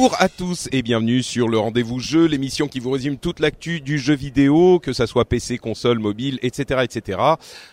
[0.00, 3.82] Bonjour à tous et bienvenue sur le rendez-vous jeu, l'émission qui vous résume toute l'actu
[3.82, 7.18] du jeu vidéo, que ça soit PC, console, mobile, etc., etc.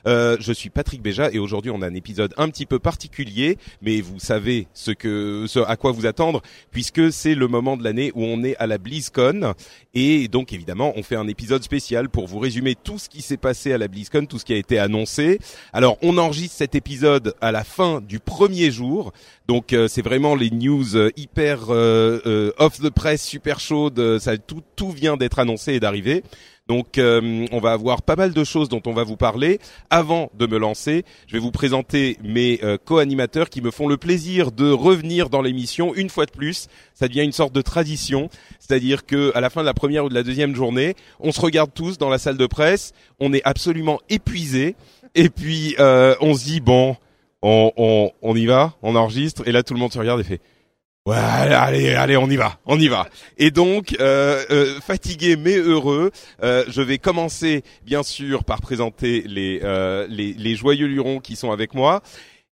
[0.05, 3.57] Euh, je suis Patrick Béja et aujourd'hui on a un épisode un petit peu particulier,
[3.81, 7.85] mais vous savez ce que, ce à quoi vous attendre, puisque c'est le moment de
[7.85, 9.53] l'année où on est à la BlizzCon
[9.99, 13.37] et donc évidemment on fait un épisode spécial pour vous résumer tout ce qui s'est
[13.37, 15.39] passé à la BlizzCon, tout ce qui a été annoncé.
[15.73, 19.11] Alors on enregistre cet épisode à la fin du premier jour,
[19.47, 23.99] donc euh, c'est vraiment les news euh, hyper euh, euh, off the press, super chaudes.
[23.99, 26.23] euh, Ça tout tout vient d'être annoncé et d'arriver.
[26.67, 29.59] Donc euh, on va avoir pas mal de choses dont on va vous parler.
[29.89, 33.97] Avant de me lancer, je vais vous présenter mes euh, co-animateurs qui me font le
[33.97, 36.67] plaisir de revenir dans l'émission une fois de plus.
[36.93, 40.09] Ça devient une sorte de tradition, c'est-à-dire que à la fin de la première ou
[40.09, 43.41] de la deuxième journée, on se regarde tous dans la salle de presse, on est
[43.45, 44.75] absolument épuisé
[45.15, 46.97] et puis euh, on se dit bon,
[47.41, 50.23] on, on, on y va, on enregistre et là tout le monde se regarde et
[50.23, 50.41] fait
[51.07, 53.07] Ouais, allez, allez, on y va, on y va.
[53.37, 56.11] Et donc, euh, euh, fatigué mais heureux,
[56.43, 61.37] euh, je vais commencer bien sûr par présenter les, euh, les, les joyeux lurons qui
[61.37, 62.01] sont avec moi.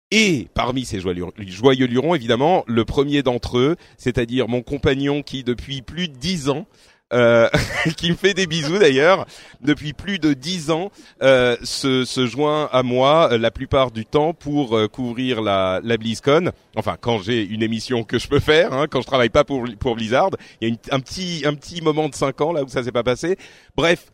[0.09, 5.44] Et parmi ces joyeux, joyeux lurons, évidemment, le premier d'entre eux, c'est-à-dire mon compagnon qui
[5.44, 6.66] depuis plus de dix ans
[7.13, 7.49] euh,
[7.97, 9.25] qui me fait des bisous d'ailleurs,
[9.61, 14.05] depuis plus de dix ans, euh, se, se joint à moi euh, la plupart du
[14.05, 16.51] temps pour euh, couvrir la, la BlizzCon.
[16.75, 19.66] Enfin, quand j'ai une émission que je peux faire, hein, quand je travaille pas pour,
[19.79, 22.67] pour Blizzard, il y a un petit un petit moment de cinq ans là où
[22.67, 23.37] ça s'est pas passé.
[23.75, 24.11] Bref.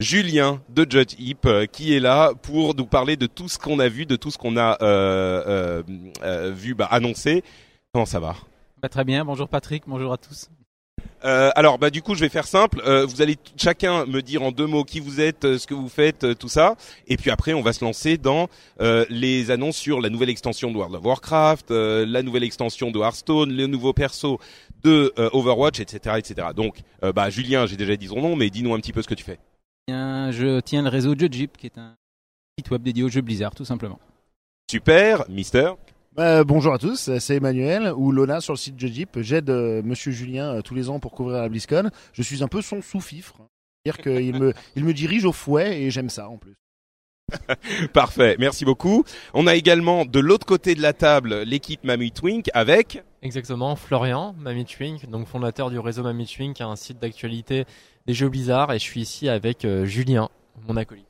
[0.00, 3.78] Julien de Judge Heap euh, qui est là pour nous parler de tout ce qu'on
[3.78, 5.82] a vu, de tout ce qu'on a euh,
[6.24, 7.44] euh, vu bah, annoncé.
[7.92, 8.34] Comment ça va?
[8.82, 10.50] Bah, très bien, bonjour Patrick, bonjour à tous.
[11.24, 12.82] Euh, alors, bah du coup, je vais faire simple.
[12.86, 15.72] Euh, vous allez chacun me dire en deux mots qui vous êtes, euh, ce que
[15.72, 18.48] vous faites, tout ça, et puis après, on va se lancer dans
[19.08, 23.50] les annonces sur la nouvelle extension de World of Warcraft, la nouvelle extension de Hearthstone,
[23.52, 24.38] les nouveaux persos
[24.82, 26.48] de Overwatch, etc., etc.
[26.54, 26.78] Donc,
[27.14, 29.24] bah Julien, j'ai déjà dit son nom, mais dis-nous un petit peu ce que tu
[29.24, 29.38] fais.
[29.88, 31.94] Je tiens le réseau Jeep, qui est un
[32.58, 33.98] site web dédié au jeu Blizzard, tout simplement.
[34.70, 35.72] Super, Mister.
[36.16, 39.18] Bah, bonjour à tous, c'est Emmanuel ou Lona sur le site de Jeep.
[39.20, 41.90] J'aide euh, Monsieur Julien euh, tous les ans pour couvrir la BlizzCon.
[42.12, 43.34] Je suis un peu son sous-fifre,
[43.84, 46.54] c'est-à-dire qu'il me, il me dirige au fouet et j'aime ça en plus.
[47.92, 49.02] Parfait, merci beaucoup.
[49.32, 53.02] On a également de l'autre côté de la table l'équipe Mamie Twink avec.
[53.22, 57.64] Exactement, Florian, Mamie Twink, donc fondateur du réseau Mamie Twink, un site d'actualité
[58.06, 60.28] des jeux Blizzard, et je suis ici avec euh, Julien,
[60.68, 61.06] mon acolyte.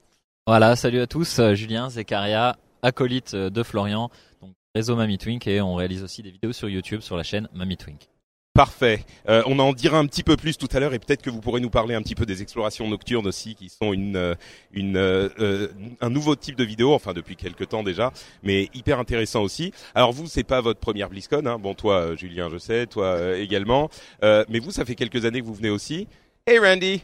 [0.47, 4.11] Voilà, salut à tous, euh, Julien Zekaria, acolyte euh, de Florian,
[4.41, 7.49] donc réseau Mamie Twink et on réalise aussi des vidéos sur YouTube sur la chaîne
[7.55, 8.09] Mamie Twink.
[8.55, 9.05] Parfait.
[9.29, 11.41] Euh, on en dira un petit peu plus tout à l'heure et peut-être que vous
[11.41, 14.35] pourrez nous parler un petit peu des explorations nocturnes aussi, qui sont une, euh,
[14.73, 15.69] une, euh, euh,
[16.01, 18.13] un nouveau type de vidéo, enfin depuis quelques temps déjà,
[18.45, 19.73] mais hyper intéressant aussi.
[19.95, 21.59] Alors vous, c'est pas votre première BlizzCon, hein.
[21.59, 23.91] bon toi, euh, Julien, je sais, toi euh, également,
[24.23, 26.07] mais vous, ça fait quelques années que vous venez aussi.
[26.47, 27.03] Hey Randy,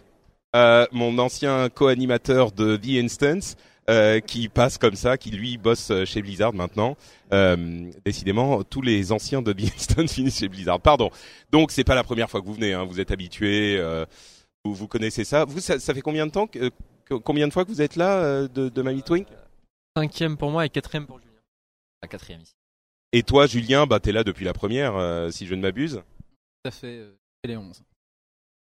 [0.92, 3.56] mon ancien co-animateur de The Instance.
[3.88, 6.96] Euh, qui passe comme ça, qui lui bosse euh, chez Blizzard maintenant.
[7.32, 10.80] Euh, décidément, tous les anciens de The Instance finissent chez Blizzard.
[10.80, 11.10] Pardon.
[11.50, 12.84] Donc c'est pas la première fois que vous venez, hein.
[12.84, 14.04] vous êtes habitué, euh,
[14.64, 15.44] vous, vous connaissez ça.
[15.44, 16.70] Vous, ça, ça fait combien de temps, que,
[17.04, 19.26] que- combien de fois que vous êtes là euh, de, de Mamie Twink
[19.96, 21.32] Cinquième pour moi et quatrième pour Julien.
[22.02, 22.54] La quatrième ici.
[23.12, 26.00] Et toi, Julien, bah t'es là depuis la première, euh, si je ne m'abuse.
[26.64, 27.12] Ça fait euh,
[27.44, 27.82] les 11.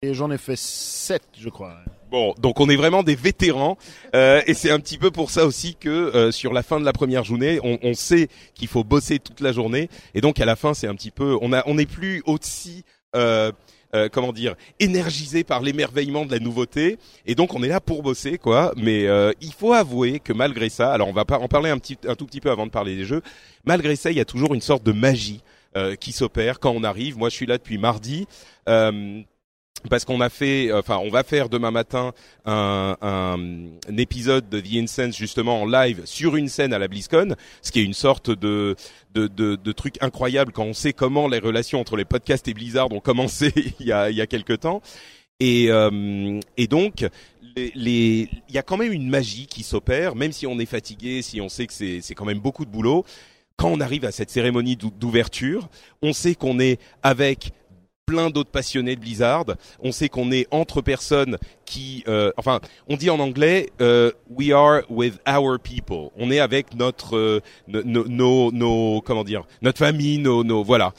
[0.00, 1.74] Et j'en ai fait 7, je crois.
[2.08, 3.76] Bon, donc on est vraiment des vétérans,
[4.14, 6.84] euh, et c'est un petit peu pour ça aussi que euh, sur la fin de
[6.84, 10.44] la première journée, on, on sait qu'il faut bosser toute la journée, et donc à
[10.44, 12.84] la fin, c'est un petit peu, on a, on n'est plus aussi
[13.16, 13.50] euh,
[13.94, 18.04] euh, comment dire, énergisé par l'émerveillement de la nouveauté, et donc on est là pour
[18.04, 18.72] bosser, quoi.
[18.76, 21.98] Mais euh, il faut avouer que malgré ça, alors on va en parler un petit,
[22.06, 23.22] un tout petit peu avant de parler des jeux.
[23.64, 25.42] Malgré ça, il y a toujours une sorte de magie
[25.76, 27.18] euh, qui s'opère quand on arrive.
[27.18, 28.26] Moi, je suis là depuis mardi.
[28.68, 29.22] Euh,
[29.88, 32.12] parce qu'on a fait, enfin, on va faire demain matin
[32.44, 33.36] un, un,
[33.88, 37.70] un épisode de The Incense justement en live sur une scène à la BlizzCon, ce
[37.70, 38.74] qui est une sorte de
[39.14, 42.54] de, de, de truc incroyable quand on sait comment les relations entre les podcasts et
[42.54, 44.82] Blizzard ont commencé il y a il y a quelque temps.
[45.40, 47.06] Et euh, et donc
[47.56, 51.22] les, il y a quand même une magie qui s'opère, même si on est fatigué,
[51.22, 53.04] si on sait que c'est c'est quand même beaucoup de boulot.
[53.56, 55.68] Quand on arrive à cette cérémonie d'ou- d'ouverture,
[56.02, 57.50] on sait qu'on est avec
[58.08, 59.44] plein d'autres passionnés de Blizzard.
[59.80, 64.50] On sait qu'on est entre personnes qui, euh, enfin, on dit en anglais, euh, we
[64.50, 66.08] are with our people.
[66.16, 70.64] On est avec notre, euh, no- no- nos, nos, comment dire, notre famille, nos, nos,
[70.64, 70.94] voilà.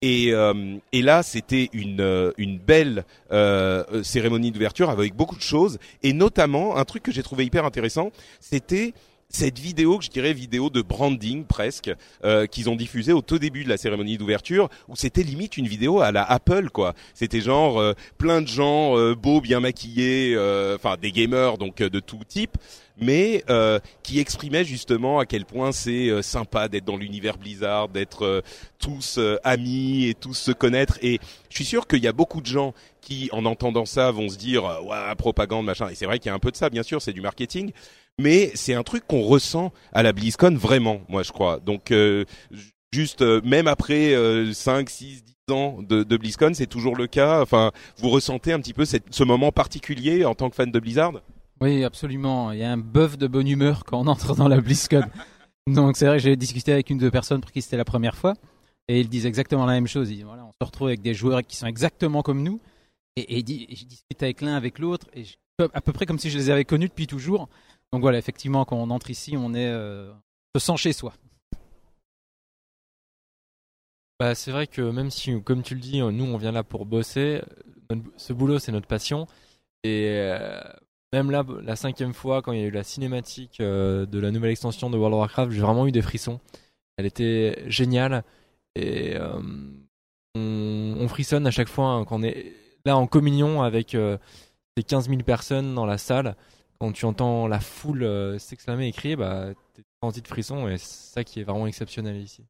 [0.00, 5.42] Et, euh, et là, c'était une, euh, une belle euh, cérémonie d'ouverture avec beaucoup de
[5.42, 8.10] choses, et notamment un truc que j'ai trouvé hyper intéressant,
[8.40, 8.94] c'était
[9.28, 11.90] cette vidéo que je dirais vidéo de branding presque
[12.24, 15.66] euh, qu'ils ont diffusé au tout début de la cérémonie d'ouverture où c'était limite une
[15.66, 16.94] vidéo à la Apple quoi.
[17.14, 21.80] C'était genre euh, plein de gens euh, beaux, bien maquillés, euh, enfin des gamers donc
[21.80, 22.56] euh, de tout type,
[22.96, 28.42] mais euh, qui exprimaient justement à quel point c'est sympa d'être dans l'univers Blizzard, d'être
[28.78, 30.98] tous amis et tous se connaître.
[31.02, 31.18] Et
[31.50, 34.38] je suis sûr qu'il y a beaucoup de gens qui, en entendant ça, vont se
[34.38, 35.88] dire ouais propagande machin.
[35.88, 37.72] Et c'est vrai qu'il y a un peu de ça, bien sûr, c'est du marketing
[38.20, 41.60] mais c'est un truc qu'on ressent à la BlizzCon vraiment, moi je crois.
[41.60, 46.52] Donc euh, ju- juste euh, même après euh, 5, 6, 10 ans de, de BlizzCon,
[46.54, 47.42] c'est toujours le cas.
[47.42, 50.78] Enfin, vous ressentez un petit peu cette, ce moment particulier en tant que fan de
[50.80, 51.12] Blizzard?
[51.60, 52.52] Oui, absolument.
[52.52, 55.02] Il y a un bœuf de bonne humeur quand on entre dans la BlizzCon.
[55.66, 57.84] Donc c'est vrai que j'ai discuté avec une ou deux personnes pour qui c'était la
[57.84, 58.34] première fois.
[58.86, 60.10] Et ils disent exactement la même chose.
[60.10, 62.60] Ils disent, voilà, on se retrouve avec des joueurs qui sont exactement comme nous.
[63.16, 65.06] Et, et, et je discute avec l'un, avec l'autre.
[65.14, 65.34] Et je-
[65.72, 67.48] à peu près comme si je les avais connus depuis toujours.
[67.94, 70.12] Donc voilà, effectivement, quand on entre ici, on est, euh,
[70.56, 71.12] se sent chez soi.
[74.18, 76.86] Bah, c'est vrai que même si, comme tu le dis, nous on vient là pour
[76.86, 77.40] bosser,
[77.90, 79.28] notre- ce boulot c'est notre passion.
[79.84, 80.60] Et euh,
[81.12, 84.32] même là, la cinquième fois, quand il y a eu la cinématique euh, de la
[84.32, 86.40] nouvelle extension de World of Warcraft, j'ai vraiment eu des frissons.
[86.96, 88.24] Elle était géniale.
[88.74, 89.40] Et euh,
[90.34, 92.54] on, on frissonne à chaque fois hein, quand on est
[92.84, 94.18] là en communion avec euh,
[94.76, 96.34] ces 15 000 personnes dans la salle.
[96.78, 100.78] Quand tu entends la foule euh, s'exclamer et crier, bah, t'es rempli de frissons et
[100.78, 102.44] c'est ça qui est vraiment exceptionnel ici.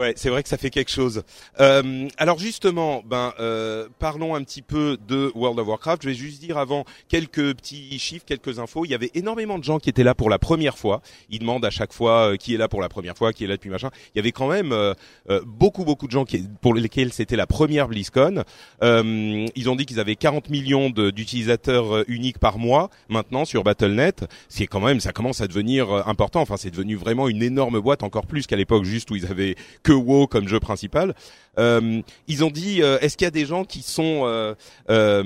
[0.00, 1.24] Ouais, c'est vrai que ça fait quelque chose.
[1.58, 6.04] Euh, alors justement, ben euh, parlons un petit peu de World of Warcraft.
[6.04, 8.84] Je vais juste dire avant quelques petits chiffres, quelques infos.
[8.84, 11.02] Il y avait énormément de gens qui étaient là pour la première fois.
[11.30, 13.48] Ils demandent à chaque fois euh, qui est là pour la première fois, qui est
[13.48, 13.90] là depuis machin.
[14.14, 14.94] Il y avait quand même euh,
[15.30, 18.44] euh, beaucoup beaucoup de gens qui, pour lesquels c'était la première BlizzCon.
[18.80, 24.26] Ils ont dit qu'ils avaient 40 millions d'utilisateurs uniques par mois maintenant sur Battle.net.
[24.48, 26.40] C'est quand même, ça commence à devenir important.
[26.40, 29.56] Enfin, c'est devenu vraiment une énorme boîte, encore plus qu'à l'époque juste où ils avaient
[29.88, 31.14] que WoW comme jeu principal.
[31.58, 34.54] Euh, ils ont dit, euh, est-ce qu'il y a des gens qui sont euh,
[34.90, 35.24] euh,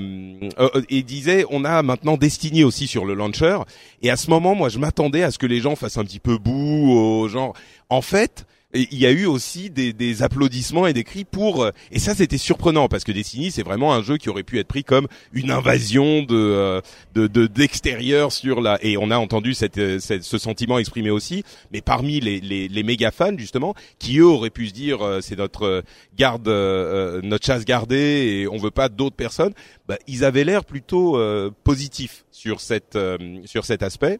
[0.57, 3.57] euh, et disaient, on a maintenant Destiny aussi sur le launcher.
[4.01, 6.21] Et à ce moment, moi, je m'attendais à ce que les gens fassent un petit
[6.21, 7.53] peu boue au genre.
[7.89, 8.45] En fait.
[8.75, 12.15] Il y a eu aussi des, des applaudissements et des cris pour euh, et ça
[12.15, 15.07] c'était surprenant parce que Destiny c'est vraiment un jeu qui aurait pu être pris comme
[15.31, 16.81] une invasion de euh,
[17.13, 21.11] de de- d'extérieur sur la et on a entendu cette, euh, cette- ce sentiment exprimé
[21.11, 24.99] aussi mais parmi les les, les méga fans justement qui eux auraient pu se dire
[25.21, 25.83] c'est notre
[26.17, 27.95] garde notre chasse gardée
[28.41, 29.53] et on veut pas d'autres personnes
[29.87, 34.19] bah, ils avaient l'air plutôt euh, positifs sur cette euh, sur cet aspect.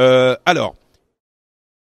[0.00, 0.74] Euh, alors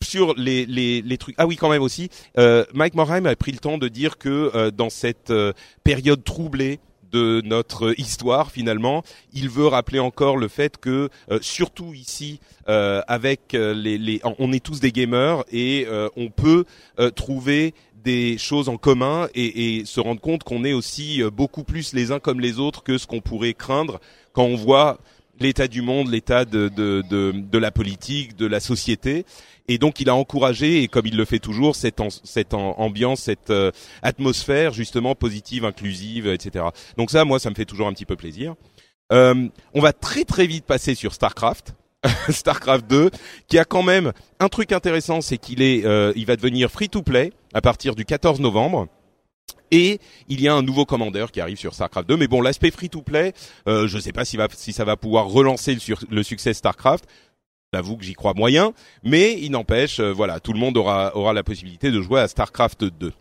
[0.04, 1.34] sur les, les, les trucs.
[1.38, 2.08] Ah oui, quand même aussi.
[2.38, 6.22] Euh, Mike Morheim a pris le temps de dire que euh, dans cette euh, période
[6.22, 6.78] troublée
[7.10, 13.02] de notre histoire, finalement, il veut rappeler encore le fait que, euh, surtout ici, euh,
[13.06, 16.64] avec euh, les, les, on est tous des gamers et on peut
[17.14, 21.92] trouver des choses en commun et, et se rendre compte qu'on est aussi beaucoup plus
[21.94, 24.00] les uns comme les autres que ce qu'on pourrait craindre
[24.32, 24.98] quand on voit
[25.40, 29.24] l'état du monde, l'état de, de, de, de la politique, de la société.
[29.68, 33.50] Et donc il a encouragé, et comme il le fait toujours, cette, cette ambiance, cette
[33.50, 33.70] euh,
[34.02, 36.66] atmosphère justement positive, inclusive, etc.
[36.96, 38.54] Donc ça, moi, ça me fait toujours un petit peu plaisir.
[39.12, 41.74] Euh, on va très très vite passer sur Starcraft.
[42.28, 43.10] Starcraft 2,
[43.48, 46.90] qui a quand même un truc intéressant, c'est qu'il est, euh, il va devenir free
[46.90, 48.88] to play à partir du 14 novembre.
[49.74, 52.16] Et il y a un nouveau commandeur qui arrive sur Starcraft 2.
[52.16, 53.32] Mais bon, l'aspect free-to-play,
[53.66, 55.76] euh, je ne sais pas si, ça va pouvoir relancer
[56.10, 57.04] le, succès Starcraft.
[57.72, 61.42] J'avoue que j'y crois moyen, mais il n'empêche, euh, voilà, tout le monde aura, la
[61.42, 63.12] possibilité de jouer à Starcraft 2.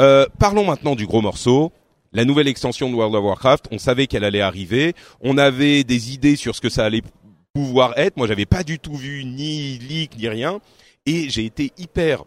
[0.00, 1.70] Euh, parlons maintenant du gros morceau,
[2.12, 3.66] la nouvelle extension de World of Warcraft.
[3.70, 4.94] On savait qu'elle allait arriver.
[5.20, 7.02] On avait des idées sur ce que ça allait
[7.54, 8.16] pouvoir être.
[8.16, 10.58] Moi, j'avais pas du tout vu ni leak ni rien,
[11.06, 12.24] et j'ai été hyper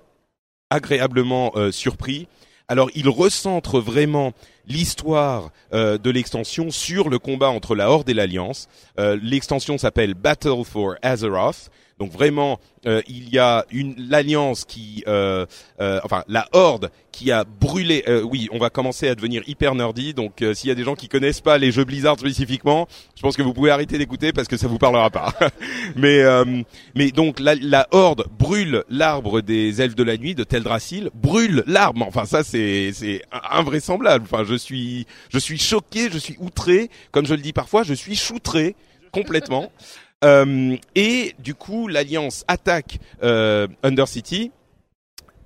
[0.70, 2.30] agréablement surpris.
[2.72, 4.32] Alors, il recentre vraiment
[4.66, 8.70] l'histoire euh, de l'extension sur le combat entre la Horde et l'Alliance.
[8.98, 11.70] Euh, l'extension s'appelle Battle for Azeroth.
[12.02, 15.46] Donc vraiment, euh, il y a une l'alliance qui, euh,
[15.80, 18.04] euh, enfin la horde qui a brûlé.
[18.08, 20.16] euh, oui, on va commencer à devenir hyper nerdy.
[20.16, 23.22] Donc euh, s'il y a des gens qui connaissent pas les jeux Blizzard spécifiquement, je
[23.22, 25.32] pense que vous pouvez arrêter d'écouter parce que ça vous parlera pas.
[25.96, 26.64] mais euh,
[26.96, 31.64] mais donc la, la horde brûle l'arbre des elfes de la nuit de Teldrassil, brûle
[31.68, 32.04] l'arbre.
[32.08, 34.26] Enfin ça c'est c'est invraisemblable.
[34.28, 36.90] Enfin je suis je suis choqué, je suis outré.
[37.12, 38.76] Comme je le dis parfois, je suis choutré
[39.12, 39.72] complètement.
[40.24, 44.52] Euh, et du coup, l'Alliance attaque euh, Undercity.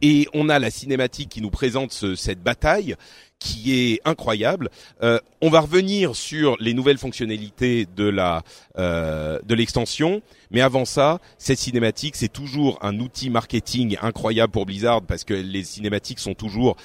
[0.02, 2.96] Et on a la cinématique qui nous présente ce- cette bataille
[3.40, 4.70] qui est incroyable.
[5.02, 8.44] Euh, on va revenir sur les nouvelles fonctionnalités de la
[8.78, 14.66] euh, de l'extension, mais avant ça, cette cinématique c'est toujours un outil marketing incroyable pour
[14.66, 16.76] Blizzard parce que les cinématiques sont toujours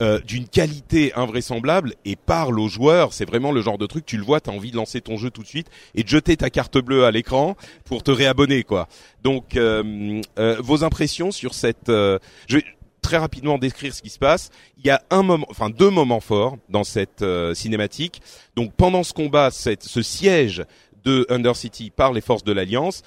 [0.00, 3.12] euh, d'une qualité invraisemblable et parle aux joueurs.
[3.12, 5.16] C'est vraiment le genre de truc, tu le vois, tu as envie de lancer ton
[5.16, 8.62] jeu tout de suite et de jeter ta carte bleue à l'écran pour te réabonner,
[8.62, 8.86] quoi.
[9.24, 11.88] Donc, euh, euh, vos impressions sur cette...
[11.88, 12.64] euh, je vais
[13.02, 14.50] très rapidement décrire ce qui se passe.
[14.76, 17.24] Il y a un moment, enfin deux moments forts dans cette
[17.54, 18.20] cinématique.
[18.54, 20.64] Donc, pendant ce combat, cette, ce siège
[21.04, 23.02] de Undercity par les forces de l'Alliance,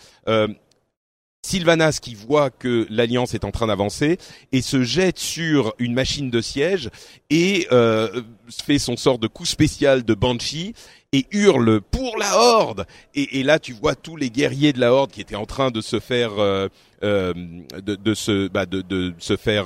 [1.44, 4.18] Sylvanas qui voit que l'Alliance est en train d'avancer
[4.52, 6.90] et se jette sur une machine de siège
[7.30, 8.22] et euh,
[8.64, 10.74] fait son sort de coup spécial de Banshee
[11.14, 12.86] et hurle pour la Horde.
[13.16, 15.82] Et, là, tu vois tous les guerriers de la Horde qui étaient en train de
[15.82, 16.70] se faire, euh,
[17.04, 17.34] euh,
[17.82, 19.66] de, de se, bah, de, se faire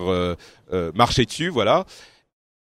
[0.95, 1.85] marcher dessus, voilà,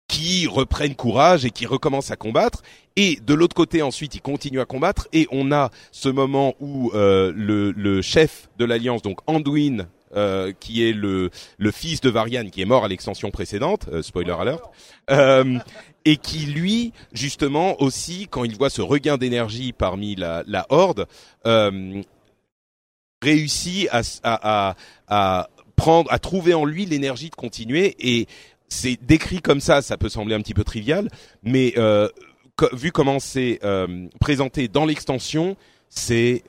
[0.09, 2.63] qui reprennent courage et qui recommencent à combattre.
[2.97, 5.09] Et de l'autre côté, ensuite, ils continuent à combattre.
[5.13, 10.53] Et on a ce moment où euh, le, le chef de l'Alliance, donc Anduin, euh,
[10.61, 14.35] qui est le, le fils de Varian, qui est mort à l'extension précédente, euh, spoiler
[14.39, 14.63] alert,
[15.11, 15.59] euh,
[16.05, 21.07] et qui lui, justement, aussi, quand il voit ce regain d'énergie parmi la, la horde,
[21.47, 22.03] euh,
[23.23, 24.77] réussit à, à, à,
[25.09, 27.97] à prendre, à trouver en lui l'énergie de continuer.
[27.99, 28.27] Et
[28.75, 31.09] c'est décrit comme ça, ça peut sembler un petit peu trivial,
[31.43, 32.09] mais euh,
[32.73, 35.57] vu comment c'est euh, présenté dans l'extension,
[35.89, 36.43] c'est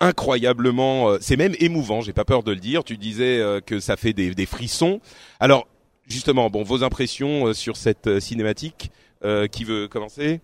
[0.00, 2.00] incroyablement, euh, c'est même émouvant.
[2.00, 2.84] J'ai pas peur de le dire.
[2.84, 5.00] Tu disais que ça fait des, frissons.
[5.40, 5.66] Alors
[6.06, 8.90] justement, bon, vos impressions sur cette cinématique.
[9.50, 10.42] Qui veut commencer?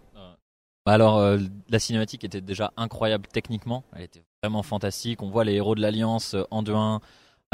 [0.86, 1.36] Bah alors,
[1.68, 3.84] la cinématique était déjà incroyable techniquement.
[3.94, 5.22] Elle était vraiment fantastique.
[5.22, 7.00] On voit les héros de l'Alliance, euh, Anduin,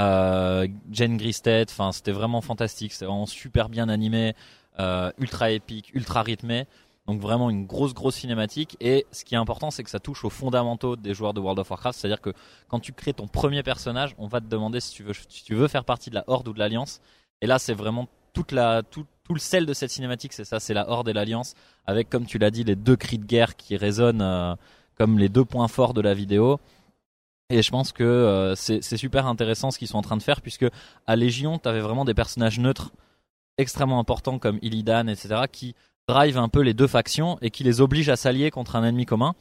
[0.00, 1.68] euh, Jen Gristed.
[1.70, 2.92] Enfin, c'était vraiment fantastique.
[2.92, 4.34] C'était vraiment super bien animé,
[4.78, 6.66] euh, ultra épique, ultra rythmé.
[7.06, 8.76] Donc vraiment une grosse grosse cinématique.
[8.80, 11.58] Et ce qui est important, c'est que ça touche aux fondamentaux des joueurs de World
[11.60, 11.98] of Warcraft.
[11.98, 12.32] C'est-à-dire que
[12.68, 15.54] quand tu crées ton premier personnage, on va te demander si tu veux si tu
[15.54, 17.00] veux faire partie de la Horde ou de l'Alliance.
[17.40, 20.60] Et là, c'est vraiment toute la tout tout le sel de cette cinématique, c'est ça,
[20.60, 23.56] c'est la Horde et l'Alliance avec, comme tu l'as dit, les deux cris de guerre
[23.56, 24.54] qui résonnent euh,
[24.96, 26.60] comme les deux points forts de la vidéo.
[27.48, 30.40] Et je pense que euh, c'est super intéressant ce qu'ils sont en train de faire,
[30.40, 30.66] puisque
[31.06, 32.92] à Légion, tu avais vraiment des personnages neutres
[33.58, 35.74] extrêmement importants comme Illidan, etc., qui
[36.08, 39.06] drive un peu les deux factions et qui les obligent à s'allier contre un ennemi
[39.06, 39.34] commun.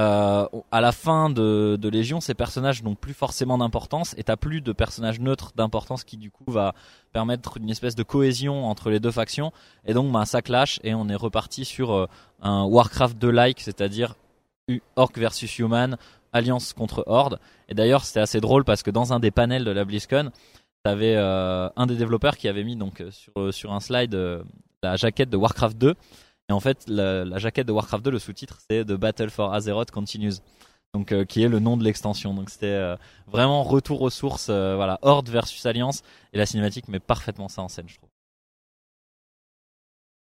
[0.00, 4.62] Euh, à la fin de, Légion, ces personnages n'ont plus forcément d'importance et t'as plus
[4.62, 6.74] de personnages neutres d'importance qui du coup va
[7.12, 9.52] permettre une espèce de cohésion entre les deux factions.
[9.84, 12.06] Et donc, bah, ça clash et on est reparti sur euh,
[12.40, 14.14] un Warcraft 2-like, c'est-à-dire
[14.68, 15.98] U- Orc versus Human,
[16.32, 17.38] Alliance contre Horde.
[17.68, 20.30] Et d'ailleurs, c'était assez drôle parce que dans un des panels de la BlizzCon,
[20.82, 24.14] t'avais euh, un des développeurs qui avait mis donc euh, sur, euh, sur un slide
[24.14, 24.42] euh,
[24.82, 25.94] la jaquette de Warcraft 2.
[26.48, 29.90] Et en fait, la, jaquette de Warcraft 2, le sous-titre, c'est The Battle for Azeroth
[29.90, 30.40] Continues.
[30.92, 32.34] Donc, qui est le nom de l'extension.
[32.34, 32.96] Donc, c'était
[33.26, 34.50] vraiment retour aux sources.
[34.50, 36.02] voilà, Horde versus Alliance.
[36.34, 38.10] Et la cinématique met parfaitement ça en scène, je trouve.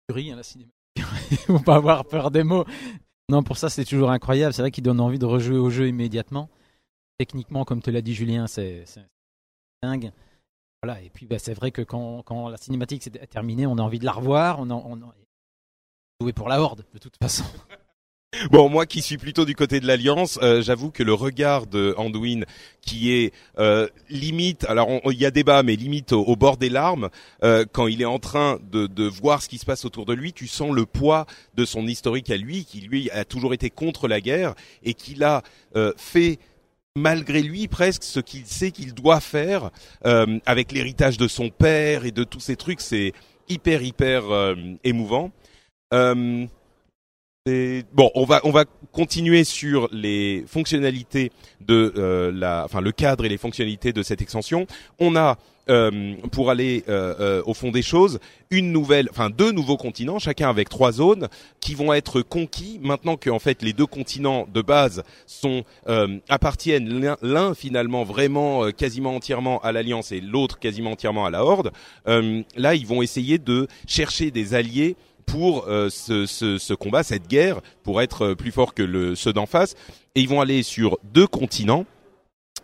[0.10, 0.74] Hein, la cinématique.
[1.46, 2.66] Faut pas avoir peur des mots.
[3.30, 4.54] Non, pour ça, c'est toujours incroyable.
[4.54, 6.50] C'est vrai qu'il donne envie de rejouer au jeu immédiatement.
[7.18, 8.86] Techniquement, comme te l'a dit Julien, c'est
[9.84, 10.12] dingue.
[10.84, 14.00] Voilà, et puis bah, c'est vrai que quand, la cinématique s'est terminée, on a envie
[14.00, 14.60] de la revoir.
[14.60, 15.16] On a, on a...
[16.22, 17.44] jouer pour la Horde, de toute façon.
[18.52, 21.96] Bon, moi qui suis plutôt du côté de l'Alliance, euh, j'avoue que le regard de
[21.98, 22.42] Anduin,
[22.82, 27.10] qui est euh, limite, alors il y a débat, mais limite au, bord des larmes,
[27.44, 30.14] euh, quand il est en train de, de voir ce qui se passe autour de
[30.14, 33.70] lui, tu sens le poids de son historique à lui, qui lui a toujours été
[33.70, 35.42] contre la guerre et qu'il a
[35.78, 36.38] euh, fait
[36.98, 39.70] malgré lui presque ce qu'il sait qu'il doit faire
[40.06, 43.14] euh, avec l'héritage de son père et de tous ces trucs, c'est
[43.48, 45.32] hyper hyper euh, émouvant.
[45.94, 46.46] Euh,
[47.94, 53.26] bon, on va on va continuer sur les fonctionnalités de euh, la, enfin le cadre
[53.26, 54.68] et les fonctionnalités de cette extension.
[55.00, 55.38] On a
[55.70, 58.20] euh, pour aller euh, au fond des choses,
[58.52, 61.28] une nouvelle, enfin deux nouveaux continents, chacun avec trois zones
[61.60, 65.64] qui vont être conquis maintenant que en fait les deux continents de base sont
[66.30, 71.72] appartiennent l'un- finalement vraiment quasiment entièrement à l'alliance et l'autre quasiment entièrement à la horde.
[72.06, 74.96] Là, ils vont essayer de chercher des alliés
[75.28, 79.14] pour euh, ce, ce, ce combat, cette guerre, pour être euh, plus fort que le,
[79.14, 79.76] ceux d'en face.
[80.16, 81.86] Et ils vont aller sur deux continents.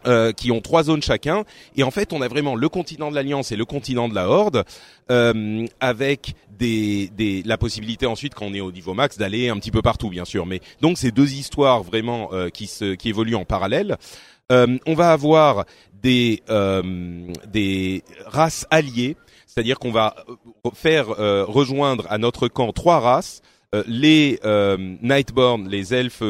[0.05, 1.45] euh, qui ont trois zones chacun
[1.77, 4.27] et en fait on a vraiment le continent de l'alliance et le continent de la
[4.27, 4.65] horde
[5.11, 9.57] euh, avec des, des la possibilité ensuite quand on est au niveau max d'aller un
[9.59, 13.07] petit peu partout bien sûr mais donc c'est deux histoires vraiment euh, qui se qui
[13.09, 13.95] évoluent en parallèle
[14.51, 15.63] Euh, on va avoir
[16.03, 16.43] des
[17.47, 19.15] des races alliées
[19.53, 23.41] c'est-à-dire qu'on va euh, faire euh, rejoindre à notre camp trois races
[23.75, 24.39] euh, les
[25.01, 26.23] Nightborn, les elfes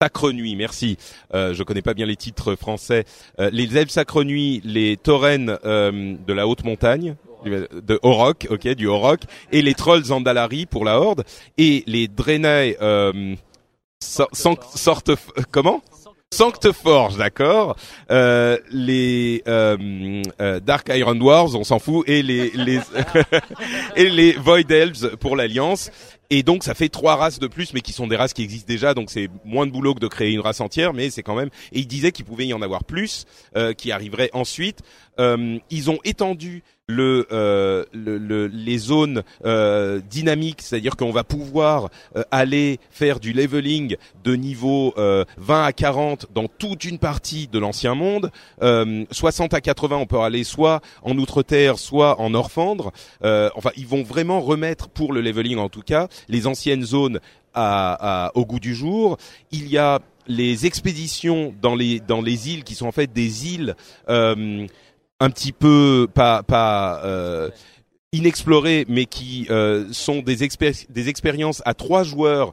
[0.00, 0.98] Sacre Nuit, merci.
[1.34, 3.04] Euh, je connais pas bien les titres français.
[3.38, 7.16] Les elfes Sacre Nuit, les taurennes euh, de la haute montagne,
[7.46, 9.20] de Orok, ok, du Orok,
[9.52, 11.24] et les trolls Zandalari pour la Horde,
[11.58, 13.34] et les Draenei euh,
[14.02, 15.12] so- sanct- sorte
[15.50, 15.80] comment?
[16.36, 17.76] Sancteforge, d'accord.
[18.10, 22.78] Euh, les euh, euh, Dark Iron Dwarves, on s'en fout, et les les
[23.96, 25.90] et les Void Elves pour l'Alliance.
[26.30, 28.66] Et donc ça fait trois races de plus, mais qui sont des races qui existent
[28.68, 31.36] déjà, donc c'est moins de boulot que de créer une race entière, mais c'est quand
[31.36, 31.50] même.
[31.72, 33.24] Et il disait qu'il pouvait y en avoir plus,
[33.56, 34.80] euh, qui arriveraient ensuite.
[35.18, 41.24] Euh, ils ont étendu le, euh, le- le- les zones euh, dynamiques, c'est-à-dire qu'on va
[41.24, 46.98] pouvoir euh, aller faire du leveling de niveau euh, 20 à 40 dans toute une
[46.98, 48.30] partie de l'ancien monde.
[48.62, 52.92] Euh, 60 à 80, on peut aller soit en outre-terre, soit en Orfandre.
[53.24, 57.20] Euh, enfin, ils vont vraiment remettre pour le leveling en tout cas les anciennes zones
[58.34, 59.16] au goût du jour.
[59.50, 63.54] Il y a les expéditions dans les dans les îles qui sont en fait des
[63.54, 63.76] îles
[64.08, 64.66] euh,
[65.20, 67.48] un petit peu pas pas euh,
[68.12, 72.52] inexplorées, mais qui euh, sont des, expé- des expériences à trois joueurs.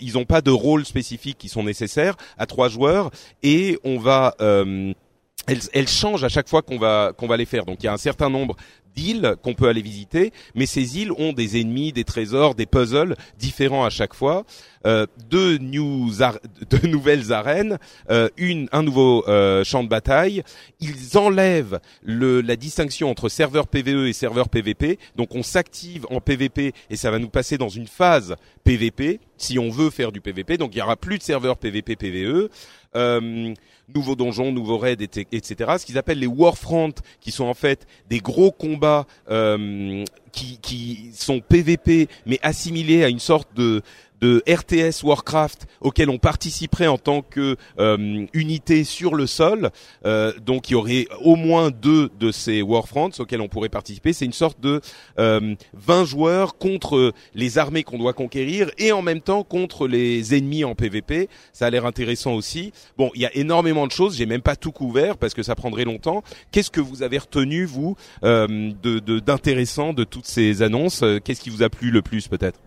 [0.00, 3.10] Ils n'ont pas de rôle spécifique qui sont nécessaires à trois joueurs,
[3.42, 7.66] et on va elles, elles changent à chaque fois qu'on va qu'on va les faire.
[7.66, 8.56] Donc il y a un certain nombre
[8.94, 13.16] d'îles qu'on peut aller visiter, mais ces îles ont des ennemis, des trésors, des puzzles
[13.38, 14.44] différents à chaque fois.
[14.86, 15.58] Euh, deux,
[16.70, 17.78] deux nouvelles arènes,
[18.10, 20.42] euh, une un nouveau euh, champ de bataille.
[20.80, 24.98] Ils enlèvent le, la distinction entre serveur PVE et serveur PVP.
[25.16, 29.58] Donc on s'active en PVP et ça va nous passer dans une phase PVP si
[29.58, 30.58] on veut faire du PVP.
[30.58, 32.50] Donc il y aura plus de serveur PVP PVE.
[32.96, 33.52] Euh,
[33.94, 35.72] nouveaux donjons, nouveaux raids, et- etc.
[35.78, 41.40] Ce qu'ils appellent les Warfront, qui sont en fait des gros combats euh, qui sont
[41.40, 43.82] PVP, mais assimilés à une sorte de
[44.20, 49.70] de RTS Warcraft auquel on participerait en tant que euh, unité sur le sol.
[50.06, 54.12] Euh, donc il y aurait au moins deux de ces Warfronts auxquels on pourrait participer.
[54.12, 54.80] C'est une sorte de
[55.18, 60.34] euh, 20 joueurs contre les armées qu'on doit conquérir et en même temps contre les
[60.34, 61.28] ennemis en PVP.
[61.52, 62.72] Ça a l'air intéressant aussi.
[62.96, 64.16] Bon, il y a énormément de choses.
[64.16, 66.22] J'ai même pas tout couvert parce que ça prendrait longtemps.
[66.52, 71.02] Qu'est-ce que vous avez retenu vous euh, de de- d'intéressant de, toutes ces annonces?
[71.24, 72.60] Qu'est-ce qui vous a plu le plus peut-être?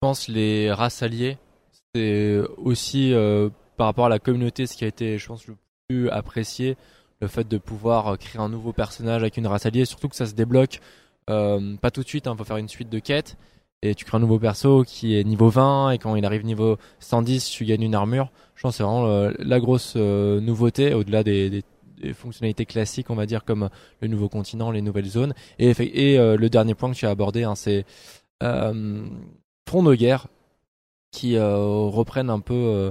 [0.00, 1.38] Pense les races alliées,
[1.94, 5.56] c'est aussi euh, par rapport à la communauté ce qui a été, je pense, le
[5.88, 6.76] plus apprécié,
[7.20, 10.16] le fait de pouvoir euh, créer un nouveau personnage avec une race alliée, surtout que
[10.16, 10.80] ça se débloque
[11.28, 13.36] euh, pas tout de suite, il faut faire une suite de quêtes,
[13.82, 16.76] et tu crées un nouveau perso qui est niveau 20, et quand il arrive niveau
[17.00, 18.30] 110, tu gagnes une armure.
[18.54, 21.64] Je pense que c'est vraiment la grosse nouveauté, au-delà des, des-
[22.14, 25.34] fonctionnalités classiques, on va dire, comme le nouveau continent, les nouvelles zones.
[25.58, 27.84] Et, et le dernier point que tu as abordé, hein, c'est
[29.66, 30.28] front de guerre
[31.10, 32.90] qui euh, reprennent un peu euh,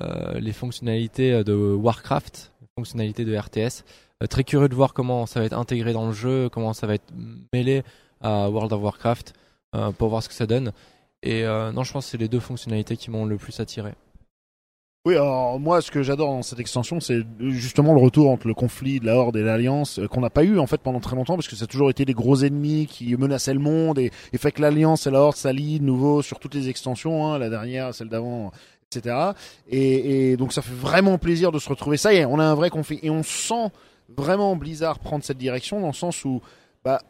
[0.00, 3.84] euh, les fonctionnalités de Warcraft, les fonctionnalités de RTS.
[4.28, 6.94] Très curieux de voir comment ça va être intégré dans le jeu, comment ça va
[6.94, 7.10] être
[7.54, 7.82] mêlé
[8.20, 9.32] à World of Warcraft
[9.96, 10.72] pour voir ce que ça donne.
[11.22, 13.94] Et non, je pense que c'est les deux fonctionnalités qui m'ont le plus attiré.
[15.06, 18.52] Oui, alors moi, ce que j'adore dans cette extension, c'est justement le retour entre le
[18.52, 21.16] conflit de la Horde et l'Alliance euh, qu'on n'a pas eu en fait pendant très
[21.16, 24.10] longtemps, parce que ça a toujours été des gros ennemis qui menaçaient le monde et,
[24.36, 27.48] fait que l'Alliance et la Horde s'allient de nouveau sur toutes les extensions, hein, la
[27.48, 28.52] dernière, celle d'avant,
[28.90, 29.30] etc.
[29.70, 31.96] Et, donc ça fait vraiment plaisir de se retrouver.
[31.96, 33.70] Ça y est, on a un vrai conflit et on sent
[34.14, 36.42] vraiment Blizzard prendre cette direction dans le sens où,
[36.84, 37.00] bah,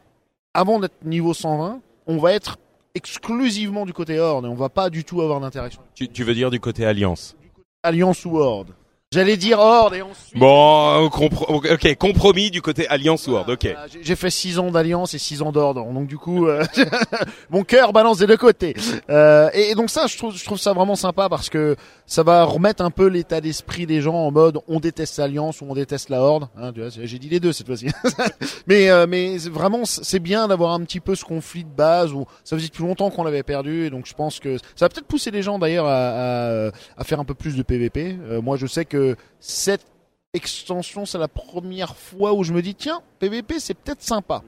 [0.53, 2.57] avant d'être niveau 120, on va être
[2.95, 5.81] exclusivement du côté Horde et on va pas du tout avoir d'interaction.
[5.93, 7.35] tu veux dire du côté Alliance?
[7.83, 8.75] Alliance ou Horde
[9.13, 10.37] J'allais dire Horde et ensuite.
[10.39, 13.63] Bon, compro- ok, compromis du côté Alliance Word, ok.
[13.65, 16.63] Voilà, j'ai- J'ai fait 6 ans d'alliance et 6 ans d'ordre, donc du coup, euh,
[17.49, 18.73] mon cœur balance des deux côtés.
[19.09, 22.23] Euh, et, et donc ça, je trouve, je trouve ça vraiment sympa parce que ça
[22.23, 25.73] va remettre un peu l'état d'esprit des gens en mode on déteste l'alliance ou on
[25.73, 26.47] déteste la horde.
[26.57, 26.71] Hein,
[27.03, 27.87] j'ai dit les deux cette fois-ci.
[28.67, 32.25] mais euh, mais vraiment, c'est bien d'avoir un petit peu ce conflit de base où
[32.45, 35.07] ça faisait depuis longtemps qu'on l'avait perdu et donc je pense que ça va peut-être
[35.07, 38.15] pousser les gens d'ailleurs à, à, à faire un peu plus de PVP.
[38.29, 39.00] Euh, moi, je sais que
[39.39, 39.85] cette
[40.33, 44.43] extension, c'est la première fois où je me dis tiens, PVP, c'est peut-être sympa.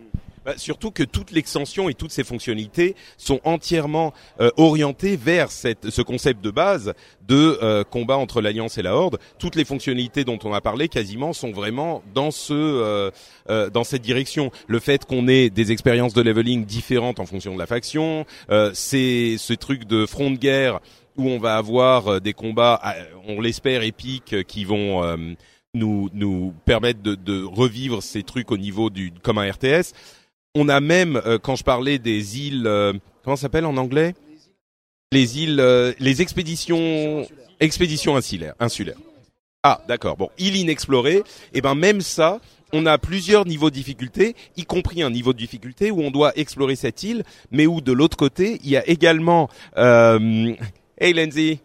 [0.46, 5.90] Bah, surtout que toute l'extension et toutes ces fonctionnalités sont entièrement euh, orientées vers cette,
[5.90, 6.94] ce concept de base
[7.28, 9.20] de euh, combat entre l'Alliance et la Horde.
[9.40, 13.12] Toutes les fonctionnalités dont on a parlé quasiment sont vraiment dans ce euh,
[13.50, 14.52] euh, dans cette direction.
[14.68, 18.26] Le fait qu'on ait des expériences de leveling différentes en fonction de la faction,
[18.74, 20.80] c'est ce truc de front de guerre
[21.18, 22.82] où on va avoir euh, des combats,
[23.28, 25.18] on l'espère épiques, euh, qui vont euh,
[25.74, 29.94] nous nous permettre de, de revivre ces trucs au niveau du comme un RTS.
[30.56, 34.14] On a même, euh, quand je parlais des îles, euh, comment ça s'appelle en anglais?
[35.12, 37.26] Les îles, euh, les expéditions,
[37.60, 38.54] expéditions insulaires.
[38.60, 38.98] insulaires.
[39.64, 40.18] Ah, d'accord.
[40.18, 41.24] Bon, île inexplorée.
[41.54, 42.40] Et ben même ça,
[42.72, 46.38] on a plusieurs niveaux de difficulté, y compris un niveau de difficulté où on doit
[46.38, 49.50] explorer cette île, mais où de l'autre côté, il y a également.
[49.78, 50.54] Euh...
[51.04, 51.60] Hey Lindsay,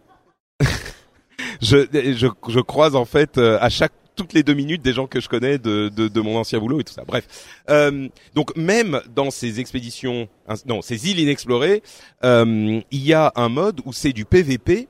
[1.62, 5.07] je, je je croise en fait euh, à chaque toutes les deux minutes des gens
[5.07, 7.05] que je connais de, de, de mon ancien boulot et tout ça.
[7.07, 7.24] Bref,
[7.70, 10.29] euh, donc même dans ces expéditions,
[10.66, 11.85] non, ces îles inexplorées,
[12.24, 14.88] euh, il y a un mode où c'est du PVP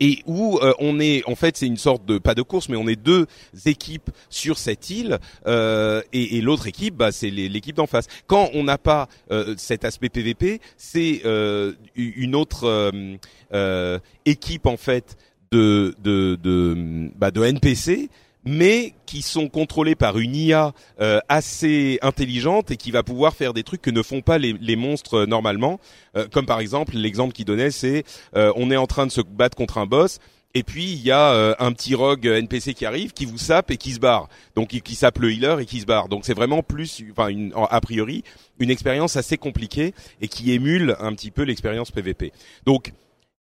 [0.00, 2.76] et où euh, on est, en fait, c'est une sorte de pas de course, mais
[2.76, 3.26] on est deux
[3.66, 8.06] équipes sur cette île euh, et, et l'autre équipe, bah, c'est l'équipe d'en face.
[8.26, 13.16] Quand on n'a pas euh, cet aspect PVP, c'est euh, une autre euh,
[13.52, 15.16] euh, équipe en fait
[15.52, 18.08] de de de, bah, de NPC
[18.44, 23.52] mais qui sont contrôlés par une IA euh, assez intelligente et qui va pouvoir faire
[23.52, 25.80] des trucs que ne font pas les, les monstres euh, normalement.
[26.16, 28.04] Euh, comme par exemple, l'exemple qu'il donnait, c'est
[28.36, 30.18] euh, on est en train de se battre contre un boss.
[30.52, 33.70] Et puis il y a euh, un petit rogue NPC qui arrive, qui vous sape
[33.70, 34.28] et qui se barre.
[34.56, 36.08] Donc qui, sape le healer et qui se barre.
[36.08, 38.24] Donc c'est vraiment plus, enfin une, a priori,
[38.58, 42.32] une expérience assez compliquée et qui émule un petit peu l'expérience PVP.
[42.66, 42.92] Donc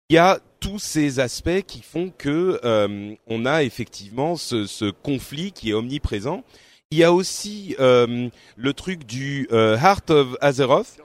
[0.10, 4.90] il y a tous ces aspects qui font que euh, on a effectivement ce, ce
[4.92, 6.44] conflit qui est omniprésent.
[6.92, 10.98] Il y a aussi euh, le truc du euh, Heart of Azeroth,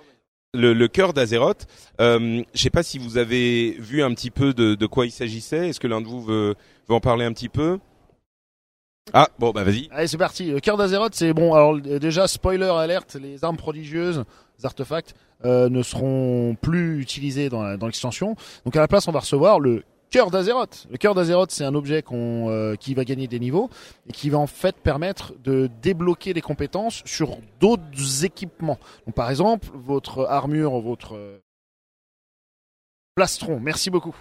[0.55, 1.67] le, le cœur d'Azeroth.
[2.01, 5.12] Euh, Je sais pas si vous avez vu un petit peu de, de quoi il
[5.12, 5.69] s'agissait.
[5.69, 6.55] Est-ce que l'un de vous veut,
[6.88, 7.79] veut en parler un petit peu?
[9.12, 9.88] Ah bon bah vas-y.
[9.90, 10.51] Allez, c'est parti.
[10.51, 11.53] Le cœur d'Azeroth, c'est bon.
[11.53, 14.25] Alors déjà, spoiler alerte, les armes prodigieuses,
[14.64, 18.37] artefacts, euh, ne seront plus utilisés dans l'extension.
[18.64, 20.87] Donc à la place, on va recevoir le cœur d'Azeroth.
[20.90, 23.68] Le cœur d'Azeroth, c'est un objet euh, qui va gagner des niveaux
[24.09, 28.79] et qui va en fait permettre de débloquer des compétences sur d'autres équipements.
[29.14, 31.38] Par exemple, votre armure, votre euh,
[33.14, 33.61] plastron.
[33.61, 34.16] Merci beaucoup.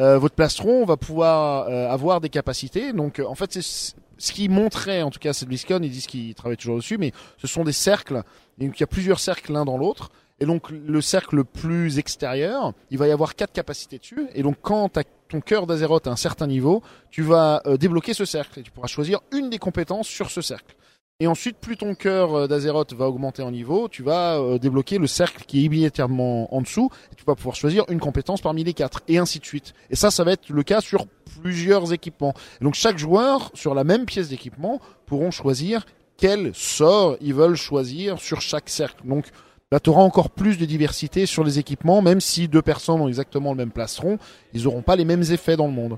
[0.00, 2.92] Votre plastron va pouvoir avoir des capacités.
[2.92, 6.34] Donc, en fait, c'est ce qui montrait, en tout cas, c'est BlizzCon, ils disent qu'ils
[6.34, 8.22] travaillent toujours dessus, mais ce sont des cercles.
[8.58, 10.10] Donc, il y a plusieurs cercles l'un dans l'autre.
[10.40, 14.28] Et donc, le cercle le plus extérieur, il va y avoir quatre capacités dessus.
[14.34, 18.24] Et donc, quand ton cœur d'Azeroth à un certain niveau, tu vas euh, débloquer ce
[18.24, 20.76] cercle et tu pourras choisir une des compétences sur ce cercle.
[21.20, 24.98] Et ensuite, plus ton cœur euh, d'Azeroth va augmenter en niveau, tu vas euh, débloquer
[24.98, 28.62] le cercle qui est immédiatement en dessous, et tu vas pouvoir choisir une compétence parmi
[28.62, 29.74] les quatre, et ainsi de suite.
[29.90, 31.06] Et ça, ça va être le cas sur
[31.42, 32.34] plusieurs équipements.
[32.60, 35.84] Et donc chaque joueur, sur la même pièce d'équipement, pourront choisir
[36.18, 39.06] quel sort ils veulent choisir sur chaque cercle.
[39.06, 39.26] Donc
[39.72, 43.08] là, tu auras encore plus de diversité sur les équipements, même si deux personnes ont
[43.08, 44.18] exactement le même plastron,
[44.52, 45.96] ils n'auront pas les mêmes effets dans le monde.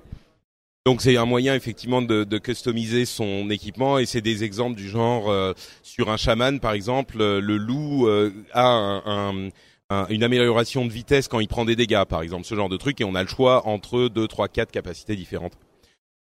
[0.87, 5.31] Donc c'est un moyen effectivement de, customiser son équipement et c'est des exemples du genre
[5.31, 5.53] euh,
[5.83, 9.49] sur un chaman par exemple euh, le loup euh, a un, un-
[9.91, 12.79] un- une amélioration de vitesse quand il prend des dégâts par exemple ce genre de
[12.79, 15.53] truc et on a le choix entre deux trois quatre capacités différentes.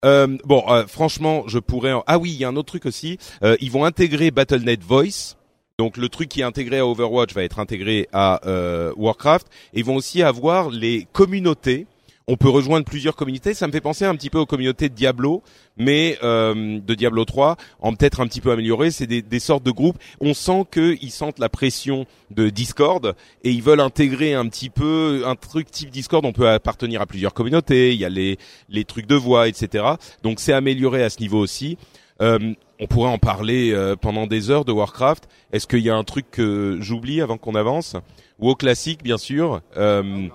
[0.04, 2.86] Euh, bon euh, franchement je pourrais en- ah oui il y a un autre truc
[2.86, 3.18] aussi.
[3.44, 5.36] Euh, ils vont intégrer Battle.net Voice.
[5.78, 9.48] Donc le truc qui est intégré à Overwatch va être intégré à euh, Warcraft.
[9.74, 11.86] Ils vont aussi avoir les communautés
[12.28, 13.54] on peut rejoindre plusieurs communautés.
[13.54, 15.44] Ça me fait penser un petit peu aux communautés de Diablo,
[15.78, 18.92] mais euh, de Diablo 3, en peut-être un petit peu amélioré.
[18.92, 19.98] C'est des, des sortes de groupes.
[20.22, 25.24] On sent qu'ils sentent la pression de Discord et ils veulent intégrer un petit peu
[25.26, 26.26] un truc type Discord.
[26.26, 27.94] On peut appartenir à plusieurs communautés.
[27.94, 28.38] Il y a les
[28.70, 29.86] les trucs de voix, etc.
[30.24, 31.78] Donc c'est amélioré à ce niveau aussi.
[32.22, 35.28] Euh, on pourrait en parler euh, pendant des heures de Warcraft.
[35.52, 37.96] Est-ce qu'il y a un truc que j'oublie avant qu'on avance?
[38.40, 39.62] WoW classique, bien sûr.
[39.78, 40.28] Euh,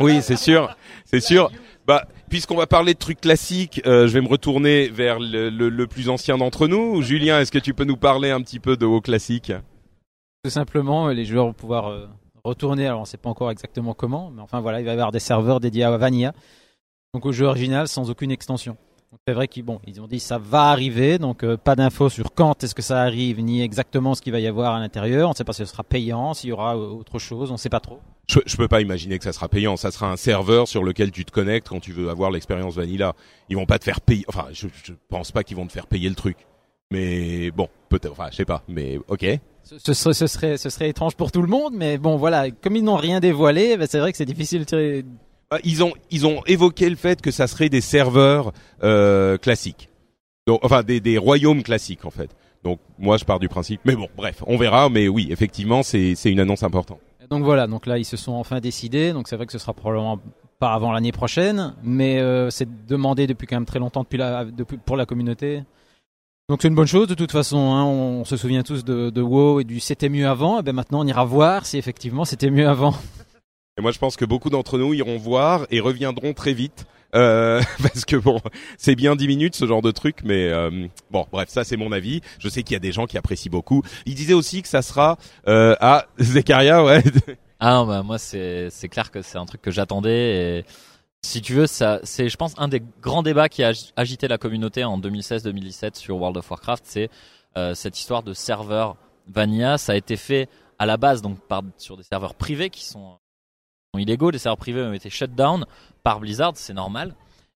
[0.00, 1.50] Oui, c'est sûr, c'est sûr.
[1.86, 6.08] Bah, puisqu'on va parler de trucs classiques, euh, je vais me retourner vers le, plus
[6.08, 7.02] ancien d'entre nous.
[7.02, 9.52] Julien, est-ce que tu peux nous parler un petit peu de WoW classique?
[10.44, 12.06] Tout simplement, euh, les joueurs vont pouvoir euh,
[12.44, 12.86] retourner.
[12.86, 15.18] Alors, on sait pas encore exactement comment, mais enfin voilà, il va y avoir des
[15.18, 16.32] serveurs dédiés à Vanilla,
[17.14, 18.76] donc au jeu original sans aucune extension.
[19.26, 22.32] C'est vrai qu'ils bon, ils ont dit ça va arriver, donc euh, pas d'infos sur
[22.34, 25.28] quand est-ce que ça arrive, ni exactement ce qu'il va y avoir à l'intérieur.
[25.28, 27.54] On ne sait pas si ce sera payant, s'il y aura euh, autre chose, on
[27.54, 28.00] ne sait pas trop.
[28.28, 29.76] je, je peux pas imaginer que ça sera payant.
[29.76, 33.14] Ça sera un serveur sur lequel tu te connectes quand tu veux avoir l'expérience vanilla.
[33.48, 34.24] Ils vont pas te faire payer.
[34.28, 36.36] Enfin, je, je pense pas qu'ils vont te faire payer le truc.
[36.90, 38.12] Mais bon, peut-être.
[38.12, 38.62] Enfin, je sais pas.
[38.68, 39.26] Mais ok.
[39.62, 42.50] Ce, ce serait, ce serait, ce serait étrange pour tout le monde, mais bon voilà,
[42.50, 45.04] comme ils n'ont rien dévoilé, ben, c'est vrai que c'est difficile de tirer.
[45.50, 49.88] Bah, Ils ont ils ont évoqué le fait que ça serait des serveurs euh, classiques.
[50.46, 52.30] Donc, enfin, des, des royaumes classiques en fait.
[52.64, 53.80] Donc moi, je pars du principe.
[53.84, 54.88] Mais bon, bref, on verra.
[54.88, 57.00] Mais oui, effectivement, c'est une annonce importante.
[57.30, 59.74] Donc voilà, donc là ils se sont enfin décidés, donc c'est vrai que ce sera
[59.74, 60.18] probablement
[60.58, 64.46] pas avant l'année prochaine, mais euh, c'est demandé depuis quand même très longtemps depuis la,
[64.46, 65.62] depuis, pour la communauté.
[66.48, 69.20] Donc c'est une bonne chose de toute façon, hein, on, se souvient tous de, de
[69.20, 72.50] WoW et du c'était mieux avant, et ben maintenant on ira voir si effectivement c'était
[72.50, 72.94] mieux avant.
[73.78, 76.86] Et moi, je pense que beaucoup d'entre nous iront voir et reviendront très vite.
[77.14, 78.40] Euh, parce que bon,
[78.76, 81.92] c'est bien 10 minutes ce genre de truc, mais euh, bon, bref, ça c'est mon
[81.92, 82.20] avis.
[82.38, 83.82] Je sais qu'il y a des gens qui apprécient beaucoup.
[84.04, 87.02] Il disait aussi que ça sera euh, à Zekaria, ouais.
[87.60, 90.64] Ah bah moi c'est c'est clair que c'est un truc que j'attendais et
[91.24, 94.28] si tu veux ça c'est je pense un des grands débats qui a ag- agité
[94.28, 97.10] la communauté en 2016-2017 sur World of Warcraft, c'est
[97.56, 98.94] euh, cette histoire de serveur
[99.26, 102.84] vanilla, ça a été fait à la base donc par sur des serveurs privés qui
[102.84, 103.18] sont
[103.96, 105.64] illégaux, les serveurs privés ont été shut down
[106.02, 107.14] par Blizzard, c'est normal.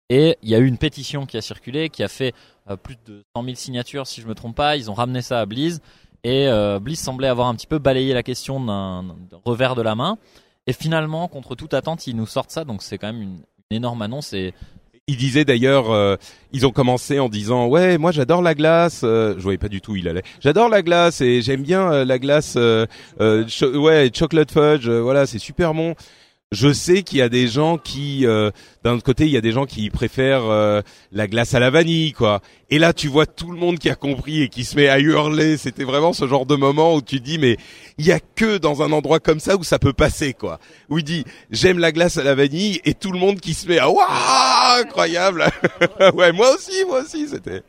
[0.09, 2.35] Et il y a eu une pétition qui a circulé, qui a fait
[2.71, 4.77] euh, plus de 100 000 signatures, si je me trompe pas.
[4.77, 5.81] Ils ont ramené ça à Blizz.
[6.25, 9.05] Et euh, Blizz semblait avoir un petit peu balayé la question d'un
[9.45, 10.19] revers de la main.
[10.67, 12.65] Et finalement, contre toute attente, ils nous sortent ça.
[12.65, 13.41] Donc c'est quand même une,
[13.71, 14.35] énorme annonce.
[14.35, 14.53] Et
[15.09, 16.17] Il disait d'ailleurs, euh,
[16.53, 19.01] ils ont commencé en disant ouais, moi j'adore la glace.
[19.03, 20.23] Euh, je voyais pas du tout où il allait.
[20.41, 22.57] J'adore la glace et j'aime bien euh, la glace.
[22.57, 24.89] ouais, chocolate fudge.
[24.89, 25.95] voilà, c'est super bon.
[26.53, 28.51] Je sais qu'il y a des gens qui, euh,
[28.85, 31.71] d'un autre côté, il y a des gens qui préfèrent euh, la glace à la
[31.71, 32.43] vanille, quoi.
[32.69, 35.01] Et là, tu vois tout le monde qui a compris et qui se met à
[35.01, 35.57] hurler.
[35.57, 37.57] C'était vraiment ce genre de moment où tu dis, mais
[37.97, 40.61] il y a que dans un endroit comme ça où ça peut passer, quoi.
[40.91, 43.67] Où il dit, j'aime la glace à la vanille et tout le monde qui se
[43.67, 44.05] met à, waouh,
[44.79, 45.47] incroyable.
[46.15, 47.63] ouais, moi aussi, moi aussi, c'était.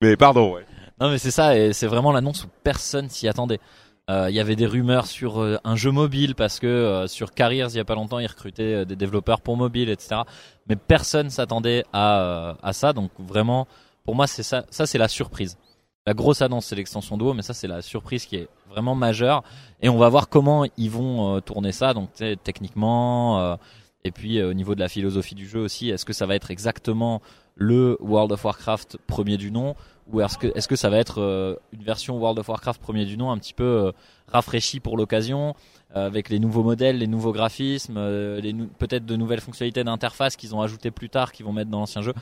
[0.00, 0.64] Mais pardon, ouais.
[0.98, 1.54] non, mais c'est ça.
[1.58, 3.60] Et c'est vraiment l'annonce où personne s'y attendait.
[4.10, 7.32] Euh, Il y avait des rumeurs sur euh, un jeu mobile parce que euh, sur
[7.34, 10.22] Careers il y a pas longtemps ils recrutaient des développeurs pour mobile etc.
[10.68, 13.68] Mais personne s'attendait à ça donc vraiment
[14.04, 15.56] pour moi c'est ça ça c'est la surprise.
[16.04, 19.44] La grosse annonce c'est l'extension WoW mais ça c'est la surprise qui est vraiment majeure
[19.80, 22.10] et on va voir comment ils vont tourner ça donc
[22.42, 23.56] techniquement
[24.02, 26.50] et puis au niveau de la philosophie du jeu aussi est-ce que ça va être
[26.50, 27.22] exactement
[27.54, 29.76] le World of Warcraft premier du nom
[30.10, 33.30] ou est-ce que ça va être euh, une version World of Warcraft premier du nom
[33.30, 33.92] un petit peu euh,
[34.28, 35.54] rafraîchie pour l'occasion
[35.94, 37.94] euh, avec les nouveaux modèles, les nouveaux graphismes,
[38.78, 42.02] peut-être de nouvelles fonctionnalités d'interface qu'ils ont ajoutées plus tard, qu'ils vont mettre dans l'ancien
[42.02, 42.14] jeu.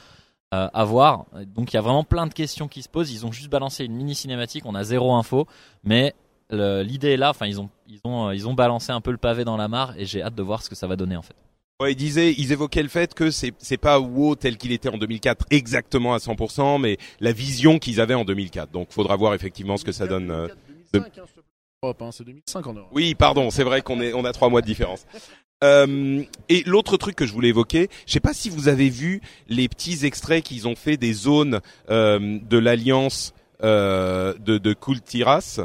[0.53, 1.27] À voir.
[1.55, 3.12] Donc il y a vraiment plein de questions qui se posent.
[3.12, 5.47] Ils ont juste balancé une mini cinématique, on a zéro info,
[5.85, 6.12] mais
[6.51, 7.31] l'idée est là.
[7.31, 9.95] Enfin ils ont ils ont ils ont balancé un peu le pavé dans la mare
[9.97, 11.37] et j'ai hâte de voir ce que ça va donner en fait.
[11.81, 14.90] Ouais, ils disaient, ils évoquaient le fait que c'est c'est pas WoW tel qu'il était
[14.90, 18.71] en 2004 exactement à 100%, mais la vision qu'ils avaient en 2004.
[18.71, 20.31] Donc, faudra voir effectivement ce que ça donne.
[20.31, 20.49] euh,
[20.93, 22.90] 2005, hein, hein, c'est 2005 en Europe.
[22.93, 25.07] Oui, pardon, c'est vrai qu'on est, on a trois mois de différence.
[25.62, 29.21] Euh, et l'autre truc que je voulais évoquer, je sais pas si vous avez vu
[29.47, 35.61] les petits extraits qu'ils ont fait des zones euh, de l'alliance euh, de, de Kultiras.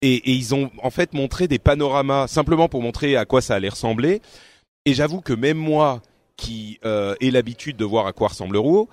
[0.00, 3.54] Et, et ils ont en fait montré des panoramas simplement pour montrer à quoi ça
[3.54, 4.22] allait ressembler.
[4.86, 6.00] Et j'avoue que même moi,
[6.36, 8.88] qui euh, ai l'habitude de voir à quoi ressemble le WoW,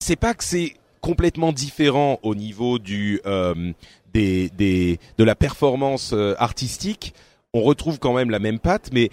[0.00, 3.72] c'est pas que c'est complètement différent au niveau du euh,
[4.12, 7.14] des, des de la performance euh, artistique.
[7.54, 9.10] On retrouve quand même la même patte, mais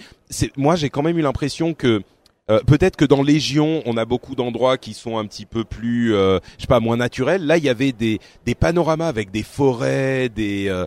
[0.58, 2.02] moi j'ai quand même eu l'impression que
[2.50, 6.14] euh, peut-être que dans Légion, on a beaucoup d'endroits qui sont un petit peu plus,
[6.14, 7.46] euh, je sais pas, moins naturels.
[7.46, 10.86] Là, il y avait des des panoramas avec des forêts, des euh,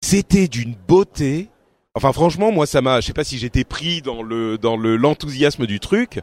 [0.00, 1.48] c'était d'une beauté.
[1.98, 3.00] Enfin, franchement, moi, ça m'a.
[3.00, 6.20] Je sais pas si j'étais pris dans le dans le l'enthousiasme du truc,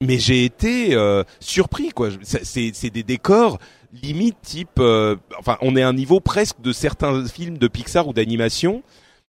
[0.00, 2.08] mais j'ai été euh, surpris, quoi.
[2.22, 3.60] C'est c'est des décors
[3.92, 4.80] limite type.
[4.80, 8.82] euh, enfin, on est à un niveau presque de certains films de Pixar ou d'animation.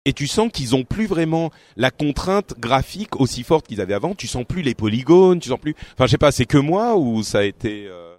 [0.07, 4.15] Et tu sens qu'ils ont plus vraiment la contrainte graphique aussi forte qu'ils avaient avant.
[4.15, 5.75] Tu sens plus les polygones, tu sens plus.
[5.93, 7.87] Enfin, je sais pas, c'est que moi ou ça a été.
[7.89, 8.17] Euh...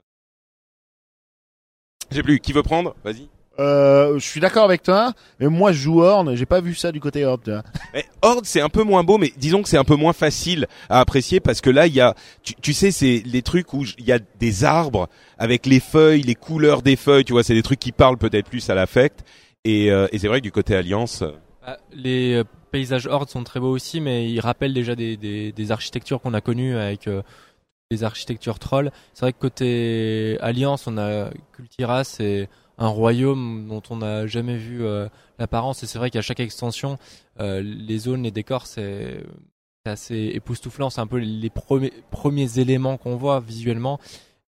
[2.11, 2.39] J'ai plus.
[2.39, 2.95] Qui veut prendre?
[3.03, 3.27] Vas-y.
[3.57, 6.91] Euh, je suis d'accord avec toi, mais moi je joue Horn, j'ai pas vu ça
[6.91, 7.41] du côté Horde.
[7.43, 7.63] tu vois.
[7.93, 10.67] Mais Horde, c'est un peu moins beau, mais disons que c'est un peu moins facile
[10.89, 13.85] à apprécier parce que là, il y a, tu, tu sais, c'est les trucs où
[13.97, 17.53] il y a des arbres avec les feuilles, les couleurs des feuilles, tu vois, c'est
[17.53, 19.23] des trucs qui parlent peut-être plus à l'affect.
[19.63, 21.31] Et, euh, et c'est vrai que du côté Alliance, euh,
[21.65, 25.51] Ah, Les euh, paysages Horde sont très beaux aussi, mais ils rappellent déjà des, des,
[25.53, 27.21] des architectures qu'on a connues avec euh,
[27.89, 28.91] les architectures trolls.
[29.13, 34.57] C'est vrai que côté Alliance, on a Kultira, c'est un royaume dont on n'a jamais
[34.57, 35.07] vu euh,
[35.39, 35.83] l'apparence.
[35.83, 36.97] Et c'est vrai qu'à chaque extension,
[37.39, 39.23] euh, les zones, les décors, c'est
[39.85, 40.89] assez époustouflant.
[40.89, 43.99] C'est un peu les premiers, éléments qu'on voit visuellement.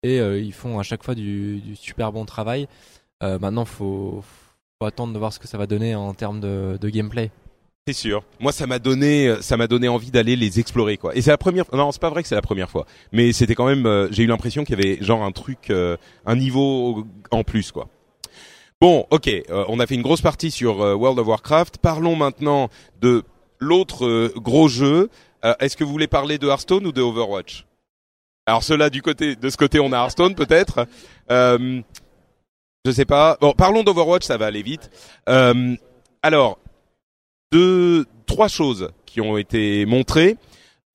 [0.03, 2.67] Et euh, ils font à chaque fois du, super bon travail.
[3.21, 4.23] Maintenant, faut,
[4.79, 7.31] faut attendre de voir ce que ça va donner en termes de, gameplay.
[7.87, 8.23] c'est sûr.
[8.39, 11.15] Moi, ça m'a donné, ça m'a donné envie d'aller les explorer, quoi.
[11.15, 11.65] Et c'est la première.
[11.73, 14.07] Non, c'est pas vrai que c'est la première fois, mais c'était quand même.
[14.11, 17.89] J'ai eu l'impression qu'il y avait genre un truc, un niveau en plus, quoi.
[18.79, 21.79] Bon, ok, euh, on a fait une grosse partie sur euh, World of Warcraft.
[21.79, 22.69] Parlons maintenant
[23.01, 23.23] de
[23.59, 25.09] l'autre euh, gros jeu.
[25.59, 27.65] Est-ce que vous voulez parler de Hearthstone ou de Overwatch?
[28.45, 30.85] Alors cela du côté, de ce côté, on a Hearthstone peut-être.
[31.29, 31.81] Je
[32.91, 33.37] sais pas.
[33.39, 34.89] Bon, parlons d'Overwatch, ça va aller vite.
[36.21, 36.57] Alors,
[37.53, 40.35] deux, trois choses qui ont été montrées.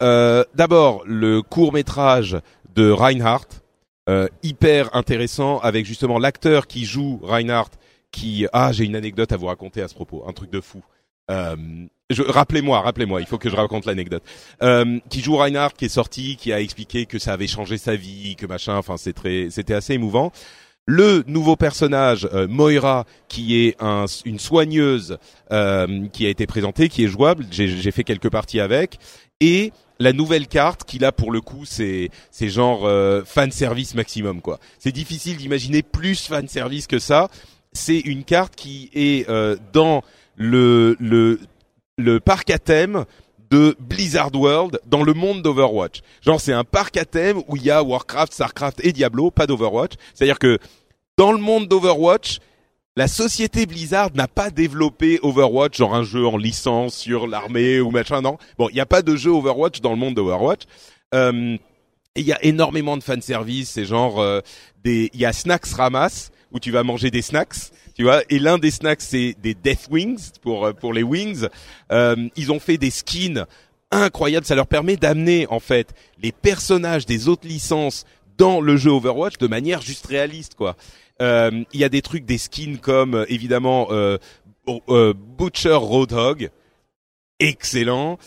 [0.01, 2.37] D'abord, le court métrage
[2.75, 3.62] de Reinhardt,
[4.09, 7.71] euh, hyper intéressant, avec justement l'acteur qui joue Reinhardt.
[8.11, 10.83] Qui ah, j'ai une anecdote à vous raconter à ce propos, un truc de fou.
[11.31, 11.57] Euh,
[12.11, 14.23] rappelez-moi, rappelez-moi, il faut que je raconte l'anecdote.
[14.63, 17.97] Euh, qui joue Reinhardt, qui est sorti, qui a expliqué que ça avait changé sa
[17.97, 18.77] vie, que machin.
[18.77, 20.33] Enfin, c'est très, c'était assez émouvant.
[20.87, 25.17] Le nouveau personnage euh, Moira, qui est un, une soigneuse,
[25.53, 27.47] euh, qui a été présentée, qui est jouable.
[27.51, 28.99] J'ai fait quelques parties avec,
[29.41, 33.95] et la nouvelle carte qui là pour le coup c'est c'est genre euh, fan service
[33.95, 34.59] maximum quoi.
[34.79, 37.29] C'est difficile d'imaginer plus fan service que ça.
[37.73, 40.03] C'est une carte qui est euh, dans
[40.37, 41.41] le le
[41.97, 43.05] le parc à thème
[43.51, 46.01] de Blizzard World dans le monde d'Overwatch.
[46.23, 49.47] Genre c'est un parc à thème où il y a Warcraft, Starcraft et Diablo, pas
[49.47, 49.93] d'Overwatch.
[50.15, 50.59] C'est-à-dire que
[51.17, 52.39] dans le monde d'Overwatch,
[52.97, 57.91] la société Blizzard n'a pas développé Overwatch, genre un jeu en licence sur l'armée ou
[57.91, 58.37] machin, non.
[58.59, 60.63] Bon, il n'y a pas de jeu Overwatch dans le monde d'Overwatch.
[61.15, 61.57] Euh,
[62.15, 64.41] il y a énormément de fanservice, c'est genre euh,
[64.85, 68.23] des, il y a Snacks Ramas où tu vas manger des snacks, tu vois.
[68.29, 71.49] Et l'un des snacks c'est des Death Wings pour euh, pour les wings.
[71.91, 73.47] Euh, ils ont fait des skins
[73.91, 78.05] incroyables, ça leur permet d'amener en fait les personnages des autres licences
[78.37, 80.77] dans le jeu Overwatch de manière juste réaliste, quoi.
[81.23, 84.19] Euh, Il y a des trucs, des skins comme euh, évidemment euh,
[84.89, 86.51] euh, Butcher Roadhog,
[87.39, 88.19] excellent.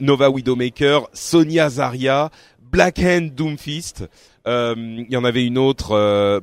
[0.00, 2.30] Nova Widowmaker, Sonia Zarya,
[2.62, 4.08] Black Hand Doomfist.
[4.46, 6.40] Il y en avait une autre, euh,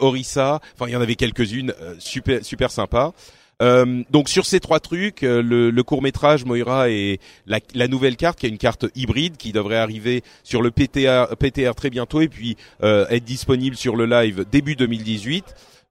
[0.00, 0.60] Orisa.
[0.74, 3.12] Enfin, il y en avait quelques-unes, super super sympa.
[3.60, 7.88] Euh, donc sur ces trois trucs, euh, le, le court métrage Moira et la, la
[7.88, 11.90] nouvelle carte, qui est une carte hybride qui devrait arriver sur le PTR, PTR très
[11.90, 15.44] bientôt et puis euh, être disponible sur le live début 2018.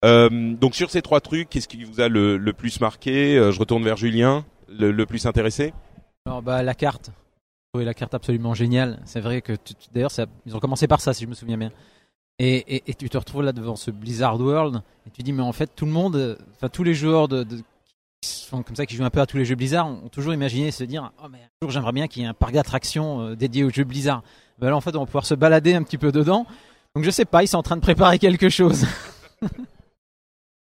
[0.05, 3.37] Euh, donc sur ces trois trucs, qu'est-ce qui vous a le, le plus marqué?
[3.37, 5.73] Euh, Je retourne vers Julien, le, le plus intéressé.
[6.25, 7.11] Alors bah la carte.
[7.73, 8.99] Trouvé la carte absolument géniale.
[9.05, 9.53] C'est vrai que
[9.93, 10.11] d'ailleurs
[10.45, 11.71] ils ont commencé par ça si je me souviens bien.
[12.39, 15.41] Et, et, et tu te retrouves là devant ce Blizzard World et tu dis mais
[15.41, 17.57] en fait tout le monde, enfin tous les joueurs de, de-
[18.21, 20.33] qui sont comme ça qui jouent un peu à tous les jeux Blizzard ont toujours
[20.35, 23.21] imaginé se dire oh mais un jour j'aimerais bien qu'il y ait un parc d'attractions
[23.21, 24.21] euh, dédié aux jeux Blizzard.
[24.59, 26.45] Ben là en fait on va pouvoir se balader un petit peu dedans.
[26.95, 28.85] Donc je sais pas, ils sont en train de préparer quelque chose.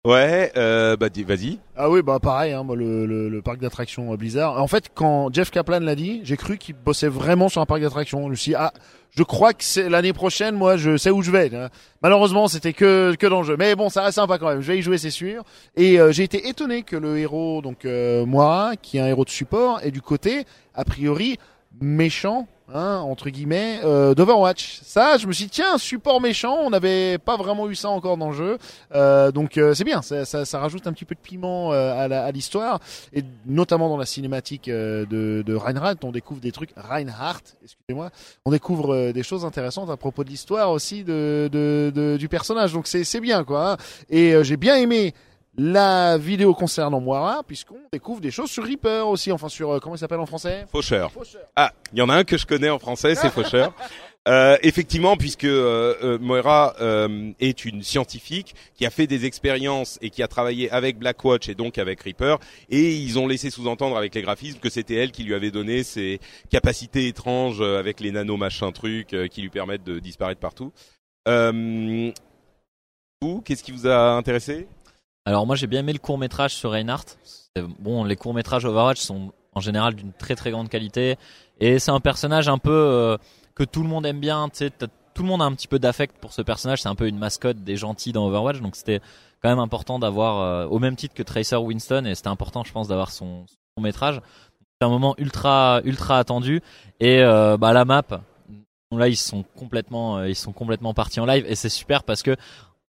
[0.04, 1.58] Ouais, euh, bah vas-y.
[1.74, 4.62] Ah oui, bah pareil, hein, moi, le, le, le parc d'attractions euh, Blizzard.
[4.62, 7.80] En fait, quand Jeff Kaplan l'a dit, j'ai cru qu'il bossait vraiment sur un parc
[7.80, 8.22] d'attractions.
[8.26, 8.72] Je me suis dit, ah,
[9.10, 11.54] je crois que c'est l'année prochaine, moi, je sais où je vais.
[11.54, 11.70] hein.
[12.02, 14.60] Malheureusement, c'était que que dans le jeu, mais bon, ça reste sympa quand même.
[14.60, 15.42] Je vais y jouer, c'est sûr.
[15.76, 19.24] Et euh, j'ai été étonné que le héros, donc euh, Moira, qui est un héros
[19.24, 21.38] de support, est du côté, a priori,
[21.80, 22.46] méchant.
[22.74, 24.80] Hein, entre guillemets, euh, d'Overwatch.
[24.82, 28.16] Ça, je me suis dit, tiens, support méchant, on n'avait pas vraiment eu ça encore
[28.16, 28.58] dans le jeu.
[28.92, 31.92] Euh, donc euh, c'est bien, ça, ça, ça rajoute un petit peu de piment euh,
[32.08, 32.80] à l'histoire
[33.12, 38.10] et notamment dans la cinématique euh, de, de Reinhardt, on découvre des trucs Reinhardt, excusez-moi,
[38.44, 42.28] on découvre euh, des choses intéressantes à propos de l'histoire aussi de, de, de- du
[42.28, 42.72] personnage.
[42.72, 43.74] Donc c'est bien quoi.
[43.74, 43.76] hein.
[44.10, 45.14] Et j'ai bien aimé
[45.58, 49.94] la vidéo concernant Moira puisqu'on découvre des choses sur Reaper aussi, enfin sur euh, comment
[49.94, 51.12] il s'appelle en français Faucheur.
[51.12, 51.42] Faucheur.
[51.56, 53.72] Ah, il y en a un que je connais en français, c'est Faucheur.
[54.28, 59.98] Euh, effectivement, puisque euh, euh, Moira euh, est une scientifique qui a fait des expériences
[60.02, 62.38] et qui a travaillé avec Blackwatch et donc avec Reaper,
[62.68, 65.84] et ils ont laissé sous-entendre avec les graphismes que c'était elle qui lui avait donné
[65.84, 66.18] ces
[66.50, 70.72] capacités étranges euh, avec les nano machin trucs euh, qui lui permettent de disparaître partout.
[71.28, 72.10] Euh,
[73.22, 74.66] vous, qu'est-ce qui vous a intéressé?
[75.26, 77.16] Alors moi j'ai bien aimé le court métrage sur Reinhardt.
[77.80, 81.16] Bon, les courts métrages Overwatch sont en général d'une très très grande qualité
[81.58, 83.16] et c'est un personnage un peu euh,
[83.56, 84.48] que tout le monde aime bien.
[84.48, 86.82] Tout le monde a un petit peu d'affect pour ce personnage.
[86.82, 89.00] C'est un peu une mascotte des gentils dans Overwatch, donc c'était
[89.42, 92.72] quand même important d'avoir euh, au même titre que Tracer Winston et c'était important, je
[92.72, 94.20] pense, d'avoir son, son court métrage.
[94.80, 96.62] C'est un moment ultra ultra attendu
[97.00, 98.04] et euh, bah la map.
[98.92, 102.36] Là ils sont complètement ils sont complètement partis en live et c'est super parce que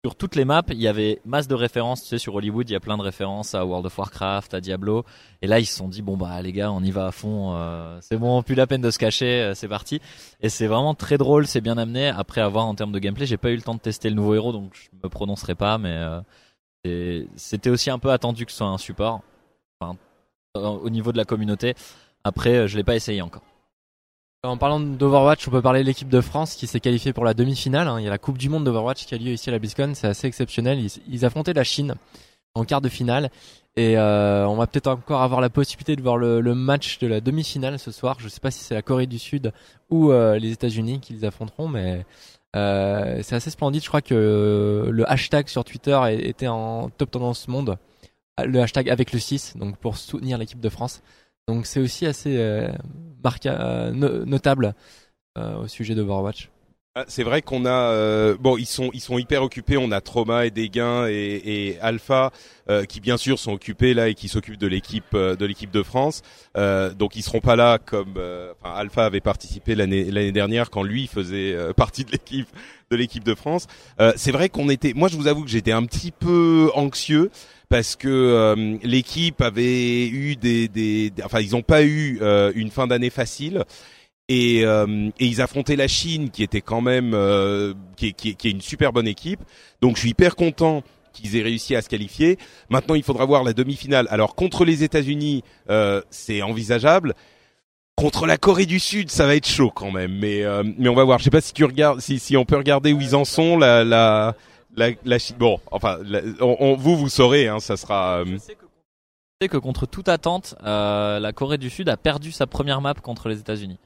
[0.06, 2.04] sur toutes les maps, il y avait masse de références.
[2.04, 4.62] Tu sais, sur Hollywood, il y a plein de références à World of Warcraft, à
[4.62, 5.04] Diablo.
[5.42, 7.54] Et là, ils se sont dit bon bah les gars, on y va à fond.
[7.56, 9.42] euh, c'est bon, plus la peine de se cacher.
[9.42, 10.00] euh, c'est parti.
[10.40, 12.08] Et c'est vraiment très drôle, c'est bien amené.
[12.08, 14.36] Après avoir en termes de gameplay, j'ai pas eu le temps de tester le nouveau
[14.36, 15.78] héros, donc je me prononcerai pas.
[15.78, 15.96] Mais
[16.86, 19.22] euh, c'était aussi un peu attendu que ce soit un support.
[19.82, 19.98] Enfin,
[20.56, 21.76] au niveau de la communauté.
[22.24, 23.44] Après, je l'ai pas essayé encore.
[24.44, 27.34] En parlant d'Overwatch, on peut parler de l'équipe de France qui s'est qualifiée pour la
[27.34, 27.90] demi-finale.
[27.90, 28.00] hein.
[28.00, 29.92] Il y a la Coupe du Monde d'Overwatch qui a lieu ici à la BlizzCon.
[29.96, 30.80] C'est assez exceptionnel.
[31.10, 31.96] Ils, affrontaient la Chine
[32.56, 33.32] en quart de finale.
[33.76, 37.20] Et euh, on va peut-être encore avoir la possibilité de voir le, match de la
[37.20, 38.16] demi-finale ce soir.
[38.22, 39.52] Je sais pas si c'est la Corée du Sud
[39.90, 42.06] ou euh, les États-Unis qui les affronteront, mais
[42.56, 43.84] euh, c'est assez splendide.
[43.84, 47.78] Je crois que le hashtag sur Twitter était en top tendance monde.
[48.42, 51.02] Le hashtag avec le 6, donc pour soutenir l'équipe de France.
[51.50, 52.70] Donc c'est aussi assez euh,
[53.48, 54.76] euh, no- notable
[55.36, 56.50] euh, au sujet d'Overwatch.
[56.94, 59.76] Ah, C'est vrai qu'on a euh, bon ils sont ils sont hyper occupés.
[59.76, 62.32] On a Trauma et Desgains et, Alpha
[62.88, 66.22] qui bien sûr sont occupés là et qui s'occupent de l'équipe de l'équipe de France.
[66.56, 68.14] Donc ils seront pas là comme
[68.64, 72.48] Alpha avait participé l'année l'année dernière quand lui faisait partie de l'équipe
[72.92, 73.66] de l'équipe de France.
[74.16, 77.32] C'est vrai qu'on était moi je vous avoue que j'étais un petit peu anxieux
[77.70, 82.72] parce que euh, l'équipe avait eu des, des, enfin ils n'ont pas eu euh, une
[82.72, 83.64] fin d'année facile.
[84.32, 88.48] Et, euh, et ils affrontaient la Chine qui était quand même euh, qui, qui, qui
[88.48, 89.40] est une super bonne équipe.
[89.82, 92.38] Donc je suis hyper content qu'ils aient réussi à se qualifier.
[92.70, 94.08] Maintenant il faudra voir la demi-finale.
[94.12, 97.16] Alors contre les États-Unis euh, c'est envisageable.
[97.96, 100.18] Contre la Corée du Sud ça va être chaud quand même.
[100.20, 101.18] Mais euh, mais on va voir.
[101.18, 103.58] Je sais pas si tu regardes si si on peut regarder où ils en sont
[103.58, 104.36] la la
[104.76, 108.26] la, la Chine bon enfin la- on, on- vous vous saurez hein ça sera euh,
[108.26, 111.98] Je sais que, je sais que contre toute attente, euh, la Corée du Sud a
[111.98, 113.78] perdu sa première map contre les États-Unis.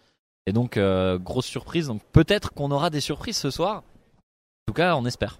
[0.45, 1.87] Et donc euh, grosse surprise.
[1.87, 3.77] Donc peut-être qu'on aura des surprises ce soir.
[3.77, 5.39] En tout cas, on espère.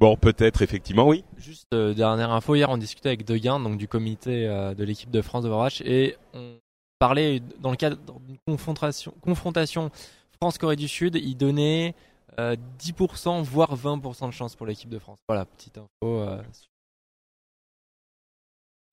[0.00, 3.88] bon peut-être effectivement oui Juste euh, dernière info, hier on discutait avec Deguin, donc du
[3.88, 6.56] comité euh, de l'équipe de France d'Overwatch, et on
[6.98, 9.90] parlait dans le cadre d'une confrontation, confrontation
[10.40, 11.94] France-Corée du Sud, il donnait
[12.38, 15.18] euh, 10% voire 20% de chance pour l'équipe de France.
[15.28, 15.88] Voilà, petite info.
[16.02, 16.42] euh,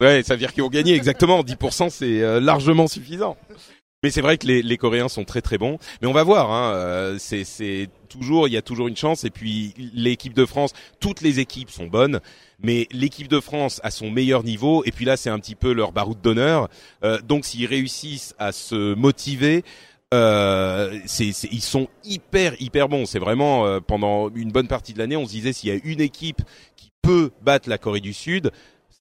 [0.02, 1.42] Ouais, ça veut dire qu'ils ont gagné exactement.
[1.42, 3.36] 10% c'est euh, largement suffisant.
[4.02, 5.78] Mais c'est vrai que les, Coréens sont très très bons.
[6.02, 6.52] Mais on va voir.
[6.52, 9.26] Hein, euh, c'est, toujours, il y a toujours une chance.
[9.26, 10.72] Et puis l'équipe de France,
[11.02, 12.22] toutes les équipes sont bonnes,
[12.64, 14.84] mais l'équipe de France a son meilleur niveau.
[14.86, 16.70] Et puis là, c'est un petit peu leur baroud d'honneur.
[17.04, 19.66] Euh, donc s'ils réussissent à se motiver.
[20.14, 23.06] Euh, c'est, c'est- ils sont hyper hyper bons.
[23.06, 25.80] C'est vraiment euh, pendant une bonne partie de l'année, on se disait s'il y a
[25.84, 26.42] une équipe
[26.76, 28.52] qui peut battre la Corée du Sud,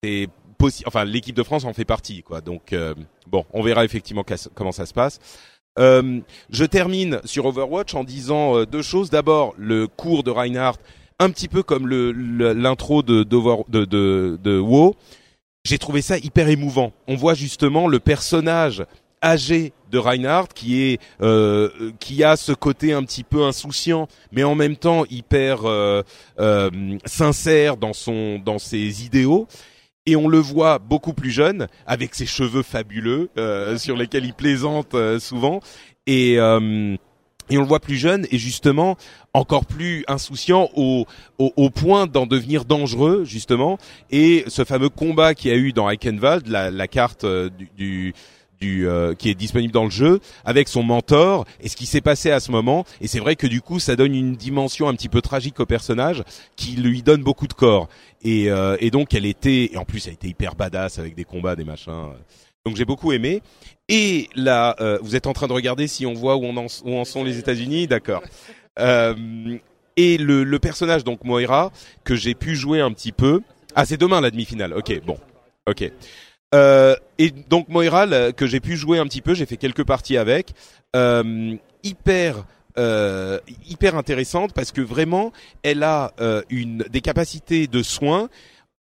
[0.03, 0.29] c'est
[0.59, 0.87] possible.
[0.89, 2.41] Enfin, l'équipe de France en fait partie, quoi.
[2.41, 2.95] Donc euh,
[3.27, 5.19] bon, on verra effectivement comment ça se passe.
[5.79, 9.11] Euh, je termine sur Overwatch en disant euh, deux choses.
[9.11, 10.79] D'abord, le cours de Reinhardt,
[11.21, 13.85] un petit peu comme l'intro de, de,
[14.43, 14.95] de WoW.
[15.65, 16.93] J'ai trouvé ça hyper émouvant.
[17.07, 18.85] On voit justement le personnage
[19.23, 24.45] âgé de Reinhardt qui est euh, qui a ce côté un petit peu insouciant mais
[24.45, 26.03] en même temps hyper euh,
[26.39, 26.71] euh,
[27.07, 29.47] sincère dans son dans ses idéaux.
[30.07, 34.33] Et on le voit beaucoup plus jeune avec ses cheveux fabuleux euh, sur lesquels il
[34.33, 35.61] plaisante euh, souvent.
[36.07, 36.97] Et euh,
[37.51, 38.97] et on le voit plus jeune et justement
[39.35, 41.07] encore plus insouciant au,
[41.39, 43.79] au, au point d'en devenir dangereux justement.
[44.11, 48.15] Et ce fameux combat qu'il y a eu dans Eichenwald la, la carte du, du
[48.61, 52.01] du euh, qui est disponible dans le jeu avec son mentor et ce qui s'est
[52.01, 52.85] passé à ce moment.
[53.01, 55.67] Et c'est vrai que du coup ça donne une dimension un petit peu tragique au
[55.67, 56.25] personnage
[56.57, 57.89] qui lui donne beaucoup de corps.
[58.23, 61.25] Et, euh, et donc elle était et en plus elle était hyper badass avec des
[61.25, 62.11] combats des machins.
[62.67, 63.43] Donc j'ai beaucoup aimé.
[63.89, 66.97] Et là euh, vous êtes en train de regarder si on voit où, en, où
[66.97, 67.87] en sont les États-Unis.
[67.87, 68.23] D'accord.
[68.81, 69.15] Euh,
[69.97, 71.73] et le, le personnage donc Moira
[72.05, 73.41] que j'ai pu jouer un petit peu.
[73.75, 74.73] Ah c'est demain la demi-finale.
[74.75, 75.19] Ok bon.
[75.69, 75.91] Ok
[76.55, 79.85] euh, et donc Moira là, que j'ai pu jouer un petit peu, j'ai fait quelques
[79.85, 80.53] parties avec,
[80.97, 82.45] euh, hyper
[82.79, 85.33] euh, hyper intéressante parce que vraiment
[85.63, 88.29] elle a euh, une des capacités de soins.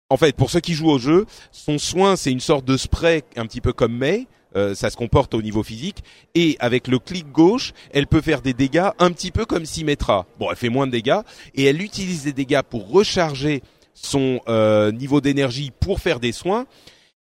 [0.10, 3.24] En fait, pour ceux qui jouent au jeu, son soin c'est une sorte de spray
[3.36, 4.28] un petit peu comme May.
[4.56, 6.04] Euh, ça se comporte au niveau physique
[6.36, 10.28] et avec le clic gauche, elle peut faire des dégâts un petit peu comme Symmetra.
[10.40, 11.22] Bon, elle fait moins de dégâts
[11.56, 16.66] et elle utilise des dégâts pour recharger son euh, niveau d'énergie pour faire des soins.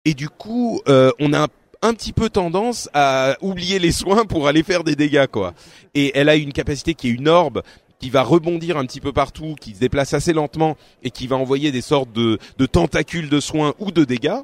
[0.07, 1.49] Et du coup, euh, on a
[1.81, 5.53] un, petit peu tendance à oublier les soins pour aller faire des dégâts, quoi.
[5.95, 7.61] Et elle a une capacité qui est une orbe
[7.99, 11.35] qui va rebondir un petit peu partout, qui se déplace assez lentement et qui va
[11.35, 12.39] envoyer des sortes de,
[12.71, 14.39] tentacules de soins ou de dégâts.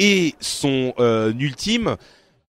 [0.00, 1.94] Et son euh, ultime,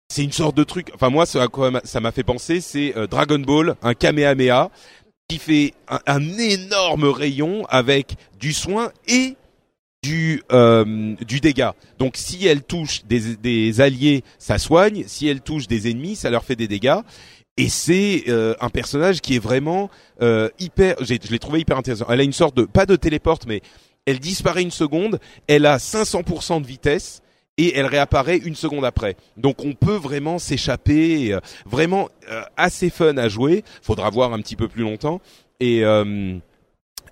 [0.08, 0.90] c'est une sorte de truc.
[0.96, 4.72] Enfin moi, ça m'a fait penser, c'est euh, Dragon Ball, un Kamehameha
[5.28, 5.76] qui fait
[6.08, 9.36] un énorme rayon avec du soin et
[10.02, 11.76] du euh, du dégât.
[11.98, 15.04] Donc si elle touche des, des alliés, ça soigne.
[15.08, 17.00] Si elle touche des ennemis, ça leur fait des dégâts.
[17.58, 19.90] Et c'est euh, un personnage qui est vraiment
[20.22, 20.96] euh, hyper.
[21.02, 22.06] Je l'ai trouvé hyper intéressant.
[22.10, 23.62] Elle a une sorte de pas de téléporte, mais
[24.06, 25.20] elle disparaît une seconde.
[25.48, 27.22] Elle a 500% de vitesse
[27.58, 29.18] et elle réapparaît une seconde après.
[29.36, 31.34] Donc on peut vraiment s'échapper.
[31.34, 33.66] euh, Vraiment euh, assez fun à jouer.
[33.82, 35.20] Faudra voir un petit peu plus longtemps.
[35.60, 36.38] Et euh,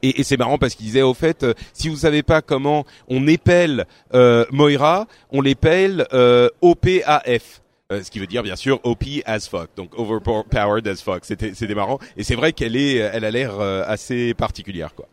[0.01, 3.27] et, c'est marrant parce qu'il disait au fait, euh, si vous savez pas comment on
[3.27, 7.61] épelle euh, Moira, on l'épelle euh, OPAF.
[7.89, 11.23] Euh, ce qui veut dire bien sûr OP as fuck, donc overpowered as fuck.
[11.23, 15.07] C'était c'était marrant et c'est vrai qu'elle est, elle a l'air euh, assez particulière quoi.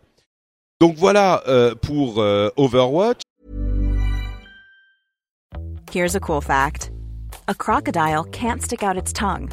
[0.80, 1.42] Donc voilà
[1.82, 3.20] pour Overwatch.
[5.92, 6.90] Here's a cool fact
[7.46, 9.50] a crocodile can't stick out its tongue.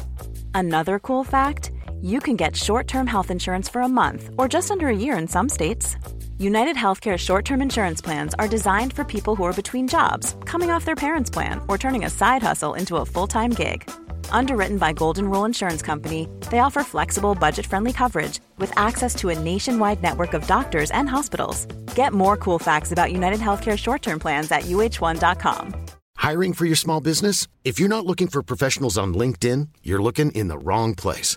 [0.54, 1.70] Another cool fact
[2.02, 5.16] you can get short term health insurance for a month or just under a year
[5.16, 5.96] in some states.
[6.38, 10.70] United Healthcare short term insurance plans are designed for people who are between jobs, coming
[10.70, 13.88] off their parents' plan, or turning a side hustle into a full time gig.
[14.30, 19.28] Underwritten by Golden Rule Insurance Company, they offer flexible, budget friendly coverage with access to
[19.28, 21.66] a nationwide network of doctors and hospitals.
[21.94, 25.74] Get more cool facts about United Healthcare short term plans at uh1.com.
[26.16, 27.48] Hiring for your small business?
[27.64, 31.36] If you're not looking for professionals on LinkedIn, you're looking in the wrong place.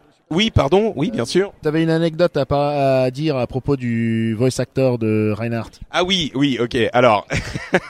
[0.31, 1.53] oui, pardon, oui, bien sûr.
[1.61, 5.71] T'avais une anecdote à, par- à dire à propos du voice actor de Reinhardt.
[5.91, 6.77] Ah oui, oui, ok.
[6.93, 7.27] Alors,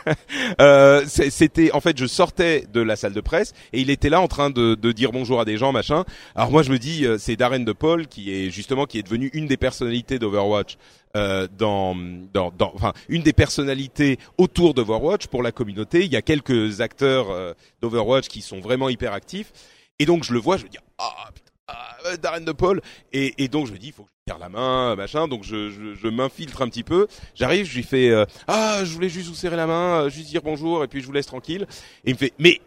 [0.62, 4.22] euh, c'était en fait, je sortais de la salle de presse et il était là
[4.22, 6.04] en train de, de dire bonjour à des gens, machin.
[6.36, 9.04] Alors moi, je me dis, euh, c'est Darren de Paul qui est justement qui est
[9.04, 10.78] devenu une des personnalités d'Overwatch.
[11.18, 11.94] Euh, dans,
[12.34, 16.06] dans, dans, enfin, une des personnalités autour d'Overwatch pour la communauté.
[16.06, 19.52] Il y a quelques acteurs euh, d'Overwatch qui sont vraiment hyper actifs.
[20.00, 22.82] Et donc je le vois, je me dis ah putain, ah, euh, Darren de Paul.
[23.14, 25.28] Et, donc je me dis il faut que je tire la main, machin.
[25.28, 27.08] Donc je, m'infiltre un petit peu.
[27.36, 30.30] J'arrive, je lui fais euh, ah je voulais juste vous serrer la main, euh, juste
[30.30, 31.68] dire bonjour et puis je vous laisse tranquille.
[32.04, 32.62] Et il me fait mais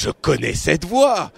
[0.00, 1.32] je connais cette voix.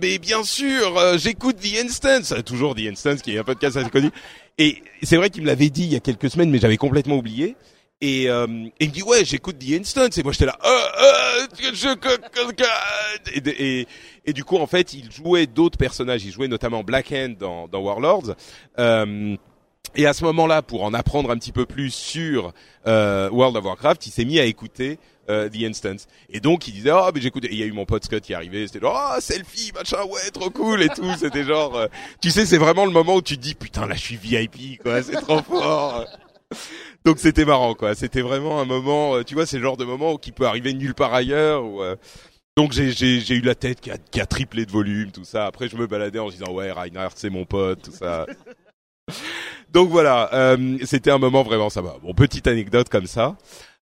[0.00, 4.10] Mais bien sûr, j'écoute The Instance, toujours The Instance qui est un podcast assez connu.
[4.58, 7.16] Et c'est vrai qu'il me l'avait dit il y a quelques semaines, mais j'avais complètement
[7.16, 7.56] oublié.
[8.00, 8.46] Et, euh,
[8.80, 10.18] il me dit ouais, j'écoute The Instance.
[10.18, 11.46] Et moi j'étais là, euh, euh,
[13.34, 13.88] et, et,
[14.26, 16.24] et du coup en fait, il jouait d'autres personnages.
[16.24, 18.34] Il jouait notamment Black Hand dans, dans Warlords.
[18.78, 19.36] Euh,
[19.96, 22.52] et à ce moment-là, pour en apprendre un petit peu plus sur
[22.86, 24.98] euh, World of Warcraft, il s'est mis à écouter
[25.30, 26.06] euh, The Instance.
[26.30, 27.46] Et donc il disait ah mais j'écoute.
[27.48, 28.66] Il y a eu mon pote Scott qui est arrivé.
[28.66, 31.10] C'était genre ah selfie machin ouais trop cool et tout.
[31.18, 31.86] C'était genre
[32.20, 34.82] tu sais c'est vraiment le moment où tu te dis putain là je suis VIP
[34.82, 36.04] quoi c'est trop fort.
[37.04, 37.94] Donc c'était marrant quoi.
[37.94, 39.16] C'était vraiment un moment.
[39.16, 41.64] euh, Tu vois c'est le genre de moment qui peut arriver nulle part ailleurs.
[41.64, 41.96] Où, euh,
[42.56, 45.46] donc j'ai eu la tête qui a, qui a triplé de volume tout ça.
[45.46, 48.26] Après je me baladais en disant ouais Reinhardt c'est mon pote tout ça.
[49.72, 51.96] Donc voilà, euh, c'était un moment vraiment sympa.
[52.02, 53.36] Bon, petite anecdote comme ça.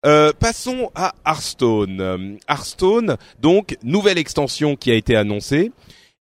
[0.06, 2.38] Euh, passons à Hearthstone.
[2.48, 5.70] Hearthstone, donc nouvelle extension qui a été annoncée.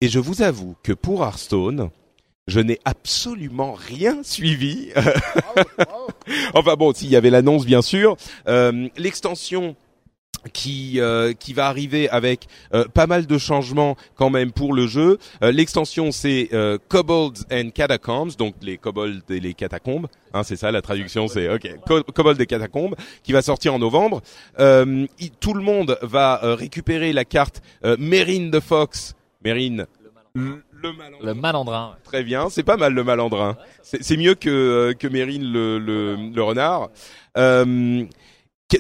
[0.02, 1.90] Et je vous avoue que pour Hearthstone,
[2.48, 4.92] je n'ai absolument rien suivi.
[6.54, 8.18] enfin bon, s'il y avait l'annonce bien sûr,
[8.48, 9.76] euh, l'extension
[10.54, 12.46] qui euh, qui va arriver avec
[12.76, 15.18] euh, pas mal de changements quand même pour le jeu.
[15.42, 20.06] Euh, L'extension c'est euh, Kobolds and Catacombs, donc les kobolds et les catacombes.
[20.36, 21.68] Hein, c'est ça la traduction, c'est ok.
[21.88, 24.22] Co- Kobolds et catacombes qui va sortir en novembre.
[24.60, 29.16] Euh, il- tout le monde va euh, récupérer la carte euh, Mérine de Fox.
[29.44, 29.88] Mérine.
[30.36, 30.62] Le,
[30.92, 31.28] le malandrin.
[31.28, 31.90] Le malandrin.
[31.92, 32.02] ouais.
[32.04, 33.58] Très bien, c'est pas mal le malandrin.
[33.82, 36.90] C'est mieux que euh, que Mérine le le, le renard.
[37.38, 38.04] Euh,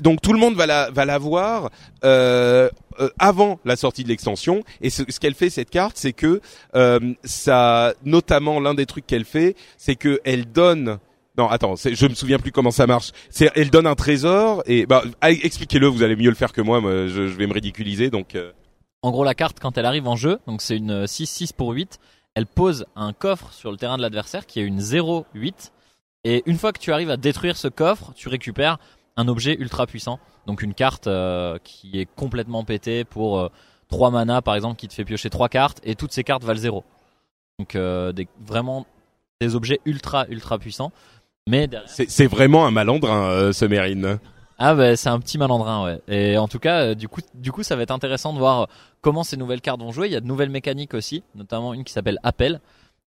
[0.01, 1.69] donc tout le monde va la va la voir
[2.03, 4.63] euh, euh, avant la sortie de l'extension.
[4.81, 6.41] Et ce, ce qu'elle fait cette carte, c'est que
[6.75, 10.97] euh, ça, notamment l'un des trucs qu'elle fait, c'est que elle donne
[11.37, 13.11] Non, attends, c'est- je me souviens plus comment ça marche.
[13.29, 16.61] C'est, elle donne un trésor et bah ah, expliquez-le, vous allez mieux le faire que
[16.61, 16.81] moi.
[16.81, 18.35] moi je, je vais me ridiculiser donc.
[18.35, 18.51] euh,
[19.05, 21.99] En gros, la carte, quand elle arrive en jeu, donc c'est une 6-6 pour 8,
[22.33, 25.69] elle pose un coffre sur le terrain de l'adversaire qui est une 0-8.
[26.23, 28.79] Et une fois que tu arrives à détruire ce coffre, tu récupères
[29.15, 30.19] un objet ultra puissant.
[30.47, 33.51] Donc une carte euh, qui est complètement pétée pour euh,
[33.89, 36.59] 3 mana par exemple qui te fait piocher 3 cartes et toutes ces cartes valent
[36.59, 36.83] 0.
[37.59, 38.87] Donc euh, des, vraiment
[39.39, 40.91] des objets ultra ultra puissants.
[41.47, 44.17] Mais C'est, vraiment un malandrin, euh, ce Mérine.
[44.57, 46.01] Ah bah c'est un petit malandrin ouais.
[46.07, 48.61] Et en tout cas euh, du coup du coup ça va être intéressant de voir
[48.61, 48.65] euh,
[49.01, 50.07] comment ces nouvelles cartes vont jouer.
[50.07, 52.61] Il y a de nouvelles mécaniques aussi, notamment une qui s'appelle appel.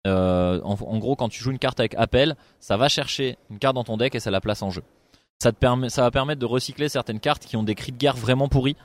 [0.06, 3.74] Euh, en, gros quand tu joues une carte avec appel, ça va chercher une carte
[3.74, 4.82] dans ton deck et ça la place en jeu.
[5.38, 7.98] Ça te permet ça va permettre de recycler certaines cartes qui ont des cris de
[7.98, 8.76] guerre vraiment pourris.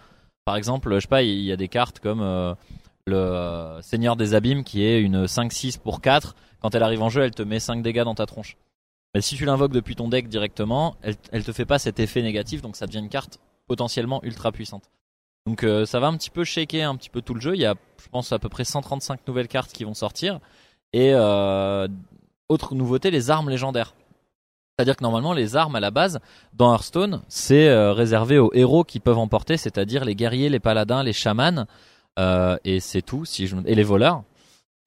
[0.45, 2.55] Par exemple, je sais pas, il y a des cartes comme
[3.05, 6.36] le Seigneur des Abîmes qui est une 5-6 pour 4.
[6.62, 8.57] Quand elle arrive en jeu, elle te met 5 dégâts dans ta tronche.
[9.14, 12.62] Mais si tu l'invoques depuis ton deck directement, elle, te fait pas cet effet négatif,
[12.62, 14.89] donc ça devient une carte potentiellement ultra puissante.
[15.45, 17.55] Donc euh, ça va un petit peu shaker un petit peu tout le jeu.
[17.55, 20.39] Il y a, je pense, à peu près 135 nouvelles cartes qui vont sortir.
[20.93, 21.88] Et euh,
[22.47, 23.93] autre nouveauté, les armes légendaires.
[24.78, 26.20] C'est-à-dire que normalement, les armes à la base,
[26.53, 30.59] dans Hearthstone, c'est euh, réservé aux héros qui peuvent en porter, c'est-à-dire les guerriers, les
[30.59, 31.66] paladins, les chamans,
[32.20, 34.24] euh, et c'est tout, si et les voleurs.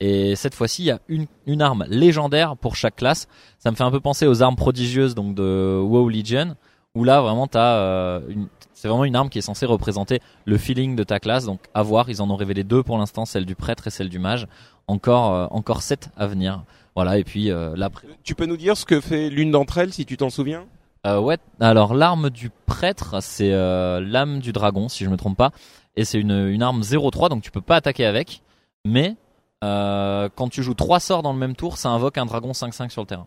[0.06, 3.26] Et cette fois-ci, il y a une, une arme légendaire pour chaque classe.
[3.58, 6.56] Ça me fait un peu penser aux armes prodigieuses donc de WoW Legion,
[6.94, 10.58] où là vraiment t'as euh, une, c'est vraiment une arme qui est censée représenter le
[10.58, 11.46] feeling de ta classe.
[11.46, 14.10] Donc à voir, ils en ont révélé deux pour l'instant, celle du prêtre et celle
[14.10, 14.46] du mage.
[14.88, 16.64] Encore, euh, encore sept à venir.
[16.94, 17.88] Voilà, et puis euh, là,
[18.24, 20.66] Tu peux nous dire ce que fait l'une d'entre elles, si tu t'en souviens?
[21.06, 21.38] Euh, ouais.
[21.60, 25.50] Alors l'arme du prêtre, c'est l'âme du dragon, si je me trompe pas,
[25.96, 28.42] et c'est une, une arme 0-3, donc tu peux pas attaquer avec.
[28.84, 29.16] Mais
[29.64, 32.90] euh, quand tu joues trois sorts dans le même tour, ça invoque un dragon 5-5
[32.90, 33.26] sur le terrain.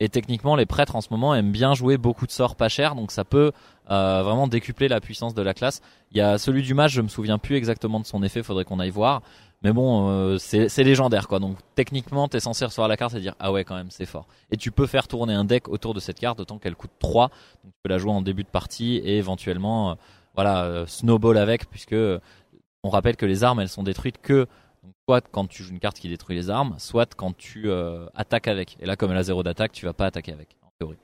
[0.00, 2.94] Et techniquement, les prêtres en ce moment aiment bien jouer beaucoup de sorts pas chers,
[2.94, 3.50] donc ça peut
[3.90, 5.80] euh, vraiment décupler la puissance de la classe.
[6.12, 8.64] Il y a celui du mage, je me souviens plus exactement de son effet, faudrait
[8.64, 9.22] qu'on aille voir.
[9.62, 11.40] Mais bon, euh, c'est légendaire quoi.
[11.40, 14.28] Donc techniquement, t'es censé recevoir la carte et dire ah ouais quand même c'est fort.
[14.52, 17.30] Et tu peux faire tourner un deck autour de cette carte, d'autant qu'elle coûte 3.
[17.64, 19.96] Donc tu peux la jouer en début de partie et éventuellement
[20.36, 21.96] voilà snowball avec, puisque
[22.84, 24.46] on rappelle que les armes elles sont détruites que
[25.06, 28.48] soit quand tu joues une carte qui détruit les armes, soit quand tu euh, attaques
[28.48, 28.76] avec.
[28.80, 30.98] Et là comme elle a zéro d'attaque, tu vas pas attaquer avec en théorie.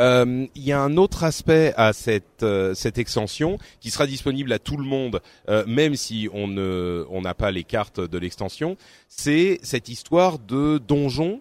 [0.00, 4.52] Euh, Il y a un autre aspect à cette euh, cette extension qui sera disponible
[4.52, 5.20] à tout le monde,
[5.66, 8.76] même si on n'a pas les cartes de l'extension.
[9.08, 11.40] C'est cette histoire de donjon.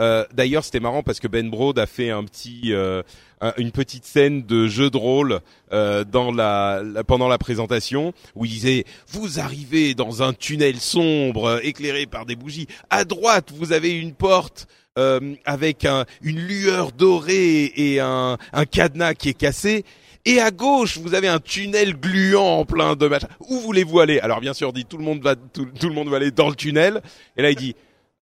[0.00, 3.02] Euh, D'ailleurs, c'était marrant parce que Ben Brode a fait un petit euh,
[3.40, 5.40] un- une petite scène de jeu de rôle
[5.72, 11.60] euh, dans la, pendant la présentation où il disait vous arrivez dans un tunnel sombre
[11.62, 12.66] éclairé par des bougies.
[12.88, 14.66] À droite, vous avez une porte
[14.98, 19.84] euh, avec un- une lueur dorée et un, un cadenas qui est cassé.
[20.26, 23.28] Et à gauche, vous avez un tunnel gluant plein de machins.
[23.48, 24.18] Où voulez-vous aller?
[24.20, 26.48] Alors bien sûr, dit tout le monde va tout, tout le monde va aller dans
[26.50, 27.00] le tunnel.
[27.36, 27.74] Et là, il dit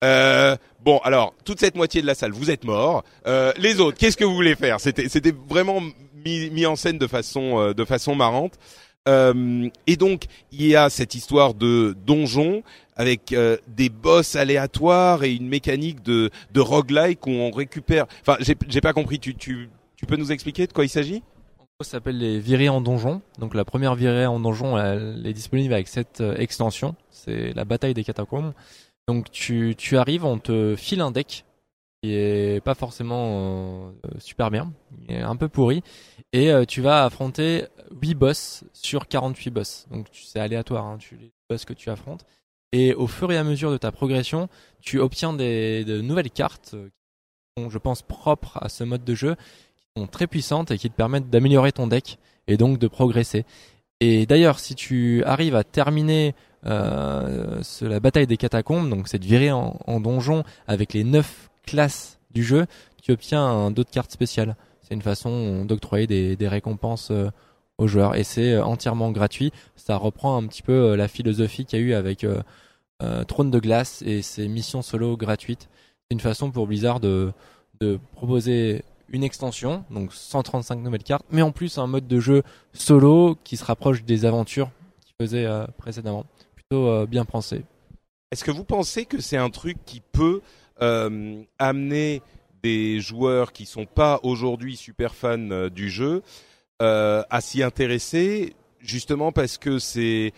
[0.04, 3.04] euh, bon, alors toute cette moitié de la salle, vous êtes morts.
[3.26, 4.80] Euh, les autres, qu'est-ce que vous voulez faire?
[4.80, 5.82] C'était vraiment
[6.26, 8.54] mis, mis en scène de façon euh, de façon marrante.
[9.10, 12.64] Euh, et donc il y a cette histoire de donjon
[12.95, 18.06] avec euh, des boss aléatoires et une mécanique de de roguelike où on récupère.
[18.22, 19.20] Enfin, j'ai pas compris.
[19.20, 21.24] Tu tu tu peux nous expliquer de quoi il s'agit?
[21.82, 23.22] S'appelle les virées en donjon.
[23.39, 26.95] Donc la première virée en donjon, elle est disponible avec cette euh, extension.
[27.12, 28.54] C'est la bataille des catacombes.
[29.08, 31.45] Donc tu, arrives, on te file un deck
[32.01, 34.74] qui est pas forcément euh, super bien,
[35.10, 35.84] un peu pourri,
[36.34, 37.66] et euh, tu vas affronter
[38.01, 39.88] 8 boss sur 48 boss.
[39.89, 42.26] Donc c'est aléatoire, hein, les boss que tu affrontes.
[42.74, 44.49] Et au fur et à mesure de ta progression,
[44.82, 49.06] tu obtiens des, de nouvelles cartes euh, qui sont, je pense, propres à ce mode
[49.06, 49.36] de jeu,
[49.78, 53.45] qui sont très puissantes et qui te permettent d'améliorer ton deck et donc de progresser.
[53.99, 56.36] Et d'ailleurs, si tu arrives à terminer
[56.66, 62.20] ce- la bataille des catacombes, donc cette virée en, en donjon avec les 9 classes
[62.32, 62.66] du jeu,
[63.01, 64.55] tu obtiens un d'autres cartes spéciales.
[64.82, 67.30] C'est une façon d'octroyer des, récompenses euh,
[67.78, 69.51] aux joueurs et c'est euh, entièrement gratuit.
[69.76, 72.41] Ça reprend un petit peu euh, la philosophie qu'il y a eu avec euh,
[73.01, 75.70] euh, Trône de glace et ses missions solo gratuites.
[76.03, 77.32] C'est une façon pour Blizzard de,
[77.80, 82.43] de proposer une extension, donc 135 nouvelles cartes, mais en plus un mode de jeu
[82.74, 84.70] solo qui se rapproche des aventures
[85.05, 86.26] qu'ils faisaient euh, précédemment.
[86.74, 87.63] Euh, bien pensé.
[88.32, 90.41] Est-ce que vous pensez que c'est un truc qui peut
[90.82, 92.21] euh, amener
[92.63, 96.24] des joueurs qui sont pas aujourd'hui super fans euh, du jeu
[96.80, 100.34] à s'y intéresser, justement parce que c'est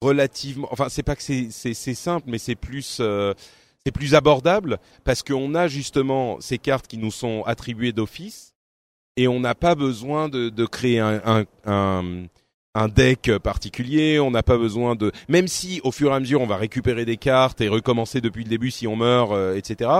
[0.00, 3.00] relativement, enfin c'est pas que c'est simple, mais c'est plus
[3.84, 8.54] c'est plus abordable parce qu'on a justement ces cartes qui nous sont attribuées d'office
[9.16, 11.44] et on n'a pas besoin de, créer un,
[12.74, 16.40] un deck particulier, on n'a pas besoin de même si au fur et à mesure
[16.40, 19.90] on va récupérer des cartes et recommencer depuis le début si on meurt, euh, etc.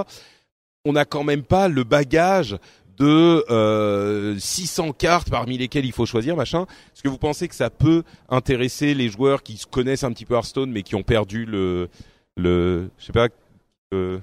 [0.84, 2.56] On n'a quand même pas le bagage
[2.98, 6.66] de euh, 600 cartes parmi lesquelles il faut choisir machin.
[6.94, 10.34] Est-ce que vous pensez que ça peut intéresser les joueurs qui connaissent un petit peu
[10.34, 11.88] Hearthstone mais qui ont perdu le
[12.36, 13.28] le je sais pas
[13.94, 14.18] euh,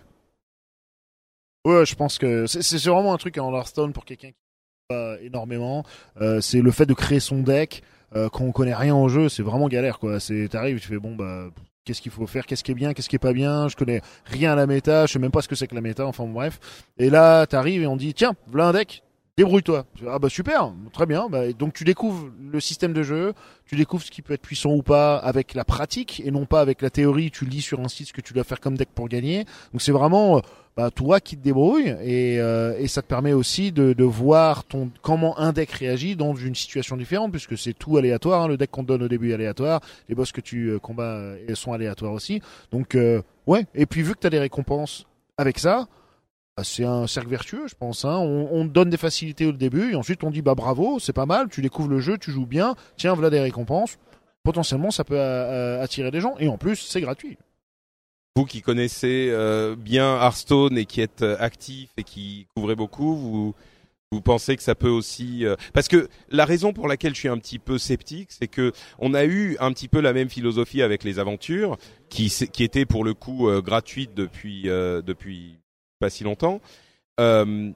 [1.66, 4.36] Ouais, je pense que c'est c'est vraiment un truc en Hearthstone pour quelqu'un qui
[4.90, 5.84] pas énormément.
[6.22, 7.82] Euh, c'est le fait de créer son deck
[8.16, 10.20] euh, quand on connaît rien au jeu, c'est vraiment galère quoi.
[10.20, 11.50] C'est t'arrives, tu fais bon bah
[11.86, 13.68] qu'est-ce qu'il faut faire, qu'est-ce qui est bien, qu'est-ce qui est pas bien.
[13.68, 15.82] Je connais rien à la méta, je sais même pas ce que c'est que la
[15.82, 16.06] méta.
[16.06, 16.60] Enfin bref.
[16.98, 19.04] Et là, t'arrives et on dit tiens, voilà un deck.
[19.38, 19.86] Débrouille-toi.
[20.08, 21.28] Ah bah super, très bien.
[21.28, 23.34] Bah, donc tu découvres le système de jeu,
[23.66, 26.62] tu découvres ce qui peut être puissant ou pas avec la pratique et non pas
[26.62, 27.32] avec la théorie.
[27.32, 29.44] Tu lis sur un site ce que tu dois faire comme deck pour gagner.
[29.74, 30.42] Donc c'est vraiment euh,
[30.78, 34.64] bah, toi qui te débrouilles et, euh, et ça te permet aussi de, de voir
[34.64, 38.44] ton comment un deck réagit dans une situation différente puisque c'est tout aléatoire.
[38.44, 38.48] hein.
[38.48, 41.18] Le deck qu'on te donne au début est aléatoire, les boss que tu euh, combats
[41.18, 42.42] euh, sont aléatoires aussi.
[42.72, 43.66] Donc euh, ouais.
[43.76, 45.06] Et puis vu que tu as des récompenses
[45.38, 45.88] avec ça.
[46.58, 48.06] Bah, C'est un cercle vertueux, je pense.
[48.06, 48.18] Hein.
[48.18, 51.26] On, on donne des facilités au début et ensuite on dit bah bravo, c'est pas
[51.26, 53.98] mal, tu découvres le jeu, tu joues bien, tiens voilà des récompenses.
[54.44, 57.38] Potentiellement ça peut euh, euh, attirer des gens et en plus c'est gratuit.
[58.36, 63.54] vous qui connaissez euh, bien Hearthstone et qui êtes actif et qui couvrez beaucoup,
[64.12, 65.44] vous pensez que ça peut aussi
[65.74, 69.14] parce que la raison pour laquelle je suis un petit peu sceptique, c'est que on
[69.14, 71.78] a eu un petit peu la même philosophie avec les aventures
[72.08, 72.30] qui
[72.60, 75.58] étaient pour le coup euh, gratuites depuis depuis
[76.00, 76.62] pas si longtemps.
[77.20, 77.72] Euh,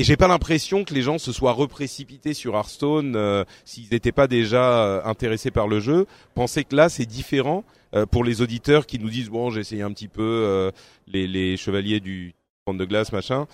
[0.00, 4.12] et j'ai pas l'impression que les gens se soient reprécipités sur Hearthstone euh, s'ils n'étaient
[4.12, 6.06] pas déjà euh, intéressés par le jeu.
[6.34, 7.64] Pensez que là c'est différent
[7.96, 10.70] euh, pour les auditeurs qui nous disent bon j'ai essayé un petit peu
[11.08, 12.32] les, chevaliers du
[12.64, 13.48] trône de glace machin.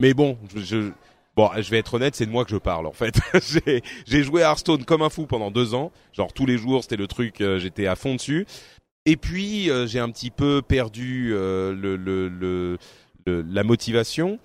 [0.00, 0.90] Mais bon, je,
[1.36, 3.18] bon, je vais être honnête, c'est de moi que je parle en fait.
[4.06, 6.96] j'ai joué à Hearthstone comme un fou pendant deux ans, genre tous les jours, c'était
[6.96, 8.46] le truc, j'étais à fond dessus.
[9.06, 12.78] Et puis euh, j'ai un petit peu perdu euh, le, le, le,
[13.26, 14.38] la motivation.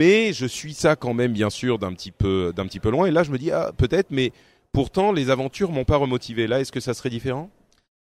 [0.00, 3.06] Mais je suis ça quand même bien sûr d'un petit peu d'un petit peu loin.
[3.06, 4.32] Et là je me dis ah peut-être, mais
[4.72, 6.46] pourtant les aventures m'ont pas remotivé.
[6.46, 7.50] Là est-ce que ça serait différent?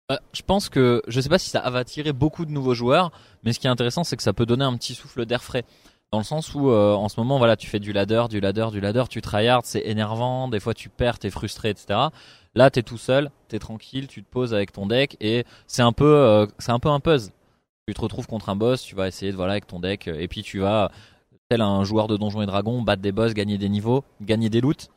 [0.09, 3.11] Bah, je pense que je sais pas si ça va attirer beaucoup de nouveaux joueurs,
[3.43, 5.65] mais ce qui est intéressant, c'est que ça peut donner un petit souffle d'air frais.
[6.15, 8.69] Dans le sens où euh, en ce moment, voilà, tu fais du ladder, du ladder,
[8.71, 11.99] du ladder, tu tryhard, c'est énervant, des fois tu perds, t'es frustré, etc.
[12.55, 15.91] Là, t'es tout seul, t'es tranquille, tu te poses avec ton deck et c'est un
[15.91, 17.33] peu, euh, c'est un peu un puzzle.
[17.89, 20.21] Tu te retrouves contre un boss, tu vas essayer de voilà avec ton deck euh,
[20.21, 20.93] et puis tu vas
[21.49, 24.61] tel un joueur de Donjons et Dragons battre des boss, gagner des niveaux, gagner des
[24.61, 24.91] loots.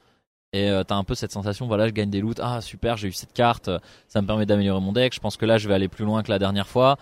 [0.54, 3.08] Et euh, t'as un peu cette sensation, voilà, je gagne des loots, ah super, j'ai
[3.08, 3.72] eu cette carte,
[4.08, 5.16] ça me permet d'améliorer mon deck.
[5.16, 7.00] Je pense que là, je vais aller plus loin que la dernière fois.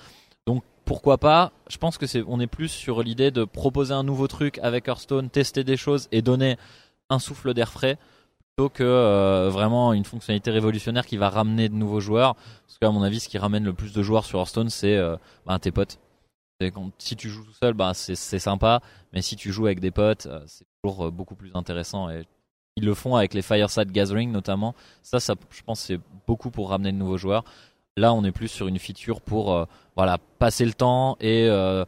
[0.86, 4.28] Pourquoi pas Je pense que c'est, on est plus sur l'idée de proposer un nouveau
[4.28, 6.58] truc avec Hearthstone, tester des choses et donner
[7.10, 7.98] un souffle d'air frais
[8.56, 12.36] plutôt que euh, vraiment une fonctionnalité révolutionnaire qui va ramener de nouveaux joueurs.
[12.36, 15.18] Parce qu'à mon avis, ce qui ramène le plus de joueurs sur Hearthstone, c'est euh,
[15.46, 16.00] bah, tes potes.
[17.00, 18.80] Si tu joues tout seul, bah, c'est, sympa,
[19.12, 22.10] mais si tu joues avec des potes, euh, c'est toujours beaucoup plus intéressant.
[22.10, 22.26] Et
[22.78, 24.74] ils le font avec les Fireside Gathering notamment.
[25.02, 27.44] Ça, ça, je pense, c'est beaucoup pour ramener de nouveaux joueurs.
[27.98, 31.86] Là, on est plus sur une feature pour voilà passer le temps et euh,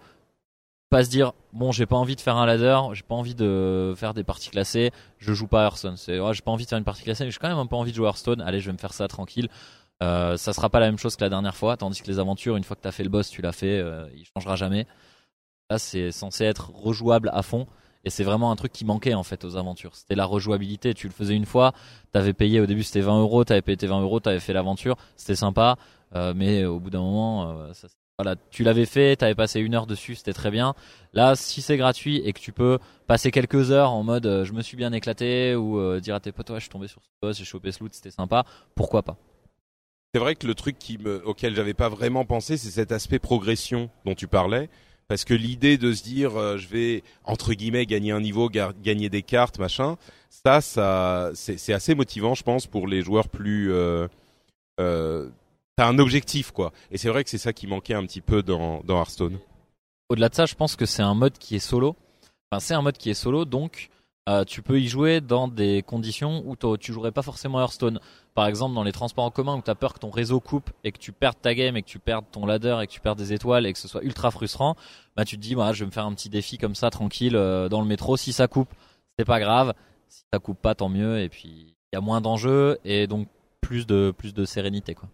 [0.89, 3.93] pas se dire bon, j'ai pas envie de faire un ladder, j'ai pas envie de
[3.97, 5.97] faire des parties classées, je joue pas Hearthstone.
[5.97, 7.65] C'est ouais, j'ai pas envie de faire une partie classée, mais j'ai quand même un
[7.65, 8.41] peu envie de jouer Hearthstone.
[8.41, 9.49] Allez, je vais me faire ça tranquille.
[10.03, 12.55] Euh, ça sera pas la même chose que la dernière fois, tandis que les aventures,
[12.55, 14.85] une fois que t'as fait le boss, tu l'as fait, euh, il changera jamais.
[15.69, 17.67] Là, c'est censé être rejouable à fond.
[18.03, 19.95] Et c'est vraiment un truc qui manquait en fait aux aventures.
[19.95, 20.93] C'était la rejouabilité.
[20.93, 21.73] Tu le faisais une fois,
[22.11, 24.95] t'avais payé au début c'était 20 euros, t'avais payé tes 20 euros, t'avais fait l'aventure,
[25.15, 25.77] c'était sympa.
[26.15, 27.73] Euh, mais au bout d'un moment, euh,
[28.19, 30.73] voilà, tu l'avais fait, t'avais passé une heure dessus, c'était très bien.
[31.13, 34.53] Là, si c'est gratuit et que tu peux passer quelques heures en mode euh, je
[34.53, 37.01] me suis bien éclaté ou euh, dire à tes potes ouais, je suis tombé sur
[37.03, 38.43] ce boss, j'ai chopé ce loot, c'était sympa,
[38.73, 39.17] pourquoi pas?
[40.15, 40.77] C'est vrai que le truc
[41.25, 44.67] auquel j'avais pas vraiment pensé, c'est cet aspect progression dont tu parlais.
[45.07, 48.73] Parce que l'idée de se dire, euh, je vais entre guillemets gagner un niveau, ga-
[48.83, 49.97] gagner des cartes, machin,
[50.29, 53.71] ça, ça, c'est assez motivant, je pense, pour les joueurs plus.
[53.71, 54.07] Euh,
[54.79, 55.29] euh,
[55.77, 56.73] T'as un objectif, quoi.
[56.89, 59.37] Et c'est vrai que c'est ça qui manquait un petit peu dans, dans Hearthstone.
[60.09, 61.95] Au-delà de ça, je pense que c'est un mode qui est solo.
[62.51, 63.89] Enfin, c'est un mode qui est solo, donc
[64.47, 67.99] tu peux y jouer dans des conditions où tu jouerais pas forcément Hearthstone.
[68.38, 70.69] Par exemple, dans les transports en commun où tu as peur que ton réseau coupe
[70.83, 72.99] et que tu perdes ta game et que tu perdes ton ladder et que tu
[72.99, 74.75] perdes des étoiles et que ce soit ultra frustrant,
[75.15, 77.35] bah tu te dis, moi, je vais me faire un petit défi comme ça, tranquille,
[77.35, 78.15] euh, dans le métro.
[78.15, 78.69] Si ça coupe,
[79.17, 79.73] c'est pas grave.
[80.07, 81.19] Si ça coupe pas, tant mieux.
[81.19, 81.49] Et puis,
[81.91, 83.27] il y a moins d'enjeux et donc
[83.59, 85.09] plus de plus de sérénité, quoi.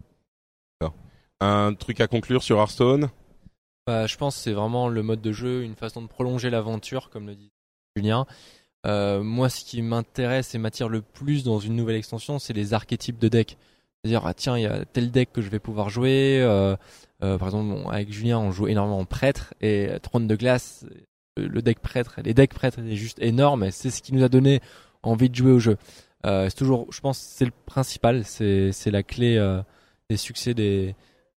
[1.40, 3.08] Un truc à conclure sur Hearthstone?
[3.86, 7.08] Bah, je pense que c'est vraiment le mode de jeu, une façon de prolonger l'aventure,
[7.08, 7.50] comme le dit
[7.96, 8.26] Julien.
[8.86, 12.74] Euh, moi, ce qui m'intéresse et m'attire le plus dans une nouvelle extension, c'est les
[12.74, 13.56] archétypes de deck.
[14.02, 16.40] C'est-à-dire, ah tiens, il y a tel deck que je vais pouvoir jouer.
[16.42, 16.76] Euh,
[17.22, 20.84] euh, par exemple, bon, avec Julien, on joue énormément en prêtre et trône de glace.
[21.36, 23.70] Le deck prêtre, les decks prêtres, c'est juste énorme.
[23.70, 24.60] C'est ce qui nous a donné
[25.02, 25.78] envie de jouer au jeu.
[26.26, 28.24] Euh, c'est toujours, je pense, c'est le principal.
[28.24, 29.62] C'est c'est la clé euh,
[30.10, 30.94] des succès des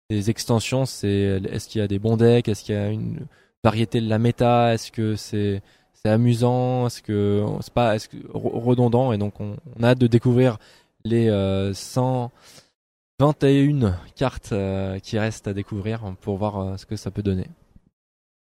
[0.10, 0.86] des extensions.
[0.86, 3.28] C'est est-ce qu'il y a des bons decks, est-ce qu'il y a une
[3.64, 5.62] variété de la méta, est-ce que c'est
[6.06, 10.06] c'est amusant, est-ce que c'est pas est-ce que redondant et donc on, a hâte de
[10.06, 10.60] découvrir
[11.04, 17.10] les euh, 121 cartes euh, qui restent à découvrir pour voir euh, ce que ça
[17.10, 17.48] peut donner.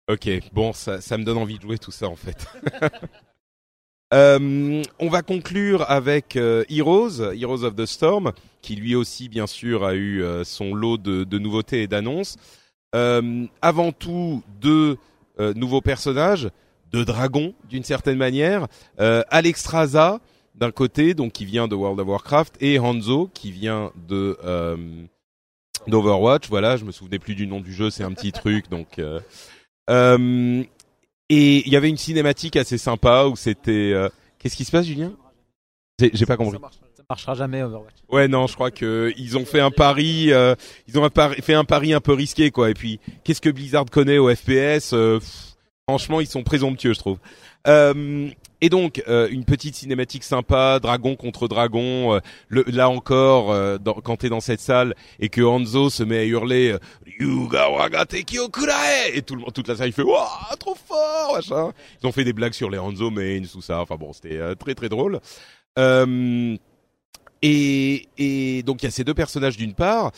[0.09, 2.47] Ok, bon, ça, me donne envie de jouer tout ça en fait.
[4.15, 8.33] Euh, on va conclure avec Heroes, Heroes of the Storm,
[8.63, 12.39] qui lui aussi bien sûr a eu son lot de, nouveautés et d'annonces.
[12.95, 14.97] Avant tout, deux
[15.39, 16.49] nouveaux personnages,
[16.93, 18.67] deux dragons d'une certaine manière.
[19.01, 20.21] Euh, Alexstrasza
[20.55, 24.37] d'un côté, donc qui vient de World of Warcraft, et Hanzo qui vient de
[25.87, 26.49] d'Overwatch.
[26.49, 28.99] Voilà, je me souvenais plus du nom du jeu, c'est un petit truc donc.
[28.99, 29.21] Euh,
[31.31, 33.93] et il y avait une cinématique assez sympa où c'était.
[33.93, 34.09] euh,
[34.39, 35.13] Qu'est-ce qui se passe, Julien?
[36.01, 36.59] J'ai pas compris.
[36.97, 37.95] Ça marchera jamais Overwatch.
[38.09, 40.33] Ouais, non, je crois que ils ont fait un pari.
[40.33, 40.55] euh,
[40.87, 42.71] ils ont un pari- fait un pari un peu risqué, quoi.
[42.71, 45.48] Et puis, qu'est-ce que Blizzard connaît au FPS euh, pff,
[45.89, 47.17] Franchement, ils sont présomptueux, je trouve.
[47.67, 48.29] Euh,
[48.61, 52.15] et donc, euh, une petite cinématique sympa, dragon contre dragon.
[52.15, 56.03] euh, le, là encore, euh, dans- quand t'es dans cette salle et que Hanzo se
[56.03, 56.79] met à hurler euh,
[57.19, 60.27] Ryuga waga kurae et tout le monde, toute la salle il fait waouh
[60.59, 61.73] trop fort machin.
[62.03, 63.81] Ils ont fait des blagues sur les Hanzo mains tout ça.
[63.81, 65.21] Enfin bon, c'était euh, très très drôle.
[65.79, 66.55] Euh,
[67.41, 70.13] et, et donc il y a ces deux personnages d'une part.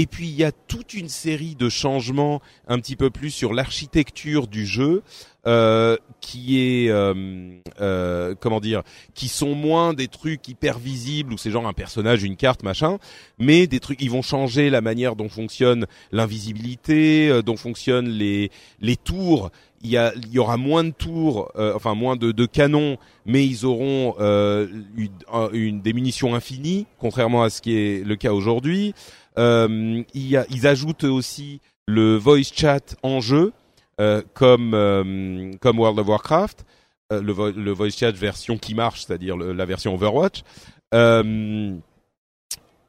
[0.00, 3.52] Et puis il y a toute une série de changements un petit peu plus sur
[3.52, 5.02] l'architecture du jeu
[5.46, 8.82] euh, qui est euh, euh, comment dire
[9.12, 12.96] qui sont moins des trucs hyper visibles où c'est genre un personnage une carte machin
[13.38, 18.50] mais des trucs ils vont changer la manière dont fonctionne l'invisibilité euh, dont fonctionnent les
[18.80, 19.50] les tours
[19.82, 22.98] il y a il y aura moins de tours euh, enfin moins de, de canons
[23.26, 24.66] mais ils auront euh,
[24.96, 28.94] une, un- une des munitions infinies contrairement à ce qui est le cas aujourd'hui
[29.38, 33.52] euh, il ils ajoutent aussi le voice chat en jeu,
[34.00, 36.64] euh, comme euh, comme World of Warcraft,
[37.12, 40.42] euh, le, vo- le voice chat version qui marche, c'est-à-dire la version Overwatch.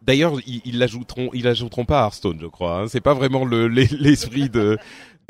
[0.03, 2.79] D'ailleurs, ils l'ajouteront, ils l'ajouteront pas à Hearthstone, je crois.
[2.81, 2.87] Hein.
[2.87, 4.77] C'est pas vraiment le- l'es- l'esprit de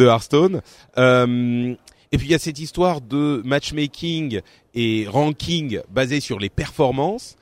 [0.02, 0.62] de Hearthstone.
[0.97, 1.76] Euh,
[2.12, 4.41] et puis il y a cette histoire de matchmaking
[4.74, 7.36] et ranking basé sur les performances.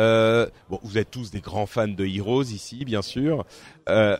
[0.00, 3.44] Euh, bon, vous êtes tous des grands fans de Heroes ici, bien sûr.
[3.88, 4.16] Euh,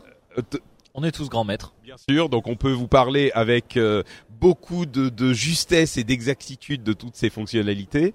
[0.93, 1.73] On est tous grands maîtres.
[1.83, 6.83] bien sûr, donc on peut vous parler avec euh, beaucoup de, de justesse et d'exactitude
[6.83, 8.13] de toutes ces fonctionnalités.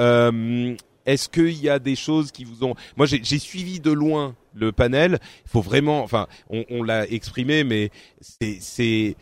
[0.00, 0.74] Euh,
[1.06, 4.72] Est-ce qu'il y a des choses qui vous ont Moi, j'ai suivi de loin le
[4.72, 5.18] panel.
[5.44, 7.90] Il faut vraiment, enfin, on, on l'a exprimé, mais
[8.20, 9.16] c'est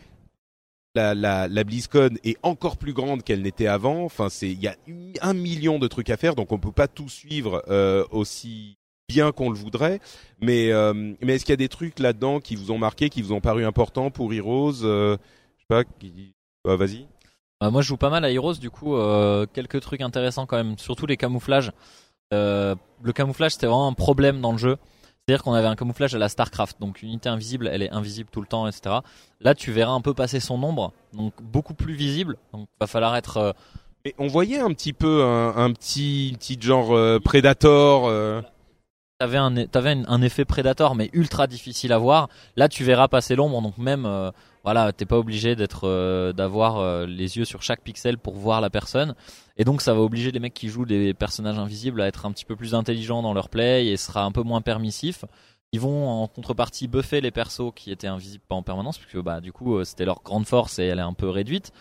[0.95, 4.03] la, la, la BlizzCon est encore plus grande qu'elle n'était avant.
[4.05, 4.75] Enfin, c'est il y a
[5.21, 8.77] un million de trucs à faire, donc on peut pas tout suivre euh, aussi
[9.07, 9.99] bien qu'on le voudrait.
[10.41, 13.21] Mais euh, mais est-ce qu'il y a des trucs là-dedans qui vous ont marqué, qui
[13.21, 15.17] vous ont paru importants pour Heroes euh,
[15.57, 15.83] Je sais pas.
[15.83, 16.33] Qui...
[16.67, 17.05] Ah, Vas-y.
[17.63, 20.57] Euh, moi, je joue pas mal à Heroes, du coup, euh, quelques trucs intéressants quand
[20.57, 21.71] même, surtout les camouflages.
[22.33, 24.77] Euh, le camouflage, c'était vraiment un problème dans le jeu.
[25.27, 28.29] C'est-à-dire qu'on avait un camouflage à la StarCraft, donc une unité invisible, elle est invisible
[28.31, 28.97] tout le temps, etc.
[29.41, 32.37] Là, tu verras un peu passer son ombre, donc beaucoup plus visible.
[32.53, 33.37] Donc, va falloir être.
[33.37, 33.51] euh,
[34.05, 38.05] Mais on voyait un petit peu un, un petit petit genre euh, Predator.
[38.07, 38.41] euh,
[39.17, 42.27] T'avais un, t'avais un, un effet Predator, mais ultra difficile à voir.
[42.55, 44.29] Là, tu verras passer l'ombre, donc même, euh,
[44.65, 48.59] voilà, t'es pas obligé d'être, euh, d'avoir euh, les yeux sur chaque pixel pour voir
[48.59, 49.15] la personne.
[49.57, 52.31] Et donc, ça va obliger les mecs qui jouent des personnages invisibles à être un
[52.31, 55.23] petit peu plus intelligents dans leur play et sera un peu moins permissif.
[55.71, 59.41] Ils vont en contrepartie buffer les persos qui étaient invisibles pas en permanence, puisque bah
[59.41, 61.73] du coup euh, c'était leur grande force et elle est un peu réduite.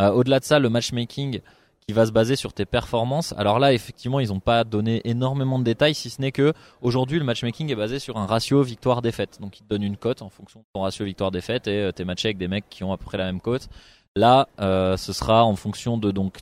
[0.00, 1.40] Euh, Au-delà de ça, le matchmaking
[1.86, 3.34] qui va se baser sur tes performances.
[3.36, 7.18] Alors là, effectivement, ils n'ont pas donné énormément de détails, si ce n'est que aujourd'hui,
[7.18, 9.38] le matchmaking est basé sur un ratio victoire-défaite.
[9.40, 12.04] Donc, il te donne une cote en fonction de ton ratio victoire-défaite et euh, t'es
[12.04, 13.68] matché avec des mecs qui ont à peu près la même cote.
[14.14, 16.38] Là, euh, ce sera en fonction de donc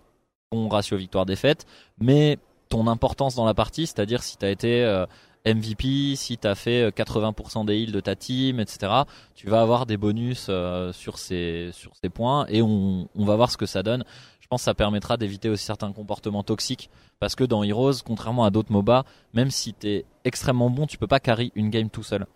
[0.51, 1.67] ton ratio victoire-défaite,
[2.01, 2.39] mais
[2.69, 5.07] ton importance dans la partie, c'est-à-dire si t'as été euh,
[5.47, 8.93] MVP, si t'as fait euh, 80% des heals de ta team, etc.
[9.37, 10.51] Tu vas avoir des bonus
[10.93, 14.05] sur ces sur ces points et on va voir ce que ça donne.
[14.51, 16.91] Pense que ça permettra d'éviter aussi certains comportements toxiques
[17.21, 21.07] parce que dans Heroes, contrairement à d'autres MOBA, même si t'es extrêmement bon, tu peux
[21.07, 22.27] pas carry une game tout seul.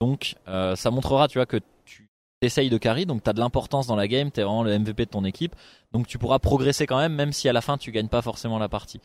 [0.00, 2.08] Donc euh, ça montrera, tu vois, que tu
[2.40, 5.10] t'essayes de carry, donc t'as de l'importance dans la game, t'es vraiment le MVP de
[5.10, 5.54] ton équipe,
[5.92, 8.58] donc tu pourras progresser quand même, même si à la fin tu gagnes pas forcément
[8.58, 9.02] la partie.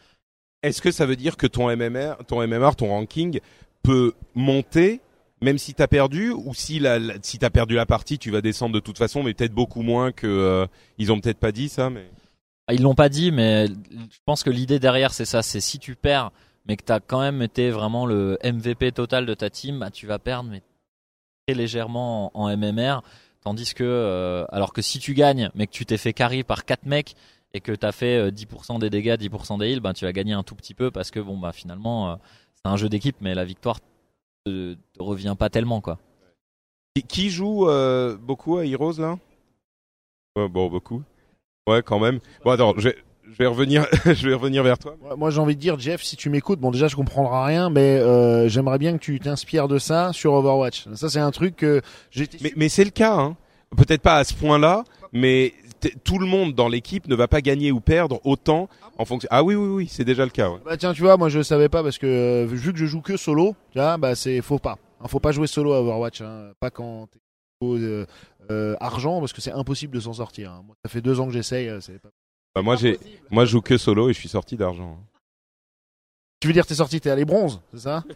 [0.64, 3.41] Est-ce que ça veut dire que ton MMR, ton MMR, ton ranking
[3.84, 5.01] peut monter
[5.41, 8.74] même si t'as perdu ou si la, la- t'as perdu la partie, tu vas descendre
[8.74, 10.66] de toute façon, mais peut-être beaucoup moins que euh,
[10.97, 12.10] ils ont peut-être pas dit ça, mais
[12.72, 15.95] Ils l'ont pas dit, mais je pense que l'idée derrière c'est ça, c'est si tu
[15.95, 16.32] perds,
[16.66, 20.07] mais que t'as quand même été vraiment le MVP total de ta team, bah, tu
[20.07, 20.63] vas perdre, mais
[21.47, 23.01] très légèrement en, en MMR,
[23.41, 26.66] tandis que, euh, alors que si tu gagnes, mais que tu t'es fait carry par
[26.66, 27.16] 4 mecs
[27.53, 30.34] et que t'as fait euh, 10% des dégâts, 10% des heals, bah, tu vas gagner
[30.34, 32.16] un tout petit peu parce que bon bah finalement euh,
[32.55, 33.80] c'est un jeu d'équipe, mais la victoire
[34.45, 35.99] te, te revient pas tellement quoi.
[36.95, 39.20] Et qui joue euh, beaucoup à Heroes là?
[40.36, 41.03] Ouais, Bon, beaucoup.
[41.68, 42.20] Ouais, quand même.
[42.43, 42.95] Bon, attends, je vais,
[43.28, 44.95] je vais revenir, je vais revenir vers toi.
[45.01, 47.72] Ouais, Moi, j'ai envie de dire, Jeff, si tu m'écoutes, bon, déjà, je comprendrai rien,
[47.72, 50.86] mais euh, j'aimerais bien que tu t'inspires de ça sur Overwatch.
[50.93, 52.30] Ça, c'est un truc que j'ai.
[52.41, 53.36] Mais, mais c'est le cas, hein.
[53.76, 55.55] Peut-être pas à ce point-là, mais
[56.03, 59.28] tout le monde dans l'équipe ne va pas gagner ou perdre autant en fonction.
[59.32, 60.51] Ah oui, oui, oui, c'est déjà le cas.
[60.51, 60.59] Ouais.
[60.63, 63.01] Bah tiens, tu vois, moi, je savais pas parce que euh, vu que je joue
[63.01, 64.78] que solo, tu vois, bah c'est faut pas.
[65.01, 66.51] Hein, faut pas jouer solo à Overwatch, hein.
[66.59, 67.20] pas quand t'es
[67.63, 68.05] euh,
[68.52, 70.52] euh, argent, parce que c'est impossible de s'en sortir.
[70.52, 70.64] hein.
[70.66, 71.68] Moi, ça fait deux ans que j'essaye.
[71.70, 72.10] euh, c'est pas...
[72.56, 72.98] Bah, moi, j'ai,
[73.32, 74.98] moi, je joue que solo et je suis sorti d'argent.
[76.39, 78.04] Tu veux dire, t'es sorti, t'es allé bronze, c'est ça?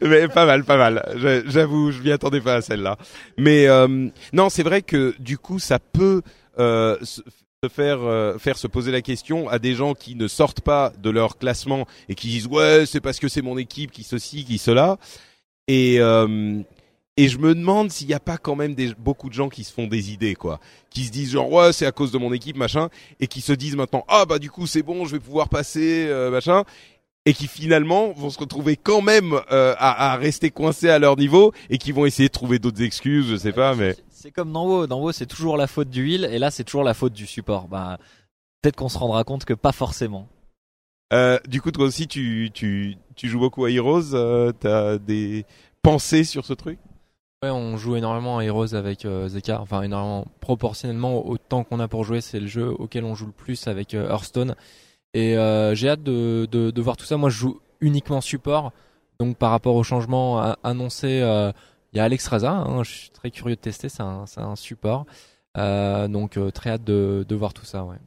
[0.00, 1.42] Mais pas mal, pas mal.
[1.46, 2.96] J'avoue, je m'y attendais pas à celle-là.
[3.36, 6.22] Mais euh, non, c'est vrai que du coup, ça peut
[6.58, 7.20] euh, se
[7.64, 10.92] se faire euh, faire se poser la question à des gens qui ne sortent pas
[11.02, 14.44] de leur classement et qui disent ouais, c'est parce que c'est mon équipe qui ceci,
[14.44, 14.96] qui cela.
[15.66, 16.60] Et euh,
[17.18, 19.64] et je me demande s'il n'y a pas quand même des, beaucoup de gens qui
[19.64, 22.32] se font des idées, quoi, qui se disent genre ouais c'est à cause de mon
[22.32, 22.88] équipe machin,
[23.20, 26.06] et qui se disent maintenant ah bah du coup c'est bon je vais pouvoir passer
[26.08, 26.64] euh, machin,
[27.26, 31.16] et qui finalement vont se retrouver quand même euh, à, à rester coincés à leur
[31.16, 33.96] niveau et qui vont essayer de trouver d'autres excuses, je sais pas, mais.
[34.10, 36.64] C'est comme dans WoW, dans WoW c'est toujours la faute du heal et là c'est
[36.64, 37.68] toujours la faute du support.
[37.68, 37.98] Bah
[38.62, 40.28] peut-être qu'on se rendra compte que pas forcément.
[41.12, 45.44] euh, du coup toi aussi tu tu tu joues beaucoup à Heroes, euh, t'as des
[45.82, 46.78] pensées sur ce truc?
[47.44, 51.78] Ouais, on joue énormément à Heroes avec euh, Zeka, enfin énormément proportionnellement au temps qu'on
[51.78, 54.56] a pour jouer, c'est le jeu auquel on joue le plus avec euh, Hearthstone.
[55.14, 57.16] Et euh, j'ai hâte de, de, voir tout ça.
[57.16, 58.72] Moi, je joue uniquement support,
[59.20, 61.52] donc par rapport au changement annoncé, euh,
[61.92, 65.06] il y a Alex Raza, hein, je suis très curieux de tester, c'est un, support.
[65.54, 67.84] Donc très hâte de, de voir tout ça.
[67.84, 67.98] Ouais.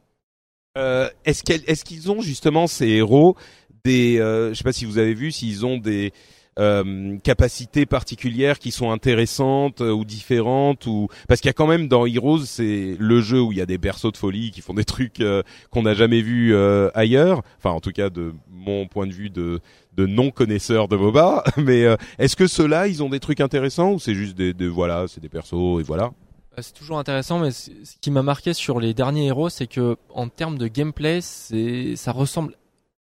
[1.24, 3.36] Est-ce qu'ils ont justement ces héros
[3.82, 6.12] des je sais pas si vous avez vu s'ils ont des
[6.58, 11.66] euh, capacités particulières qui sont intéressantes euh, ou différentes ou parce qu'il y a quand
[11.66, 14.60] même dans Heroes c'est le jeu où il y a des berceaux de folie qui
[14.60, 17.42] font des trucs euh, qu'on n'a jamais vus euh, ailleurs.
[17.58, 19.60] Enfin en tout cas de mon point de vue de
[19.96, 21.44] de non connaisseur de MOBA.
[21.56, 24.68] Mais euh, est-ce que ceux-là ils ont des trucs intéressants ou c'est juste des, des
[24.68, 26.12] voilà c'est des persos et voilà?
[26.58, 27.70] C'est toujours intéressant, mais ce
[28.02, 32.58] qui m'a marqué sur les derniers héros, c'est que en termes de gameplay, ça ressemble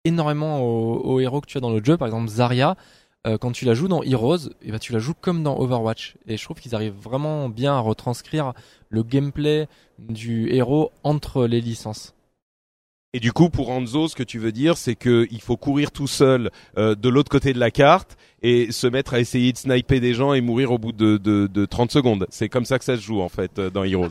[0.05, 1.97] énormément aux, aux héros que tu as dans le jeu.
[1.97, 2.77] Par exemple, Zarya,
[3.25, 6.15] euh, quand tu la joues dans Heroes, et ben tu la joues comme dans Overwatch.
[6.27, 8.53] Et je trouve qu'ils arrivent vraiment bien à retranscrire
[8.89, 9.67] le gameplay
[9.99, 12.13] du héros entre les licences.
[13.15, 15.91] Et du coup, pour Hanzo, ce que tu veux dire, c'est que il faut courir
[15.91, 19.57] tout seul euh, de l'autre côté de la carte et se mettre à essayer de
[19.57, 22.25] sniper des gens et mourir au bout de, de, de 30 secondes.
[22.29, 24.09] C'est comme ça que ça se joue en fait euh, dans Heroes.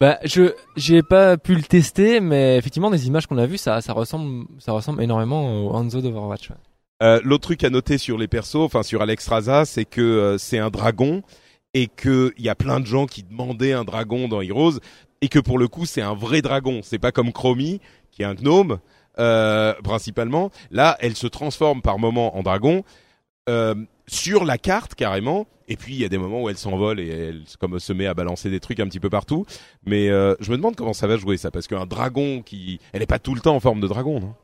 [0.00, 3.80] Bah, je j'ai pas pu le tester, mais effectivement, des images qu'on a vues, ça
[3.80, 6.50] ça ressemble ça ressemble énormément au Hanzo d'Overwatch.
[6.50, 6.56] ouais.
[7.02, 10.38] Euh, L'autre truc à noter sur les persos, enfin sur Alex Raza, c'est que euh,
[10.38, 11.22] c'est un dragon
[11.74, 14.78] et que il y a plein de gens qui demandaient un dragon dans Heroes
[15.20, 16.80] et que pour le coup c'est un vrai dragon.
[16.82, 17.80] C'est pas comme Chromie
[18.10, 18.78] qui est un gnome
[19.18, 20.50] euh, principalement.
[20.70, 22.82] Là, elle se transforme par moment en dragon
[23.48, 23.74] euh,
[24.06, 25.46] sur la carte carrément.
[25.68, 28.06] Et puis il y a des moments où elle s'envole et elle comme se met
[28.06, 29.44] à balancer des trucs un petit peu partout.
[29.84, 33.02] Mais euh, je me demande comment ça va jouer ça parce qu'un dragon qui, elle
[33.02, 34.34] est pas tout le temps en forme de dragon, non?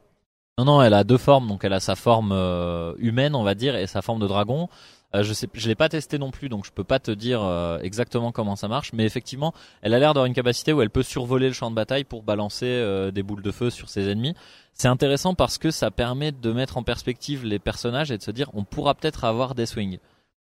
[0.59, 1.48] Non, non, elle a deux formes.
[1.48, 4.68] Donc, elle a sa forme euh, humaine, on va dire, et sa forme de dragon.
[5.14, 7.42] Euh, je sais, je l'ai pas testé non plus, donc je peux pas te dire
[7.42, 8.92] euh, exactement comment ça marche.
[8.92, 11.76] Mais effectivement, elle a l'air d'avoir une capacité où elle peut survoler le champ de
[11.76, 14.34] bataille pour balancer euh, des boules de feu sur ses ennemis.
[14.72, 18.30] C'est intéressant parce que ça permet de mettre en perspective les personnages et de se
[18.30, 19.98] dire, on pourra peut-être avoir Deathwing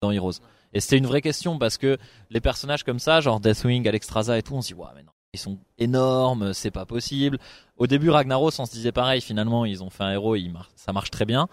[0.01, 0.41] dans Heroes.
[0.75, 1.99] Et c'était une vraie question parce que
[2.31, 5.13] les personnages comme ça, genre Deathwing, Alexstrasza et tout, on se dit, ouais, mais non,
[5.35, 7.39] ils sont énormes, c'est pas possible.
[7.79, 10.93] Au début, Ragnaros, on se disait pareil, finalement, ils ont fait un héros, mar- ça
[10.93, 11.49] marche très bien.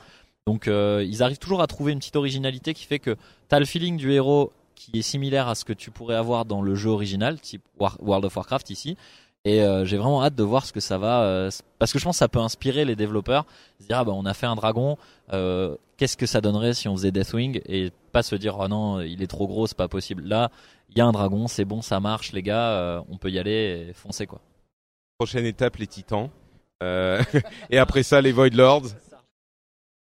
[0.47, 3.15] Donc, euh, ils arrivent toujours à trouver une petite originalité qui fait que
[3.47, 6.61] t'as le feeling du héros qui est similaire à ce que tu pourrais avoir dans
[6.61, 8.97] le jeu original, type World of Warcraft ici.
[9.46, 12.04] Et euh, j'ai vraiment hâte de voir ce que ça va, euh, parce que je
[12.04, 13.46] pense que ça peut inspirer les développeurs,
[13.80, 14.98] se dire ah bah on a fait un dragon,
[15.32, 17.62] euh, qu'est-ce que ça donnerait si on faisait Deathwing?
[17.66, 20.24] Et pas se dire oh non il est trop gros c'est pas possible.
[20.24, 20.52] Là
[20.90, 23.40] il y a un dragon, c'est bon ça marche les gars, euh, on peut y
[23.40, 24.42] aller et foncer quoi.
[25.18, 26.30] Prochaine étape, les titans.
[26.82, 27.22] Euh,
[27.70, 28.88] et après ça, les Void Lords.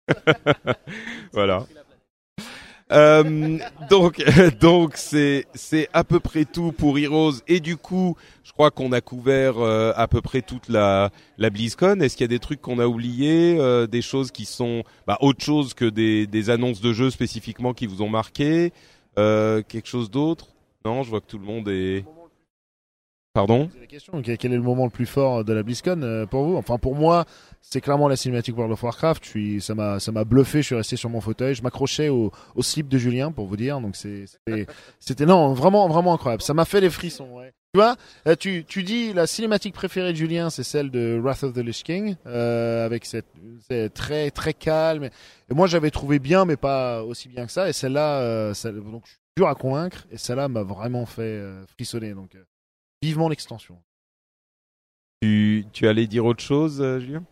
[1.32, 1.66] voilà.
[2.92, 3.58] Euh,
[3.88, 4.22] donc,
[4.60, 7.40] donc c'est c'est à peu près tout pour Heroes.
[7.48, 11.50] Et du coup, je crois qu'on a couvert euh, à peu près toute la la
[11.50, 12.00] BlizzCon.
[12.00, 15.18] Est-ce qu'il y a des trucs qu'on a oubliés, euh, des choses qui sont bah,
[15.20, 18.72] autre chose que des des annonces de jeux spécifiquement qui vous ont marqué,
[19.18, 20.48] euh, quelque chose d'autre?
[20.84, 22.04] Non, je vois que tout le monde est.
[23.34, 24.22] Pardon la question.
[24.22, 26.56] Quel est le moment le plus fort de la BlizzCon euh, pour vous?
[26.56, 27.24] Enfin, pour moi,
[27.60, 29.24] c'est clairement la cinématique World of Warcraft.
[29.24, 30.62] Je suis, ça m'a, ça m'a bluffé.
[30.62, 31.52] Je suis resté sur mon fauteuil.
[31.56, 32.30] Je m'accrochais au,
[32.60, 33.80] slip de Julien pour vous dire.
[33.80, 34.26] Donc c'est,
[35.00, 36.42] c'était, non, vraiment, vraiment incroyable.
[36.42, 37.28] Ça m'a fait les frissons.
[37.32, 37.52] Ouais.
[37.74, 37.96] Tu vois,
[38.28, 41.58] euh, tu, tu dis la cinématique préférée de Julien, c'est celle de Wrath of the
[41.58, 43.26] Lich King, euh, avec cette,
[43.68, 45.06] c'est très, très calme.
[45.50, 47.68] Et moi, j'avais trouvé bien, mais pas aussi bien que ça.
[47.68, 50.06] Et celle-là, euh, donc je suis dur à convaincre.
[50.12, 52.14] Et celle-là m'a vraiment fait euh, frissonner.
[52.14, 52.36] Donc
[53.04, 53.76] vivement l'extension.
[55.22, 57.22] Tu tu allais dire autre chose, euh, Julien?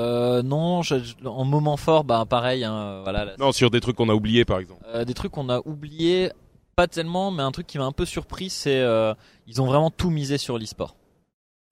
[0.00, 3.96] Euh, non, je- je- en moment fort bah pareil hein, voilà Non, sur des trucs
[3.96, 4.84] qu'on a oubliés, par exemple.
[4.86, 6.30] Euh, des trucs qu'on a oubliés,
[6.76, 9.12] pas tellement, mais un truc qui m'a un peu surpris, c'est euh,
[9.48, 10.94] ils ont vraiment tout misé sur l'e-sport.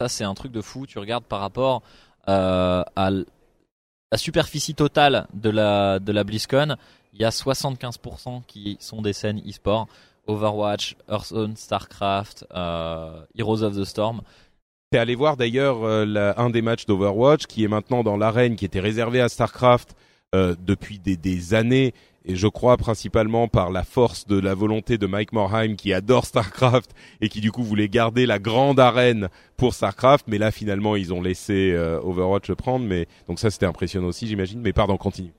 [0.01, 0.87] Ça, c'est un truc de fou.
[0.87, 1.83] Tu regardes par rapport
[2.29, 6.77] euh, à la superficie totale de la de la BlizzCon,
[7.13, 9.87] il y a 75% qui sont des scènes e-sport.
[10.27, 14.23] Overwatch, Hearthstone, Starcraft, euh, Heroes of the Storm.
[14.91, 18.65] T'es allé voir d'ailleurs euh, un des matchs d'Overwatch qui est maintenant dans l'arène qui
[18.65, 19.97] était réservé à Starcraft
[20.35, 21.93] euh, depuis des, des années
[22.25, 26.27] et je crois principalement par la force de la volonté de Mike Morheim qui adore
[26.27, 30.97] Starcraft et qui du coup voulait garder la grande arène pour Starcraft mais là finalement
[30.97, 34.73] ils ont laissé euh, Overwatch le prendre mais donc ça c'était impressionnant aussi j'imagine mais
[34.73, 35.33] pardon continue.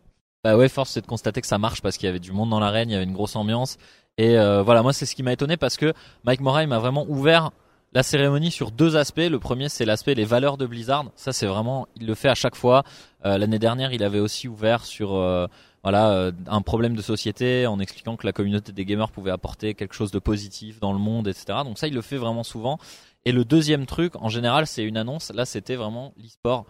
[0.44, 2.50] Bah ouais, force c'est de constater que ça marche parce qu'il y avait du monde
[2.50, 3.78] dans l'arène, il y avait une grosse ambiance.
[4.18, 5.94] Et euh, voilà, moi c'est ce qui m'a étonné parce que
[6.24, 7.52] Mike Morheim a vraiment ouvert
[7.94, 9.20] la cérémonie sur deux aspects.
[9.20, 11.06] Le premier c'est l'aspect les valeurs de Blizzard.
[11.16, 12.84] Ça c'est vraiment, il le fait à chaque fois.
[13.26, 15.48] Euh, L'année dernière, il avait aussi ouvert sur euh,
[15.84, 19.74] voilà euh, un problème de société en expliquant que la communauté des gamers pouvait apporter
[19.74, 21.60] quelque chose de positif dans le monde, etc.
[21.64, 22.78] Donc ça, il le fait vraiment souvent.
[23.24, 25.32] Et le deuxième truc, en général, c'est une annonce.
[25.34, 26.66] Là, c'était vraiment l'e-sport.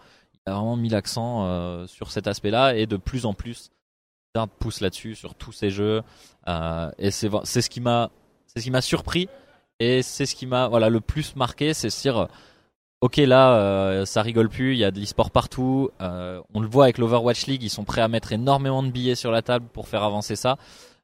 [0.46, 3.70] Il a vraiment mis l'accent euh, sur cet aspect-là et de plus en plus,
[4.46, 6.02] Pousse là-dessus sur tous ses jeux.
[6.48, 8.10] Euh, et c'est ce qui m'a
[8.46, 9.28] c'est ce qui m'a surpris
[9.80, 12.28] et c'est ce qui m'a voilà le plus marqué, c'est dire
[13.00, 15.90] ok là euh, ça rigole plus, il y a de l'e-sport partout.
[16.00, 19.14] Euh, on le voit avec l'Overwatch League, ils sont prêts à mettre énormément de billets
[19.14, 20.56] sur la table pour faire avancer ça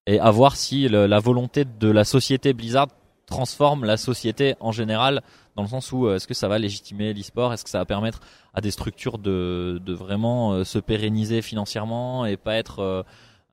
[0.07, 2.89] et à voir si la volonté de la société Blizzard
[3.27, 5.23] transforme la société en général
[5.57, 7.85] dans le sens où euh, est-ce que ça va légitimer l'e-sport, est-ce que ça va
[7.85, 8.21] permettre
[8.55, 13.03] à des structures de, de vraiment euh, se pérenniser financièrement et pas être euh,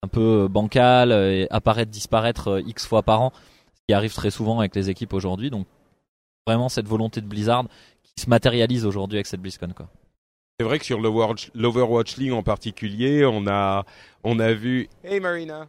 [0.01, 3.31] un peu bancal et apparaître disparaître x fois par an,
[3.73, 5.51] ce qui arrive très souvent avec les équipes aujourd'hui.
[5.51, 5.67] Donc
[6.47, 7.65] vraiment cette volonté de Blizzard
[8.03, 9.87] qui se matérialise aujourd'hui avec cette BlizzCon quoi.
[10.59, 13.85] C'est vrai que sur l'Overwatch l'Overwatch League en particulier, on a
[14.23, 15.67] on a vu Hey Marina.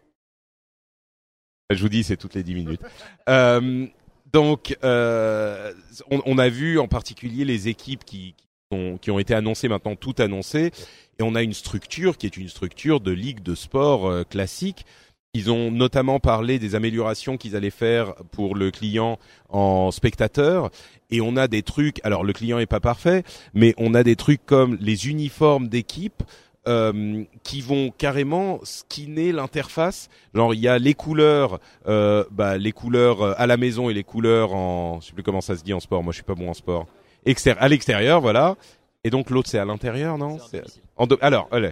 [1.75, 2.81] Je vous dis c'est toutes les 10 minutes.
[3.29, 3.87] Euh,
[4.33, 5.73] donc euh,
[6.11, 8.35] on, a vu en particulier les équipes qui
[8.70, 10.73] qui ont, qui ont été annoncées maintenant toutes annoncées
[11.18, 14.87] et on a une structure qui est une structure de ligue de sport euh, classique.
[15.35, 19.18] Ils ont notamment parlé des améliorations qu'ils allaient faire pour le client
[19.49, 20.70] en spectateur
[21.11, 24.16] et on a des trucs alors le client est pas parfait mais on a des
[24.16, 26.23] trucs comme les uniformes d'équipe
[26.68, 30.08] euh, qui vont carrément skinner l'interface.
[30.34, 31.58] Genre il y a les couleurs,
[31.88, 35.22] euh, bah, les couleurs euh, à la maison et les couleurs en, je sais plus
[35.22, 36.02] comment ça se dit en sport.
[36.02, 36.86] Moi je suis pas bon en sport.
[37.26, 38.56] Extér à l'extérieur, voilà.
[39.04, 40.38] Et donc l'autre c'est à l'intérieur, non?
[40.50, 40.62] C'est-
[40.96, 41.70] en do- Alors, allez.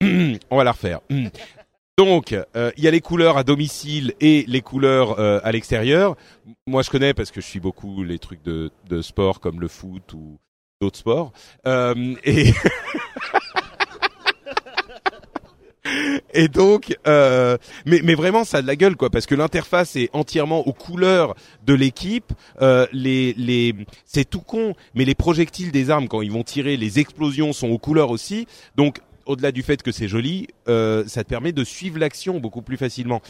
[0.50, 1.00] on va la refaire.
[1.98, 6.16] Donc, euh, il y a les couleurs à domicile et les couleurs euh, à l'extérieur.
[6.68, 9.66] Moi, je connais parce que je suis beaucoup les trucs de, de sport comme le
[9.66, 10.38] foot ou
[10.80, 11.32] d'autres sports.
[11.66, 12.52] Euh, et
[16.34, 19.96] et donc, euh, mais mais vraiment, ça a de la gueule quoi, parce que l'interface
[19.96, 21.34] est entièrement aux couleurs
[21.64, 22.32] de l'équipe.
[22.62, 23.74] Euh, les les
[24.04, 27.68] c'est tout con, mais les projectiles des armes quand ils vont tirer, les explosions sont
[27.68, 28.46] aux couleurs aussi.
[28.76, 32.62] Donc au-delà du fait que c'est joli, euh, ça te permet de suivre l'action beaucoup
[32.62, 33.20] plus facilement.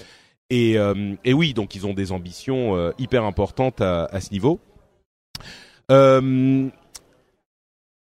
[0.51, 0.77] Et,
[1.25, 4.61] et oui, donc ils ont des ambitions hyper importantes à, à ce niveau.
[5.91, 6.69] Euh,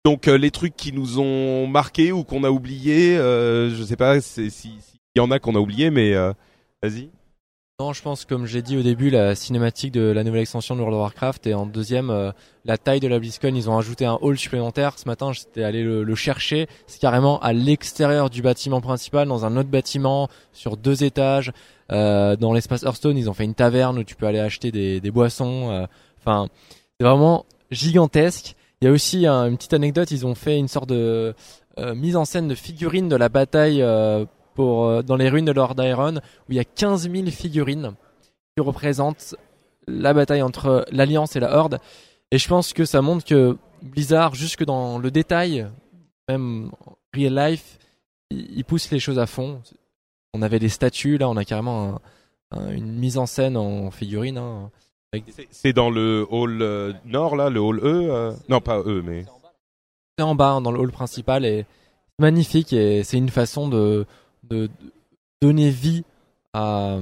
[0.04, 3.96] donc euh, les trucs qui nous ont marqué ou qu'on a oublié, euh, je sais
[3.96, 6.32] pas c'est- si s'il y en a qu'on a oublié, mais euh,
[6.82, 7.08] vas-y.
[7.80, 10.80] Non, je pense, comme j'ai dit au début, la cinématique de la nouvelle extension de
[10.80, 12.30] World of Warcraft et en deuxième, euh,
[12.64, 14.96] la taille de la BlizzCon, ils ont ajouté un hall supplémentaire.
[14.96, 16.68] Ce matin, j'étais allé le, le chercher.
[16.86, 21.50] C'est carrément à l'extérieur du bâtiment principal, dans un autre bâtiment, sur deux étages.
[21.90, 25.00] Euh, dans l'espace Hearthstone, ils ont fait une taverne où tu peux aller acheter des,
[25.00, 25.70] des boissons.
[25.72, 25.86] euh,
[26.20, 26.46] Enfin,
[27.00, 28.54] c'est vraiment gigantesque.
[28.80, 31.34] Il y a aussi un- une petite anecdote, ils ont fait une sorte de
[31.78, 34.24] euh, mise en scène de figurines de la bataille euh,
[34.54, 37.92] pour euh, dans les ruines de Lord Iron, où il y a 15 000 figurines
[38.56, 39.34] qui représentent
[39.88, 41.78] la bataille entre l'Alliance et la Horde.
[42.30, 45.66] Et je pense que ça montre que Blizzard, jusque dans le détail,
[46.28, 46.70] même
[47.14, 47.78] real life,
[48.30, 49.60] il, pousse les choses à fond.
[50.32, 52.00] On avait des statues, là on a carrément
[52.52, 54.38] un- un- une mise en scène en figurine.
[54.38, 54.70] hein,
[55.50, 57.82] C'est- dans le hall euh, nord là, le hall E.
[58.10, 59.24] euh, Non, pas E, mais
[60.18, 61.66] C'est en bas, hein, dans le hall principal, et
[62.18, 64.06] c'est magnifique et c'est une façon de,
[64.44, 64.92] de, de
[65.42, 66.04] donner vie
[66.52, 66.98] à,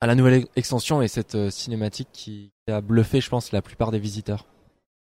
[0.00, 3.62] à la nouvelle extension et cette euh, cinématique qui, qui a bluffé, je pense, la
[3.62, 4.46] plupart des visiteurs.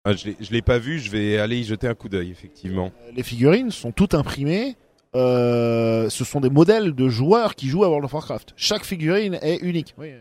[0.03, 0.99] Ah, je l'ai- je l'ai pas vu.
[0.99, 2.91] Je vais aller y jeter un coup d'œil, effectivement.
[3.15, 4.75] Les figurines sont toutes imprimées.
[5.15, 8.53] Euh, ce sont des modèles de joueurs qui jouent à World of Warcraft.
[8.57, 9.95] Chaque figurine est unique.
[9.97, 10.11] Oui.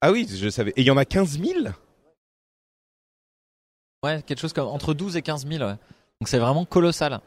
[0.00, 0.70] Ah oui, je savais.
[0.76, 1.60] Et il y en a 15 000
[4.02, 5.64] Ouais, quelque chose comme entre 12 et 15 000.
[5.64, 5.74] ouais.
[6.20, 7.20] Donc c'est vraiment colossal.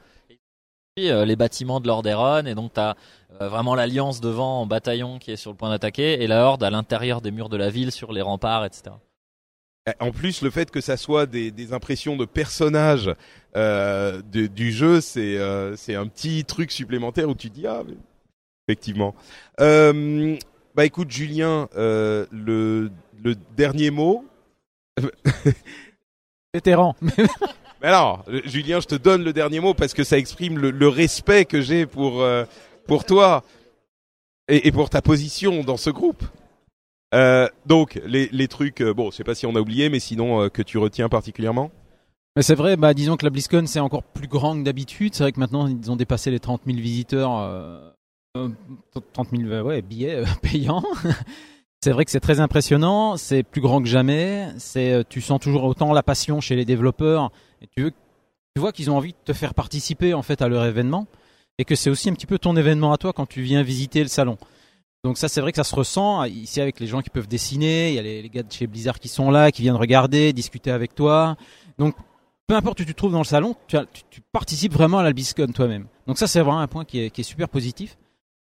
[0.96, 2.96] Et euh, les bâtiments de Lordaeron, et donc t'as
[3.41, 6.64] euh, vraiment l'alliance devant en bataillon qui est sur le point d'attaquer, et la horde
[6.64, 8.96] à l'intérieur des murs de la ville, sur les remparts, etc.
[9.88, 13.12] Eh, En plus, le fait que ça soit des, des impressions de personnages
[13.56, 17.84] euh, de- du jeu, c'est euh, un petit truc supplémentaire où tu te dis ah
[17.88, 17.96] mais-
[18.68, 19.16] effectivement.
[19.62, 20.38] Euh,
[20.76, 22.91] bah écoute Julien, euh, le
[23.22, 24.26] le dernier mot.
[26.54, 26.96] Vétéran.
[27.82, 30.88] Mais alors, Julien, je te donne le dernier mot parce que ça exprime le, le
[30.88, 32.46] respect que j'ai pour euh,
[32.88, 33.44] pour toi
[34.48, 36.24] et, et pour ta position dans ce groupe.
[37.14, 40.50] Euh, donc les, les trucs, bon, je sais pas si on a oublié, mais sinon
[40.50, 41.72] que tu retiens particulièrement.
[42.36, 45.16] Mais c'est vrai, bah, disons que la BlizzCon c'est encore plus grand que d'habitude.
[45.16, 47.32] C'est vrai que maintenant ils ont dépassé les 30 000 visiteurs,
[48.35, 50.84] 30 000 euh, ouais, billets euh, payants.
[51.81, 54.49] c'est vrai que c'est très impressionnant, c'est plus grand que jamais.
[54.57, 57.31] C'est, euh, tu sens toujours autant la passion chez les développeurs.
[57.76, 57.91] Tu,
[58.56, 61.07] vois qu'ils ont envie de te faire participer en fait à leur événement
[61.57, 64.03] et que c'est aussi un petit peu ton événement à toi quand tu viens visiter
[64.03, 64.38] le salon.
[65.03, 67.89] Donc ça c'est vrai que ça se ressent ici avec les gens qui peuvent dessiner,
[67.89, 70.72] il y a les, gars de chez Blizzard qui sont là, qui viennent regarder, discuter
[70.72, 71.38] avec toi.
[71.77, 71.95] Donc
[72.47, 73.77] peu importe où tu te trouves dans le salon, tu,
[74.34, 75.88] participes vraiment à la BlizzCon toi-même.
[76.06, 77.95] Donc ça, c'est vraiment un point qui est super positif.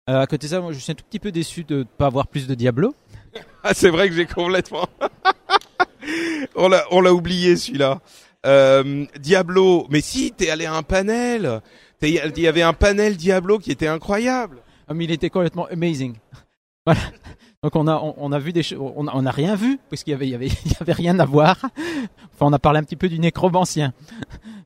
[0.10, 1.84] Euh, à côté de ça, moi, je suis un tout petit peu déçu de ne
[1.84, 2.94] pas avoir plus de Diablo.
[3.66, 4.86] Ah, c'est vrai que j'ai complètement.
[6.56, 8.02] on l'a, on l'a oublié celui-là.
[8.46, 11.62] Euh, Diablo, mais si, t'es allé à un panel.
[12.02, 14.58] Il y avait un panel Diablo qui était incroyable.
[14.88, 16.16] Ah, mais il était complètement amazing.
[16.86, 17.00] voilà.
[17.64, 19.80] Donc on a, on, on a vu des choses, on, a- on a rien vu
[19.90, 21.56] parce qu'il y avait, il y avait, il y avait rien à voir.
[22.34, 23.94] Enfin, on a parlé un petit peu du nécromancien.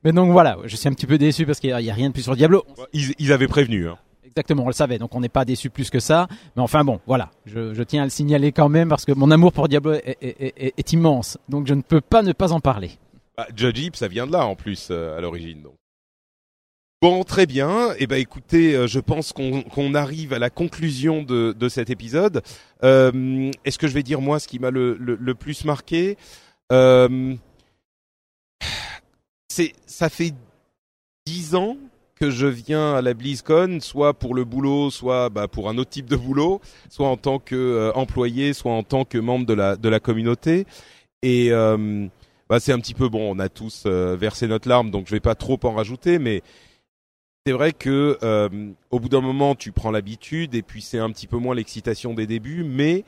[0.03, 2.07] Mais donc voilà, je suis un petit peu déçu parce qu'il y y a rien
[2.07, 2.65] de plus sur Diablo.
[2.93, 3.87] Ils, ils avaient prévenu.
[3.87, 3.97] Hein.
[4.37, 6.27] Exactement, on le savait, donc on n'est pas déçu plus que ça.
[6.55, 9.51] Mais enfin bon, voilà, je, tiens à le signaler quand même parce que mon amour
[9.51, 11.39] pour Diablo est, immense.
[11.49, 12.91] Donc je ne peux pas ne pas en parler.
[13.35, 15.63] Bah, Judge Ip, ça vient de là en plus euh, à l'origine.
[17.01, 17.95] Bon, très bien.
[17.97, 22.43] Eh ben, écoutez, euh, je pense qu'on arrive à la conclusion de, cet épisode.
[22.83, 26.15] Euh, Est-ce que je vais dire moi ce qui m'a le, le, plus marqué?
[29.49, 30.35] C'est, ça fait
[31.25, 31.75] dix ans
[32.19, 35.89] que je viens à la BlizzCon, soit pour le boulot, soit bah, pour un autre
[35.89, 39.89] type de boulot, soit en tant que euh, employé, soit en tant que membre de
[39.89, 40.65] la communauté.
[41.23, 42.07] Et euh,
[42.49, 43.35] bah, c'est un petit peu bon.
[43.35, 46.41] On a tous euh, versé notre larme, donc je vais pas trop en rajouter, mais
[47.45, 48.49] c'est vrai que euh,
[48.91, 52.13] au bout d'un moment, tu prends l'habitude, et puis c'est un petit peu moins l'excitation
[52.13, 53.03] des débuts, mais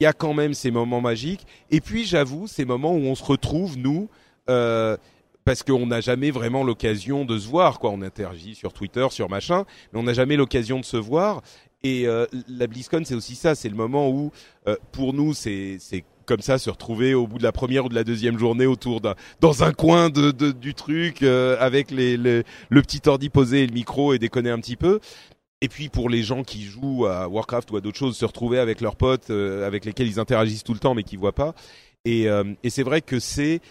[0.00, 1.46] il y a quand même ces moments magiques.
[1.70, 4.08] Et puis j'avoue, ces moments où on se retrouve nous.
[5.48, 7.88] Parce qu'on n'a jamais vraiment l'occasion de se voir, quoi.
[7.88, 11.40] On interagit sur Twitter, sur machin, mais on n'a jamais l'occasion de se voir.
[11.82, 13.54] Et euh, la BlizzCon, c'est aussi ça.
[13.54, 14.30] C'est le moment où,
[14.66, 15.78] euh, pour nous, c'est
[16.26, 19.00] comme ça se retrouver au bout de la première ou de la deuxième journée autour
[19.00, 22.42] d'un dans un coin de, du truc euh, avec le
[22.82, 25.00] petit ordi posé et le micro et déconner un petit peu.
[25.62, 28.58] Et puis pour les gens qui jouent à Warcraft ou à d'autres choses, se retrouver
[28.58, 31.54] avec leurs potes avec lesquels ils interagissent tout le temps mais qui voient pas.
[32.04, 32.26] Et,
[32.62, 33.62] et c'est vrai que c'est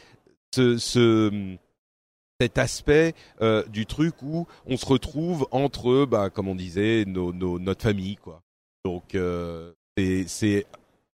[0.55, 1.57] ce, ce
[2.39, 7.33] cet aspect euh, du truc où on se retrouve entre, bah, comme on disait, nos,
[7.33, 8.41] nos, notre famille, quoi.
[8.85, 9.73] Donc euh,
[10.27, 10.65] c'est-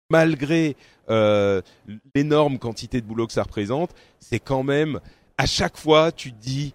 [0.10, 0.76] malgré
[1.10, 1.62] euh,
[2.16, 5.00] l'énorme quantité de boulot que ça représente, c'est quand même
[5.38, 6.74] à chaque fois tu te dis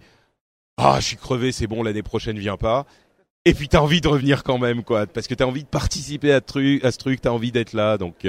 [0.77, 2.85] ah je suis crevé, c'est bon l'année prochaine vient pas.
[3.45, 6.31] et puis t'as envie de revenir quand même, quoi, parce que t'as envie de participer
[6.33, 8.25] à, truc, à ce truc, t'as envie d'être là, donc.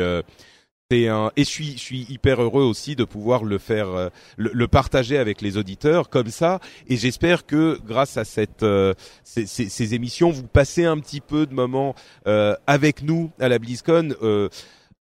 [0.90, 4.08] Euh, et je suis je suis hyper heureux aussi de pouvoir le faire euh,
[4.38, 6.60] le, partager avec les auditeurs comme ça.
[6.88, 11.52] Et j'espère que grâce à cette euh, ces, émissions vous passez un petit peu de
[11.52, 11.94] moments
[12.26, 14.14] euh, avec nous à la BlizzCon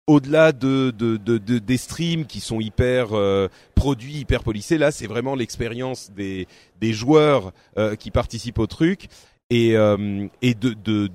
[0.09, 3.09] au-delà de, de, de, de, des streams qui sont hyper
[3.75, 6.47] produits, hyper polissés, là c'est vraiment l'expérience des,
[6.81, 7.53] des joueurs
[7.99, 9.09] qui participent au truc.
[9.51, 11.11] Et, et de, de,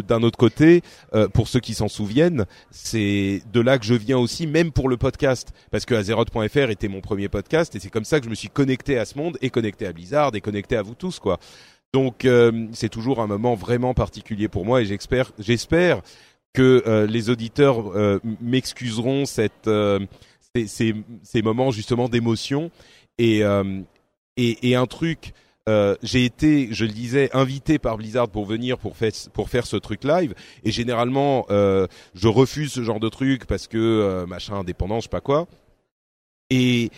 [0.00, 0.82] d'un autre côté,
[1.14, 4.88] euh, pour ceux qui s'en souviennent, c'est de là que je viens aussi, même pour
[4.88, 8.30] le podcast, parce que Azeroth.fr était mon premier podcast et c'est comme ça que je
[8.30, 11.18] me suis connecté à ce monde et connecté à Blizzard et connecté à vous tous,
[11.18, 11.38] quoi.
[11.92, 16.00] Donc euh, c'est toujours un moment vraiment particulier pour moi et j'espère,
[16.54, 17.92] que euh, les auditeurs
[18.40, 19.50] m'excuseront ces,
[21.42, 22.70] moments justement d'émotion
[23.18, 25.34] et un truc
[25.68, 30.02] euh, j'ai été, je le disais, invité par Blizzard pour venir pour faire ce truc
[30.02, 30.34] live.
[30.64, 35.02] Et généralement, euh, je refuse ce genre de truc parce que euh, machin indépendant, je
[35.02, 35.46] sais pas quoi.
[36.50, 36.90] Et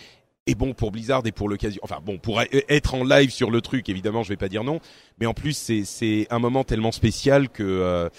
[0.56, 3.88] bon pour Blizzard et pour l'occasion, enfin bon pour être en live sur le truc,
[3.88, 4.80] évidemment, je vais pas dire non.
[5.18, 5.52] Mais en plus,
[5.84, 8.10] c'est un moment tellement spécial que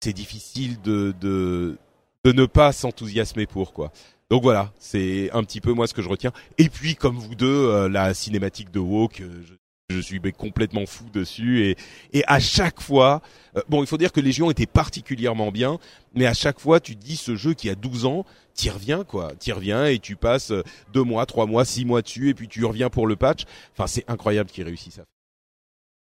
[0.00, 3.92] c'est difficile de de ne pas s'enthousiasmer pour quoi.
[4.30, 6.32] Donc voilà, c'est un petit peu moi ce que je retiens.
[6.58, 9.54] Et puis comme vous deux, la cinématique de WoW je
[9.90, 11.76] je suis complètement fou dessus
[12.12, 13.20] et, à chaque fois,
[13.56, 15.78] euh, bon, il faut dire que Légion était particulièrement bien,
[16.14, 18.24] mais à chaque fois, tu dis ce jeu qui a 12 ans,
[18.54, 20.52] t'y reviens quoi, t'y reviens et tu passes
[20.94, 23.44] deux mois, trois mois, six mois dessus et puis tu reviens pour le patch.
[23.72, 25.04] Enfin, c'est incroyable qu'il réussisse ça.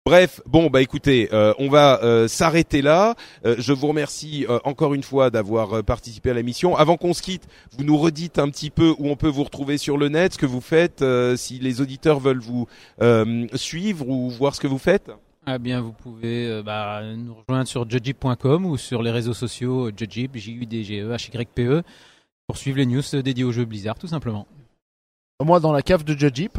[0.04, 3.14] Bref, bon bah écoutez, euh, on va euh, s'arrêter là.
[3.46, 6.74] Euh, je vous remercie encore une fois d'avoir participé à la mission.
[6.76, 7.46] Avant qu'on se quitte,
[7.78, 10.38] vous nous redites un petit peu où on peut vous retrouver sur le net, ce
[10.38, 11.04] que vous faites,
[11.36, 12.66] si les auditeurs veulent vous
[13.54, 15.12] suivre ou voir ce que vous faites.
[15.46, 20.36] Ah bien, vous pouvez bah, nous rejoindre sur judgip.com ou sur les réseaux sociaux judgip,
[20.36, 21.82] J U D G E H Y P E
[22.48, 24.48] pour suivre les news dédiées au jeu Blizzard tout simplement.
[25.40, 26.58] Moi dans la cave de judgip.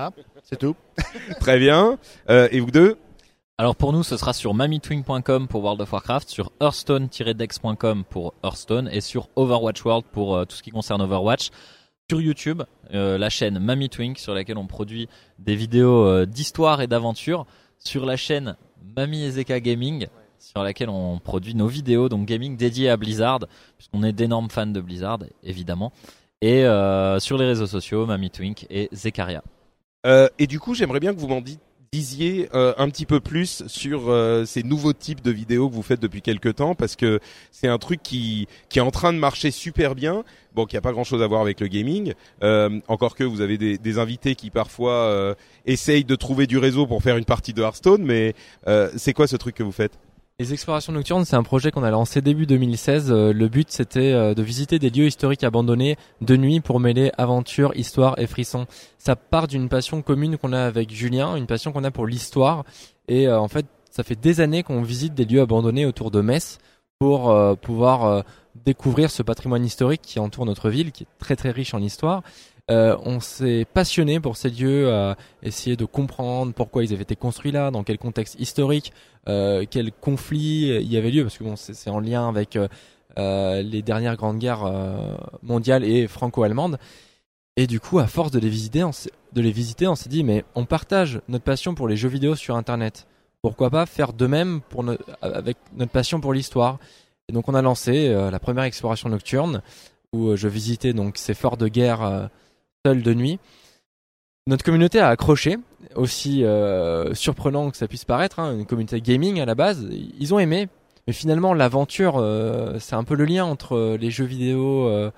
[0.00, 0.12] Ah,
[0.44, 0.76] c'est tout.
[1.40, 1.98] Très bien.
[2.30, 2.96] Euh, et vous deux
[3.60, 8.88] alors pour nous, ce sera sur mamitwing.com pour World of Warcraft, sur hearthstone-dex.com pour Hearthstone
[8.92, 11.50] et sur Overwatch World pour euh, tout ce qui concerne Overwatch.
[12.08, 12.62] Sur YouTube,
[12.94, 15.08] euh, la chaîne Mamitwing sur laquelle on produit
[15.40, 17.46] des vidéos d'histoire et d'aventure.
[17.80, 18.54] Sur la chaîne
[18.96, 20.06] Mami Ezeka Gaming
[20.38, 23.40] sur laquelle on produit nos vidéos, donc gaming dédiées à Blizzard,
[23.76, 25.90] puisqu'on est d'énormes fans de Blizzard, évidemment.
[26.42, 26.62] Et
[27.18, 29.42] sur les réseaux sociaux, Mamitwink et Zekaria.
[30.06, 31.42] Euh, et du coup, j'aimerais bien que vous m'en
[31.92, 35.82] disiez euh, un petit peu plus sur euh, ces nouveaux types de vidéos que vous
[35.82, 37.18] faites depuis quelques temps parce que
[37.50, 40.22] c'est un truc qui qui est en train de marcher super bien.
[40.54, 42.14] Bon, qui a pas grand chose à voir avec le gaming.
[42.88, 47.02] encore que vous avez des, des invités qui parfois essayent de trouver du réseau pour
[47.02, 48.34] faire une partie de Hearthstone, mais
[48.96, 49.98] c'est quoi ce truc que vous faites?
[50.40, 53.10] Les explorations nocturnes, c'est un projet qu'on a lancé début 2016.
[53.10, 57.10] Euh, le but, c'était euh, de visiter des lieux historiques abandonnés de nuit pour mêler
[57.18, 58.66] aventure, histoire et frisson.
[58.98, 62.62] Ça part d'une passion commune qu'on a avec Julien, une passion qu'on a pour l'histoire.
[63.08, 66.20] Et euh, en fait, ça fait des années qu'on visite des lieux abandonnés autour de
[66.20, 66.58] Metz
[66.98, 68.24] pour pouvoir
[68.64, 72.22] découvrir ce patrimoine historique qui entoure notre ville, qui est très très riche en histoire.
[72.70, 77.16] Euh, on s'est passionné pour ces lieux, à essayer de comprendre pourquoi ils avaient été
[77.16, 78.92] construits là, dans quel contexte historique,
[79.28, 83.82] euh, quel conflit y avait lieu, parce que bon, c'est en lien avec euh, les
[83.82, 84.70] dernières grandes guerres
[85.42, 86.78] mondiales et franco-allemandes.
[87.56, 91.44] Et du coup, à force de les visiter, on s'est dit, mais on partage notre
[91.44, 93.06] passion pour les jeux vidéo sur Internet.
[93.42, 94.60] Pourquoi pas faire de même
[95.22, 96.78] avec notre passion pour l'histoire
[97.28, 99.62] Et donc, on a lancé la première exploration nocturne
[100.12, 102.30] où je visitais donc ces forts de guerre
[102.84, 103.38] seul de nuit.
[104.48, 105.58] Notre communauté a accroché,
[105.94, 109.86] aussi euh, surprenant que ça puisse paraître, hein, une communauté gaming à la base.
[109.90, 110.68] Ils ont aimé,
[111.06, 115.10] mais finalement l'aventure, euh, c'est un peu le lien entre les jeux vidéo euh,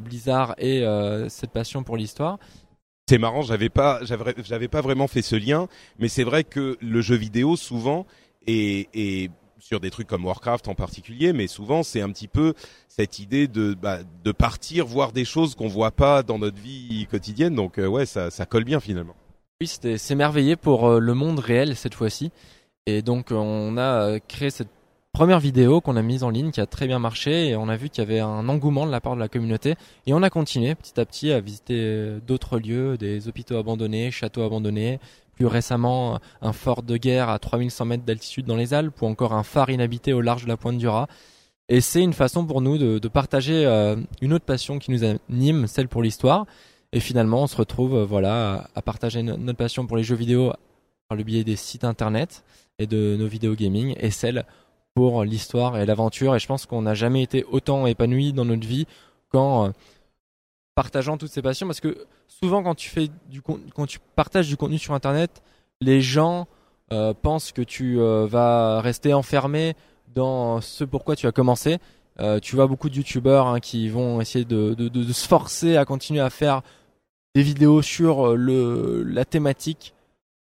[0.00, 0.86] Blizzard et
[1.28, 2.38] cette passion pour l'histoire.
[3.12, 4.00] C'est marrant, j'avais pas,
[4.42, 5.68] j'avais pas vraiment fait ce lien,
[5.98, 8.06] mais c'est vrai que le jeu vidéo souvent
[8.46, 12.54] est sur des trucs comme Warcraft en particulier, mais souvent c'est un petit peu
[12.88, 13.98] cette idée de bah,
[14.38, 17.54] partir voir des choses qu'on voit pas dans notre vie quotidienne.
[17.54, 19.14] Donc euh, ouais, ça, ça colle bien finalement.
[19.60, 22.30] Oui, c'était s'émerveiller pour euh, le monde réel cette fois-ci.
[22.86, 24.72] Et donc on a euh, créé cette
[25.12, 27.76] première vidéo qu'on a mise en ligne qui a très bien marché et on a
[27.76, 29.74] vu qu'il y avait un engouement de la part de la communauté
[30.06, 34.42] et on a continué petit à petit à visiter d'autres lieux, des hôpitaux abandonnés, châteaux
[34.42, 35.00] abandonnés,
[35.34, 39.34] plus récemment un fort de guerre à 3100 mètres d'altitude dans les Alpes ou encore
[39.34, 41.06] un phare inhabité au large de la pointe du Raz.
[41.68, 45.66] Et c'est une façon pour nous de, partager euh, une autre passion qui nous anime,
[45.66, 46.46] celle pour l'histoire.
[46.92, 50.52] Et finalement, on se retrouve euh, voilà à partager notre passion pour les jeux vidéo
[51.08, 52.44] par le biais des sites internet
[52.78, 54.44] et de nos vidéos gaming et celle
[54.94, 56.34] pour l'histoire et l'aventure.
[56.34, 58.86] Et je pense qu'on n'a jamais été autant épanoui dans notre vie
[59.30, 59.70] qu'en euh,
[60.74, 61.66] partageant toutes ces passions.
[61.66, 65.42] Parce que souvent, quand tu fais du quand tu partages du contenu sur Internet,
[65.80, 66.46] les gens
[66.92, 69.74] euh, pensent que tu euh, vas rester enfermé
[70.14, 71.78] dans ce pourquoi tu as commencé.
[72.42, 76.20] tu vois beaucoup de youtubeurs hein, qui vont essayer de, de, se forcer à continuer
[76.20, 76.60] à faire
[77.34, 79.94] des vidéos sur le, la thématique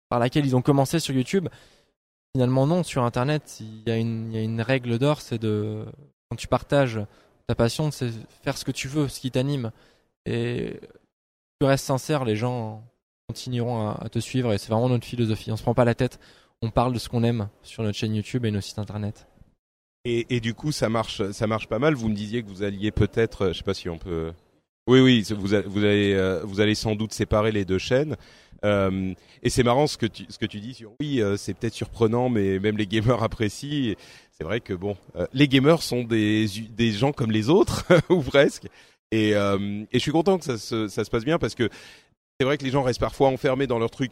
[0.08, 1.50] par laquelle ils ont commencé sur YouTube.
[2.36, 5.86] Finalement, non, sur Internet, il y a une, règle d'or, c'est de,
[6.30, 7.00] quand tu partages
[7.48, 8.12] ta passion, c'est
[8.44, 9.72] faire ce que tu veux, ce qui t'anime.
[10.26, 10.80] Et
[11.60, 12.84] tu restes sincère, les gens
[13.28, 15.52] continueront à, te suivre et c'est vraiment notre philosophie.
[15.52, 16.20] On se prend pas la tête,
[16.62, 19.28] on parle de ce qu'on aime sur notre chaîne YouTube et nos sites internet.
[20.06, 21.94] Et, du coup, ça marche, ça marche pas mal.
[21.94, 24.32] Vous me disiez que vous alliez peut-être, je sais pas si on peut.
[24.88, 28.16] Oui, oui, vous allez, euh, vous allez sans doute séparer les deux chaînes.
[28.66, 32.60] Euh, et c'est marrant ce que tu, dis sur oui, euh, c'est peut-être surprenant, mais
[32.60, 33.96] même les gamers apprécient.
[34.32, 36.48] C'est vrai que bon, euh, les gamers sont des,
[36.92, 38.68] gens comme les autres ou presque.
[39.12, 41.70] Et, je suis content que ça se, ça se passe bien parce que
[42.40, 44.12] c'est vrai que les gens restent parfois enfermés dans leur truc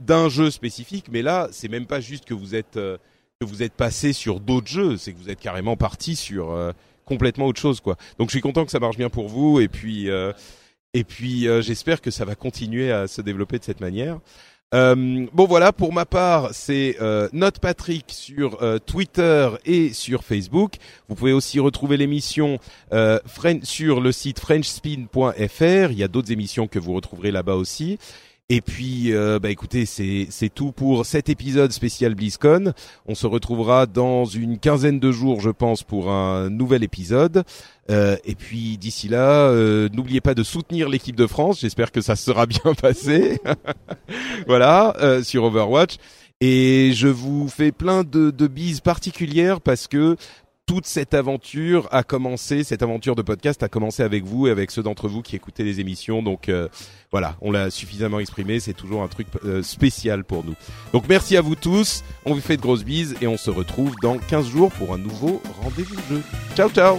[0.00, 3.72] d'un jeu spécifique, mais là, c'est même pas juste que vous êtes que vous êtes
[3.72, 6.72] passé sur d'autres jeux, c'est que vous êtes carrément parti sur
[7.04, 7.96] complètement autre chose, quoi.
[8.18, 10.08] Donc je suis content que ça marche bien pour vous, et puis
[10.94, 14.18] et puis euh, j'espère que ça va continuer à se développer de cette manière.
[14.74, 20.24] Euh, bon voilà, pour ma part, c'est euh, Note Patrick sur euh, Twitter et sur
[20.24, 20.76] Facebook.
[21.08, 22.58] Vous pouvez aussi retrouver l'émission
[22.92, 23.18] euh,
[23.64, 25.90] sur le site frenchspin.fr.
[25.90, 27.98] Il y a d'autres émissions que vous retrouverez là-bas aussi.
[28.54, 32.74] Et puis, euh, bah écoutez, c'est tout pour cet épisode spécial BlizzCon.
[33.06, 37.44] On se retrouvera dans une quinzaine de jours, je pense, pour un nouvel épisode.
[37.88, 41.60] Euh, et puis d'ici là, euh, n'oubliez pas de soutenir l'équipe de France.
[41.62, 43.40] J'espère que ça sera bien passé.
[44.46, 45.96] voilà, euh, sur Overwatch.
[46.42, 50.16] Et je vous fais plein de, de bises particulières parce que
[50.66, 54.70] toute cette aventure a commencé, cette aventure de podcast a commencé avec vous et avec
[54.70, 56.22] ceux d'entre vous qui écoutez les émissions.
[56.22, 56.68] Donc euh,
[57.10, 60.54] voilà, on l'a suffisamment exprimé, c'est toujours un truc euh, spécial pour nous.
[60.92, 63.94] Donc merci à vous tous, on vous fait de grosses bises et on se retrouve
[64.02, 66.22] dans 15 jours pour un nouveau rendez-vous de jeu.
[66.54, 66.98] Ciao ciao